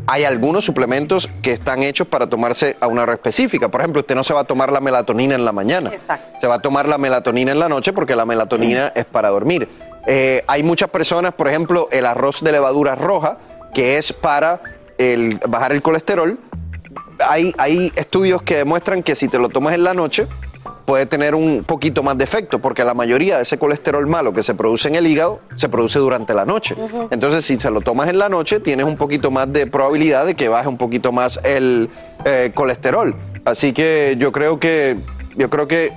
Hay 0.07 0.25
algunos 0.25 0.65
suplementos 0.65 1.31
que 1.41 1.53
están 1.53 1.83
hechos 1.83 2.07
para 2.07 2.27
tomarse 2.27 2.77
a 2.81 2.87
una 2.89 3.03
hora 3.03 3.15
específica. 3.15 3.71
Por 3.71 3.81
ejemplo, 3.81 4.01
usted 4.01 4.15
no 4.15 4.23
se 4.23 4.35
va 4.35 4.41
a 4.41 4.45
tomar 4.45 4.71
la 4.71 4.81
melatonina 4.81 5.35
en 5.35 5.45
la 5.47 5.53
mañana. 5.53 5.91
Se 6.41 6.47
va 6.47 6.57
a 6.57 6.59
tomar 6.59 6.87
la 6.87 6.99
melatonina 6.99 7.53
en 7.53 7.59
la 7.59 7.69
noche 7.71 7.93
porque 7.95 8.15
la 8.15 8.27
melatonina 8.27 8.93
es 8.95 9.07
para 9.07 9.31
dormir. 9.31 9.67
Eh, 10.07 10.45
hay 10.47 10.63
muchas 10.63 10.91
personas, 10.91 11.33
por 11.33 11.49
ejemplo, 11.49 11.89
el 11.91 12.05
arroz 12.05 12.43
de 12.45 12.53
levadura 12.53 12.95
roja, 12.97 13.39
que 13.73 13.97
es 13.97 14.13
para 14.13 14.61
el- 14.99 15.41
bajar 15.49 15.73
el 15.73 15.81
colesterol. 15.81 16.39
Hay, 17.27 17.55
hay 17.57 17.91
estudios 17.97 18.43
que 18.43 18.57
demuestran 18.57 19.03
que 19.03 19.15
si 19.15 19.29
te 19.29 19.39
lo 19.39 19.49
tomas 19.49 19.73
en 19.73 19.85
la 19.85 19.95
noche, 19.95 20.27
puede 20.85 21.07
tener 21.07 21.35
un 21.35 21.65
poquito 21.65 22.03
más 22.03 22.19
de 22.19 22.25
efecto, 22.25 22.59
porque 22.61 22.85
la 22.85 22.95
mayoría 22.95 23.37
de 23.37 23.43
ese 23.43 23.59
colesterol 23.59 24.07
malo 24.07 24.33
que 24.33 24.43
se 24.43 24.55
produce 24.55 24.89
en 24.89 24.97
el 24.97 25.07
hígado 25.07 25.41
se 25.55 25.69
produce 25.69 25.99
durante 25.99 26.35
la 26.35 26.45
noche. 26.45 26.77
Entonces, 27.11 27.45
si 27.45 27.59
se 27.59 27.71
lo 27.71 27.81
tomas 27.81 28.09
en 28.09 28.19
la 28.19 28.29
noche, 28.29 28.61
tienes 28.61 28.87
un 28.87 28.97
poquito 28.97 29.31
más 29.31 29.53
de 29.53 29.67
probabilidad 29.67 30.27
de 30.27 30.35
que 30.35 30.49
baje 30.49 30.69
un 30.69 30.77
poquito 30.77 31.13
más 31.13 31.41
el 31.45 31.89
eh, 32.25 32.53
colesterol. 32.55 33.15
Así 33.45 33.73
que 33.73 34.17
yo 34.19 34.33
creo 34.33 34.59
que 34.59 34.97
yo 35.37 35.51
creo 35.51 35.67
que 35.67 35.91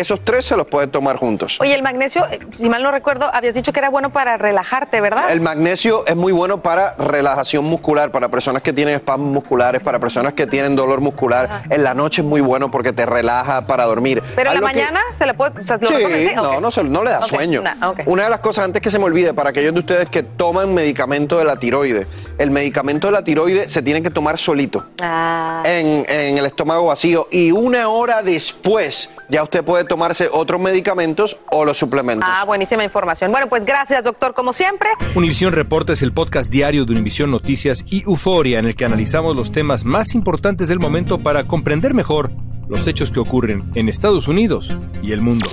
esos 0.00 0.20
tres 0.24 0.44
se 0.44 0.56
los 0.56 0.66
puedes 0.66 0.90
tomar 0.90 1.16
juntos. 1.16 1.58
Oye, 1.60 1.74
el 1.74 1.82
magnesio, 1.82 2.26
eh, 2.30 2.38
si 2.52 2.68
mal 2.68 2.82
no 2.82 2.90
recuerdo, 2.90 3.30
habías 3.32 3.54
dicho 3.54 3.72
que 3.72 3.80
era 3.80 3.90
bueno 3.90 4.10
para 4.10 4.36
relajarte, 4.36 5.00
¿verdad? 5.00 5.30
El 5.30 5.40
magnesio 5.40 6.06
es 6.06 6.16
muy 6.16 6.32
bueno 6.32 6.62
para 6.62 6.94
relajación 6.98 7.64
muscular, 7.64 8.10
para 8.10 8.28
personas 8.28 8.62
que 8.62 8.72
tienen 8.72 8.94
espasmos 8.94 9.32
musculares, 9.32 9.82
para 9.82 9.98
personas 9.98 10.34
que 10.34 10.46
tienen 10.46 10.76
dolor 10.76 11.00
muscular. 11.00 11.62
En 11.70 11.82
la 11.84 11.94
noche 11.94 12.22
es 12.22 12.26
muy 12.26 12.40
bueno 12.40 12.70
porque 12.70 12.92
te 12.92 13.06
relaja 13.06 13.66
para 13.66 13.84
dormir. 13.84 14.22
Pero 14.34 14.50
en 14.52 14.60
la 14.60 14.68
que- 14.70 14.76
mañana 14.76 15.00
se 15.18 15.26
le 15.26 15.34
puede. 15.34 15.58
O 15.58 15.62
sea, 15.62 15.76
¿lo 15.78 15.86
Sí, 15.88 15.94
no, 16.34 16.60
no, 16.60 16.70
se- 16.70 16.84
no 16.84 17.02
le 17.02 17.10
da 17.10 17.22
sueño. 17.22 17.62
Una 18.06 18.24
de 18.24 18.30
las 18.30 18.40
cosas, 18.40 18.64
antes 18.64 18.82
que 18.82 18.90
se 18.90 18.98
me 18.98 19.04
olvide, 19.04 19.34
para 19.34 19.50
aquellos 19.50 19.72
de 19.74 19.80
ustedes 19.80 20.08
que 20.08 20.22
toman 20.22 20.72
medicamento 20.74 21.38
de 21.38 21.44
la 21.44 21.56
tiroide, 21.56 22.06
el 22.38 22.50
medicamento 22.50 23.06
de 23.08 23.12
la 23.12 23.24
tiroide 23.24 23.68
se 23.68 23.82
tiene 23.82 24.02
que 24.02 24.10
tomar 24.10 24.38
solito. 24.38 24.84
Ah. 25.00 25.62
En, 25.64 26.04
en 26.08 26.38
el 26.38 26.46
estómago 26.46 26.86
vacío 26.86 27.28
y 27.30 27.50
una 27.52 27.88
hora 27.88 28.22
después 28.22 29.10
ya 29.28 29.42
usted 29.42 29.64
puede 29.64 29.84
tomarse 29.84 30.28
otros 30.32 30.60
medicamentos 30.60 31.38
o 31.50 31.64
los 31.64 31.78
suplementos. 31.78 32.28
Ah, 32.30 32.44
buenísima 32.44 32.84
información. 32.84 33.30
Bueno, 33.30 33.48
pues 33.48 33.64
gracias, 33.64 34.04
doctor, 34.04 34.34
como 34.34 34.52
siempre. 34.52 34.88
Univisión 35.14 35.52
Reporta 35.52 35.92
es 35.92 36.02
el 36.02 36.12
podcast 36.12 36.50
diario 36.50 36.84
de 36.84 36.92
Univisión 36.92 37.30
Noticias 37.30 37.84
y 37.88 38.02
Euforia 38.02 38.58
en 38.58 38.66
el 38.66 38.76
que 38.76 38.84
analizamos 38.84 39.36
los 39.36 39.52
temas 39.52 39.84
más 39.84 40.14
importantes 40.14 40.68
del 40.68 40.78
momento 40.78 41.18
para 41.18 41.46
comprender 41.46 41.94
mejor 41.94 42.30
los 42.68 42.86
hechos 42.86 43.10
que 43.10 43.20
ocurren 43.20 43.70
en 43.74 43.88
Estados 43.88 44.28
Unidos 44.28 44.76
y 45.02 45.12
el 45.12 45.20
mundo. 45.20 45.46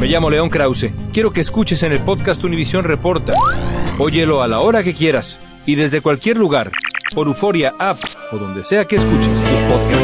Me 0.00 0.06
llamo 0.06 0.30
León 0.30 0.50
Krause. 0.50 0.92
Quiero 1.12 1.32
que 1.32 1.40
escuches 1.40 1.82
en 1.82 1.92
el 1.92 2.02
podcast 2.04 2.44
Univisión 2.44 2.84
Reporta. 2.84 3.32
Óyelo 3.98 4.42
a 4.42 4.48
la 4.48 4.60
hora 4.60 4.82
que 4.82 4.94
quieras 4.94 5.38
y 5.66 5.76
desde 5.76 6.02
cualquier 6.02 6.36
lugar, 6.36 6.70
por 7.14 7.26
Euforia 7.26 7.72
App 7.78 7.98
o 8.32 8.36
donde 8.36 8.64
sea 8.64 8.84
que 8.84 8.96
escuches 8.96 9.40
tus 9.40 9.60
podcasts. 9.60 10.03